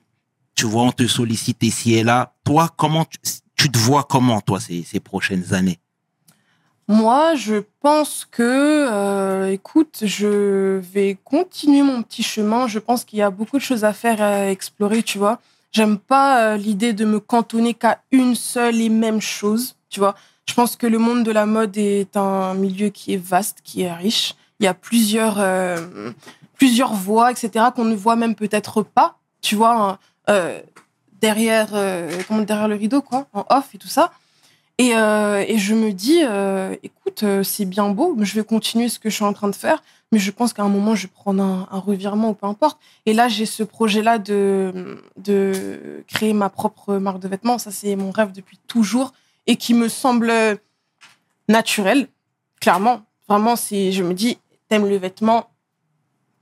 tu 0.54 0.66
vois, 0.66 0.82
on 0.82 0.92
te 0.92 1.06
sollicite 1.06 1.62
ici 1.62 1.94
et 1.94 2.02
là. 2.02 2.34
Toi, 2.44 2.68
comment 2.76 3.04
tu, 3.04 3.18
tu 3.56 3.70
te 3.70 3.78
vois 3.78 4.04
comment, 4.04 4.40
toi, 4.40 4.60
ces, 4.60 4.82
ces 4.82 5.00
prochaines 5.00 5.54
années? 5.54 5.78
Moi, 6.88 7.36
je 7.36 7.62
pense 7.80 8.26
que, 8.28 8.42
euh, 8.42 9.52
écoute, 9.52 10.00
je 10.02 10.78
vais 10.78 11.16
continuer 11.22 11.82
mon 11.82 12.02
petit 12.02 12.24
chemin. 12.24 12.66
Je 12.66 12.80
pense 12.80 13.04
qu'il 13.04 13.20
y 13.20 13.22
a 13.22 13.30
beaucoup 13.30 13.58
de 13.58 13.62
choses 13.62 13.84
à 13.84 13.92
faire, 13.92 14.20
à 14.20 14.50
explorer, 14.50 15.04
tu 15.04 15.18
vois. 15.18 15.40
J'aime 15.72 15.98
pas 15.98 16.42
euh, 16.42 16.56
l'idée 16.56 16.92
de 16.92 17.04
me 17.04 17.20
cantonner 17.20 17.74
qu'à 17.74 18.02
une 18.10 18.34
seule 18.34 18.80
et 18.80 18.88
même 18.88 19.20
chose, 19.20 19.76
tu 19.88 20.00
vois. 20.00 20.14
Je 20.48 20.54
pense 20.54 20.74
que 20.74 20.86
le 20.86 20.98
monde 20.98 21.22
de 21.22 21.30
la 21.30 21.46
mode 21.46 21.76
est 21.76 22.16
un 22.16 22.54
milieu 22.54 22.88
qui 22.88 23.14
est 23.14 23.22
vaste, 23.22 23.58
qui 23.62 23.82
est 23.82 23.92
riche. 23.92 24.34
Il 24.58 24.64
y 24.64 24.66
a 24.66 24.74
plusieurs, 24.74 25.36
euh, 25.38 26.10
plusieurs 26.56 26.92
voies, 26.92 27.30
etc., 27.30 27.66
qu'on 27.74 27.84
ne 27.84 27.94
voit 27.94 28.16
même 28.16 28.34
peut-être 28.34 28.82
pas, 28.82 29.18
tu 29.40 29.54
vois, 29.54 29.98
euh, 30.28 30.60
derrière, 31.20 31.68
euh, 31.74 32.10
derrière 32.42 32.68
le 32.68 32.74
rideau, 32.74 33.00
quoi, 33.00 33.28
en 33.32 33.44
off 33.48 33.74
et 33.74 33.78
tout 33.78 33.88
ça. 33.88 34.12
Et, 34.78 34.96
euh, 34.96 35.44
et 35.46 35.58
je 35.58 35.74
me 35.74 35.92
dis, 35.92 36.20
écoute, 36.82 37.24
c'est 37.42 37.64
bien 37.64 37.90
beau, 37.90 38.16
je 38.20 38.34
vais 38.34 38.44
continuer 38.44 38.88
ce 38.88 38.98
que 38.98 39.08
je 39.08 39.14
suis 39.14 39.24
en 39.24 39.32
train 39.32 39.48
de 39.48 39.54
faire, 39.54 39.82
mais 40.12 40.18
je 40.18 40.30
pense 40.30 40.52
qu'à 40.52 40.62
un 40.62 40.68
moment, 40.68 40.94
je 40.94 41.06
vais 41.06 41.12
prendre 41.12 41.42
un, 41.42 41.78
revirement 41.78 42.30
ou 42.30 42.34
peu 42.34 42.46
importe. 42.46 42.78
Et 43.06 43.12
là, 43.12 43.28
j'ai 43.28 43.46
ce 43.46 43.62
projet-là 43.62 44.18
de, 44.18 45.02
de 45.16 46.04
créer 46.08 46.32
ma 46.32 46.50
propre 46.50 46.96
marque 46.96 47.20
de 47.20 47.28
vêtements. 47.28 47.58
Ça, 47.58 47.70
c'est 47.70 47.94
mon 47.96 48.10
rêve 48.10 48.32
depuis 48.32 48.58
toujours 48.66 49.12
et 49.46 49.56
qui 49.56 49.72
me 49.72 49.88
semble 49.88 50.32
naturel, 51.48 52.08
clairement. 52.60 53.02
Vraiment, 53.28 53.54
c'est, 53.54 53.92
je 53.92 54.02
me 54.02 54.14
dis, 54.14 54.38
t'aimes 54.68 54.88
le 54.88 54.96
vêtement, 54.96 55.50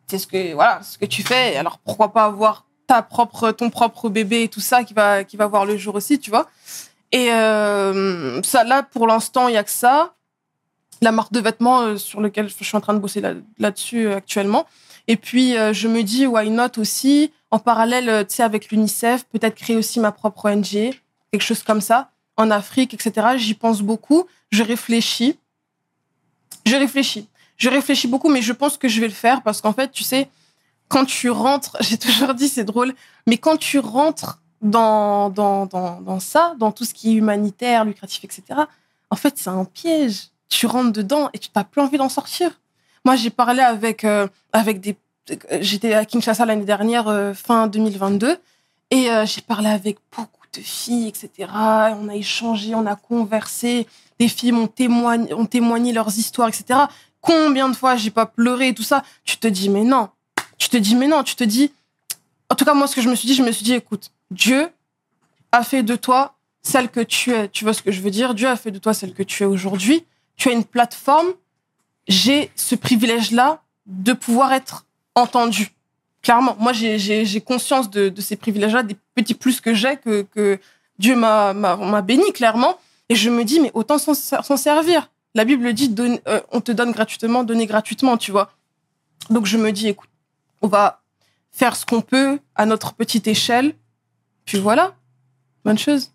c'est 0.07 0.19
ce 0.19 0.27
que, 0.27 0.55
voilà, 0.55 0.83
ce 0.83 0.97
que 0.97 1.05
tu 1.05 1.23
fais. 1.23 1.57
Alors, 1.57 1.79
pourquoi 1.79 2.13
pas 2.13 2.25
avoir 2.25 2.65
ta 2.87 3.03
propre, 3.03 3.51
ton 3.53 3.69
propre 3.69 4.09
bébé 4.09 4.45
et 4.45 4.49
tout 4.49 4.61
ça 4.61 4.83
qui 4.83 4.95
va, 4.95 5.25
qui 5.25 5.37
va 5.37 5.47
voir 5.47 5.67
le 5.67 5.77
jour 5.77 5.95
aussi, 5.95 6.19
tu 6.19 6.31
vois. 6.31 6.49
Et 7.13 7.31
euh, 7.33 8.43
ça, 8.43 8.65
là, 8.65 8.83
pour 8.83 9.07
l'instant, 9.07 9.49
il 9.49 9.55
y 9.55 9.59
a 9.59 9.65
que 9.65 9.71
ça. 9.71 10.15
La 11.01 11.13
marque 11.13 11.33
de 11.33 11.41
vêtements 11.41 11.81
euh, 11.81 11.97
sur 11.97 12.21
lequel 12.21 12.49
je 12.49 12.55
suis 12.65 12.77
en 12.77 12.81
train 12.81 12.95
de 12.95 12.99
bosser 12.99 13.21
là- 13.21 13.35
là-dessus 13.59 14.07
euh, 14.07 14.17
actuellement. 14.17 14.67
Et 15.07 15.17
puis, 15.17 15.57
euh, 15.57 15.73
je 15.73 15.89
me 15.89 16.03
dis, 16.03 16.27
why 16.27 16.51
not 16.51 16.79
aussi, 16.79 17.33
en 17.51 17.59
parallèle, 17.59 18.27
tu 18.27 18.35
sais, 18.37 18.43
avec 18.43 18.71
l'UNICEF, 18.71 19.25
peut-être 19.27 19.55
créer 19.55 19.77
aussi 19.77 20.01
ma 20.01 20.13
propre 20.13 20.51
ONG, 20.51 20.65
quelque 21.33 21.43
chose 21.43 21.63
comme 21.63 21.81
ça, 21.81 22.11
en 22.37 22.51
Afrique, 22.51 22.93
etc. 22.95 23.29
J'y 23.37 23.55
pense 23.55 23.81
beaucoup. 23.81 24.25
Je 24.51 24.63
réfléchis. 24.63 25.39
Je 26.67 26.77
réfléchis. 26.77 27.29
Je 27.57 27.69
réfléchis 27.71 28.07
beaucoup, 28.07 28.29
mais 28.29 28.43
je 28.43 28.53
pense 28.53 28.77
que 28.77 28.87
je 28.89 29.01
vais 29.01 29.09
le 29.09 29.15
faire 29.15 29.43
parce 29.43 29.61
qu'en 29.61 29.73
fait, 29.73 29.91
tu 29.91 30.05
sais, 30.05 30.29
quand 30.89 31.05
tu 31.05 31.31
rentres, 31.31 31.77
j'ai 31.81 31.99
toujours 31.99 32.35
dit, 32.35 32.49
c'est 32.49 32.65
drôle, 32.65 32.95
mais 33.27 33.39
quand 33.39 33.57
tu 33.57 33.79
rentres 33.79 34.41
dans, 34.61 35.31
dans, 35.31 35.67
dans, 35.67 36.01
dans 36.01 36.21
ça, 36.21 36.55
dans 36.59 36.73
tout 36.73 36.85
ce 36.85 36.93
qui 36.93 37.11
est 37.13 37.15
humanitaire, 37.15 37.85
lucratif, 37.85 38.25
etc., 38.25 38.43
en 39.11 39.17
fait, 39.17 39.39
c'est 39.39 39.49
un 39.51 39.65
piège. 39.65 40.29
Tu 40.49 40.67
rentres 40.67 40.93
dedans 40.93 41.31
et 41.33 41.39
tu 41.39 41.49
n'as 41.55 41.65
plus 41.65 41.81
envie 41.81 41.99
d'en 41.99 42.09
sortir. 42.09 42.61
Moi, 43.05 43.17
j'ai 43.17 43.31
parlé 43.31 43.61
avec, 43.61 44.05
euh, 44.05 44.27
avec 44.53 44.81
des, 44.81 44.97
j'étais 45.61 45.95
à 45.95 46.05
Kinshasa 46.05 46.45
l'année 46.47 46.65
dernière, 46.65 47.09
euh, 47.09 47.35
fin 47.35 47.67
2022, 47.67 48.39
et 48.91 49.11
euh, 49.11 49.27
j'ai 49.27 49.41
parlé 49.41 49.69
avec 49.69 49.99
beaucoup 50.17 50.47
de 50.55 50.61
filles, 50.61 51.09
etc. 51.09 51.51
On 52.01 52.09
a 52.09 52.15
échangé, 52.15 52.75
on 52.75 52.87
a 52.87 52.97
conversé. 52.97 53.87
Les 54.19 54.29
filles 54.29 54.53
m'ont 54.53 54.67
témoigné, 54.67 55.33
ont 55.35 55.47
témoigné 55.47 55.93
leurs 55.93 56.17
histoires, 56.19 56.49
etc. 56.49 56.81
Combien 57.21 57.69
de 57.69 57.77
fois 57.77 57.97
j'ai 57.97 58.11
pas 58.11 58.27
pleuré 58.27 58.69
et 58.69 58.75
tout 58.75 58.83
ça? 58.83 59.03
Tu 59.25 59.37
te 59.37 59.47
dis, 59.47 59.69
mais 59.69 59.85
non. 59.85 60.09
Tu 60.57 60.69
te 60.69 60.77
dis, 60.77 60.95
mais 60.95 61.07
non. 61.07 61.23
Tu 61.23 61.35
te 61.35 61.45
dis. 61.45 61.73
En 62.51 62.55
tout 62.55 62.65
cas, 62.65 62.75
moi, 62.75 62.87
ce 62.87 62.97
que 62.97 63.03
je 63.03 63.11
me 63.11 63.15
suis 63.15 63.29
dit, 63.29 63.35
je 63.35 63.43
me 63.43 63.53
suis 63.53 63.65
dit, 63.65 63.75
écoute, 63.75 64.11
Dieu 64.31 64.71
a 65.53 65.63
fait 65.63 65.83
de 65.83 65.97
toi 65.97 66.35
celle 66.63 66.89
que 66.89 67.01
tu 67.01 67.33
es. 67.33 67.49
Tu 67.49 67.65
vois 67.65 67.75
ce 67.75 67.83
que 67.83 67.93
je 67.93 68.01
veux 68.01 68.11
dire? 68.11 68.35
Dieu 68.35 68.49
a 68.49 68.57
fait 68.57 68.71
de 68.71 68.79
toi 68.79 68.95
celle 68.95 69.13
que 69.13 69.23
tu 69.23 69.43
es 69.43 69.47
aujourd'hui. 69.47 70.05
Tu 70.39 70.49
as 70.49 70.53
une 70.53 70.65
plateforme. 70.65 71.29
J'ai 72.07 72.51
ce 72.57 72.75
privilège-là 72.75 73.63
de 73.85 74.15
pouvoir 74.15 74.53
être 74.55 74.87
entendu. 75.15 75.69
Clairement, 76.23 76.57
moi, 76.59 76.73
j'ai- 76.73 77.41
conscience 77.43 77.91
de, 77.91 78.09
de 78.09 78.21
ces 78.23 78.37
privilèges-là, 78.37 78.83
des 78.83 78.97
petits 79.15 79.35
plus 79.35 79.61
que 79.61 79.75
j'ai, 79.75 79.97
que, 79.99 80.23
que 80.23 80.59
Dieu 80.99 81.15
m'a 81.15 81.53
béni, 82.03 82.33
clairement. 82.33 82.79
Et 83.11 83.15
je 83.15 83.29
me 83.31 83.45
dis, 83.45 83.61
mais 83.61 83.71
autant 83.75 83.99
s'en 83.99 84.15
s'en 84.15 84.57
servir. 84.57 85.11
La 85.35 85.45
Bible 85.45 85.73
dit, 85.75 85.89
donne- 85.91 86.19
euh, 86.27 86.41
on 86.51 86.61
te 86.61 86.73
donne 86.73 86.93
gratuitement, 86.93 87.45
donner 87.45 87.67
gratuitement, 87.67 88.17
tu 88.17 88.31
vois. 88.33 88.51
Donc, 89.31 89.47
je 89.47 89.57
me 89.59 89.71
dis, 89.73 89.89
écoute, 89.89 90.09
on 90.63 90.69
va 90.69 91.03
faire 91.53 91.77
ce 91.77 91.85
qu'on 91.87 92.01
peut 92.01 92.39
à 92.55 92.65
notre 92.67 92.95
petite 92.95 93.27
échelle. 93.27 93.75
Puis 94.45 94.59
voilà, 94.59 94.95
bonne 95.65 95.79
chose. 95.79 96.11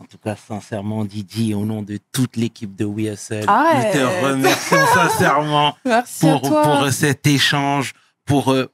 En 0.00 0.04
tout 0.06 0.18
cas, 0.18 0.34
sincèrement, 0.34 1.04
Didi, 1.04 1.52
au 1.54 1.64
nom 1.64 1.82
de 1.82 1.98
toute 2.12 2.36
l'équipe 2.36 2.74
de 2.74 2.84
We 2.86 3.12
Hustle, 3.12 3.44
Arrête. 3.46 3.94
nous 3.94 4.00
te 4.00 4.24
remercions 4.26 4.86
sincèrement 4.94 5.76
Merci 5.84 6.20
pour, 6.26 6.40
pour 6.40 6.82
euh, 6.84 6.90
cet 6.90 7.26
échange, 7.26 7.92
pour 8.24 8.52
euh, 8.52 8.70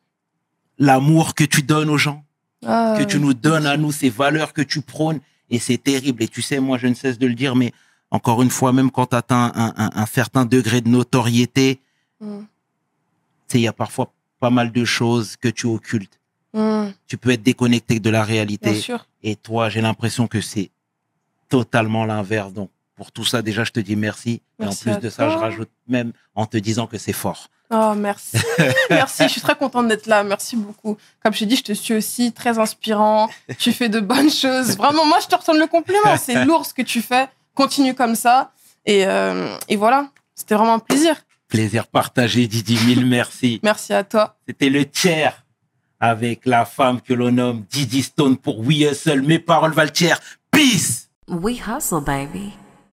l'amour 0.79 1.35
que 1.35 1.45
tu 1.45 1.63
donnes 1.63 1.91
aux 1.91 1.99
gens, 1.99 2.25
Ah, 2.65 2.95
que 2.99 3.03
tu 3.05 3.19
nous 3.19 3.35
donnes 3.35 3.67
à 3.67 3.77
nous, 3.77 3.91
ces 3.93 4.09
valeurs 4.09 4.53
que 4.53 4.63
tu 4.63 4.81
prônes. 4.83 5.21
Et 5.51 5.59
c'est 5.59 5.79
terrible. 5.79 6.23
Et 6.23 6.29
tu 6.29 6.43
sais, 6.43 6.59
moi, 6.61 6.79
je 6.79 6.87
ne 6.87 6.95
cesse 6.95 7.19
de 7.19 7.27
le 7.27 7.35
dire, 7.35 7.55
mais 7.57 7.73
encore 8.11 8.43
une 8.43 8.51
fois, 8.51 8.73
même 8.73 8.91
quand 8.91 9.07
tu 9.07 9.17
atteins 9.17 9.53
un, 9.55 9.75
un- 9.77 9.91
un 9.95 10.07
certain 10.07 10.45
degré 10.45 10.81
de 10.81 10.89
notoriété, 10.89 11.81
Mm. 12.21 12.39
tu 12.39 12.47
sais, 13.49 13.59
il 13.59 13.63
y 13.63 13.69
a 13.69 13.75
parfois 13.75 14.11
pas 14.41 14.49
mal 14.49 14.73
de 14.73 14.85
choses 14.87 15.37
que 15.37 15.49
tu 15.49 15.67
occultes. 15.67 16.19
mm, 16.55 16.87
Tu 17.07 17.19
peux 17.19 17.31
être 17.31 17.43
déconnecté 17.43 18.01
de 18.01 18.09
la 18.11 18.25
réalité. 18.25 18.71
bien 18.71 18.81
sûr. 18.81 19.07
Et 19.23 19.37
toi, 19.37 19.69
j'ai 19.69 19.83
l'impression 19.83 20.27
que 20.27 20.41
c'est 20.41 20.71
totalement 21.49 22.05
l'inverse. 22.05 22.53
Donc, 22.53 22.71
pour 22.95 23.13
tout 23.13 23.25
ça, 23.25 23.43
déjà, 23.43 23.65
je 23.65 23.73
te 23.73 23.81
dis 23.81 23.97
merci. 23.97 24.43
Merci 24.59 24.89
et 24.89 24.93
en 24.93 24.95
plus 24.95 25.03
de 25.03 25.11
ça, 25.11 25.29
je 25.31 25.37
rajoute 25.37 25.71
même 25.87 26.13
en 26.35 26.47
te 26.47 26.57
disant 26.57 26.87
que 26.87 26.99
c'est 26.99 27.13
fort. 27.13 27.49
Oh, 27.71 27.95
merci. 27.97 28.39
merci, 28.91 29.25
je 29.25 29.29
suis 29.29 29.41
très 29.41 29.57
contente 29.57 29.89
d'être 29.89 30.07
là. 30.07 30.23
Merci 30.23 30.57
beaucoup. 30.57 30.97
Comme 31.23 31.33
je 31.33 31.41
t'ai 31.41 31.47
dit, 31.47 31.57
je 31.57 31.65
te 31.65 31.73
suis 31.73 31.95
aussi 31.95 32.33
très 32.33 32.59
inspirant. 32.59 33.29
Tu 33.59 33.73
fais 33.73 33.89
de 33.89 34.01
bonnes 34.01 34.31
choses. 34.31 34.77
Vraiment, 34.77 35.05
moi, 35.05 35.19
je 35.21 35.27
te 35.27 35.35
retourne 35.35 35.59
le 35.59 35.67
compliment. 35.67 36.17
C'est 36.17 36.45
lourd 36.45 36.65
ce 36.65 36.73
que 36.73 36.83
tu 36.83 37.03
fais. 37.03 37.29
Continue 37.55 37.95
comme 37.95 38.15
ça. 38.15 38.53
Et, 38.85 39.05
euh, 39.05 39.49
et 39.69 39.77
voilà, 39.77 40.11
c'était 40.35 40.55
vraiment 40.55 40.75
un 40.75 40.79
plaisir. 40.79 41.17
Plaisir 41.49 41.89
partagé, 41.89 42.47
Didi. 42.47 42.79
Mille 42.87 43.05
merci. 43.05 43.61
Merci 43.63 43.93
à 43.93 44.05
toi. 44.05 44.37
C'était 44.47 44.71
le 44.71 44.85
tiers 44.85 45.45
avec 45.99 46.47
la 46.47 46.65
femme 46.65 47.01
que 47.01 47.15
l'on 47.15 47.33
nomme 47.33 47.65
Didi 47.71 48.03
Stone 48.03 48.37
pour 48.37 48.61
We 48.61 48.91
Hustle. 48.91 49.23
Mes 49.23 49.39
paroles 49.39 49.73
valent 49.73 49.91
tiers. 49.91 50.21
Peace! 50.53 51.06
We 51.29 51.57
hustle, 51.57 52.01
baby. 52.01 52.55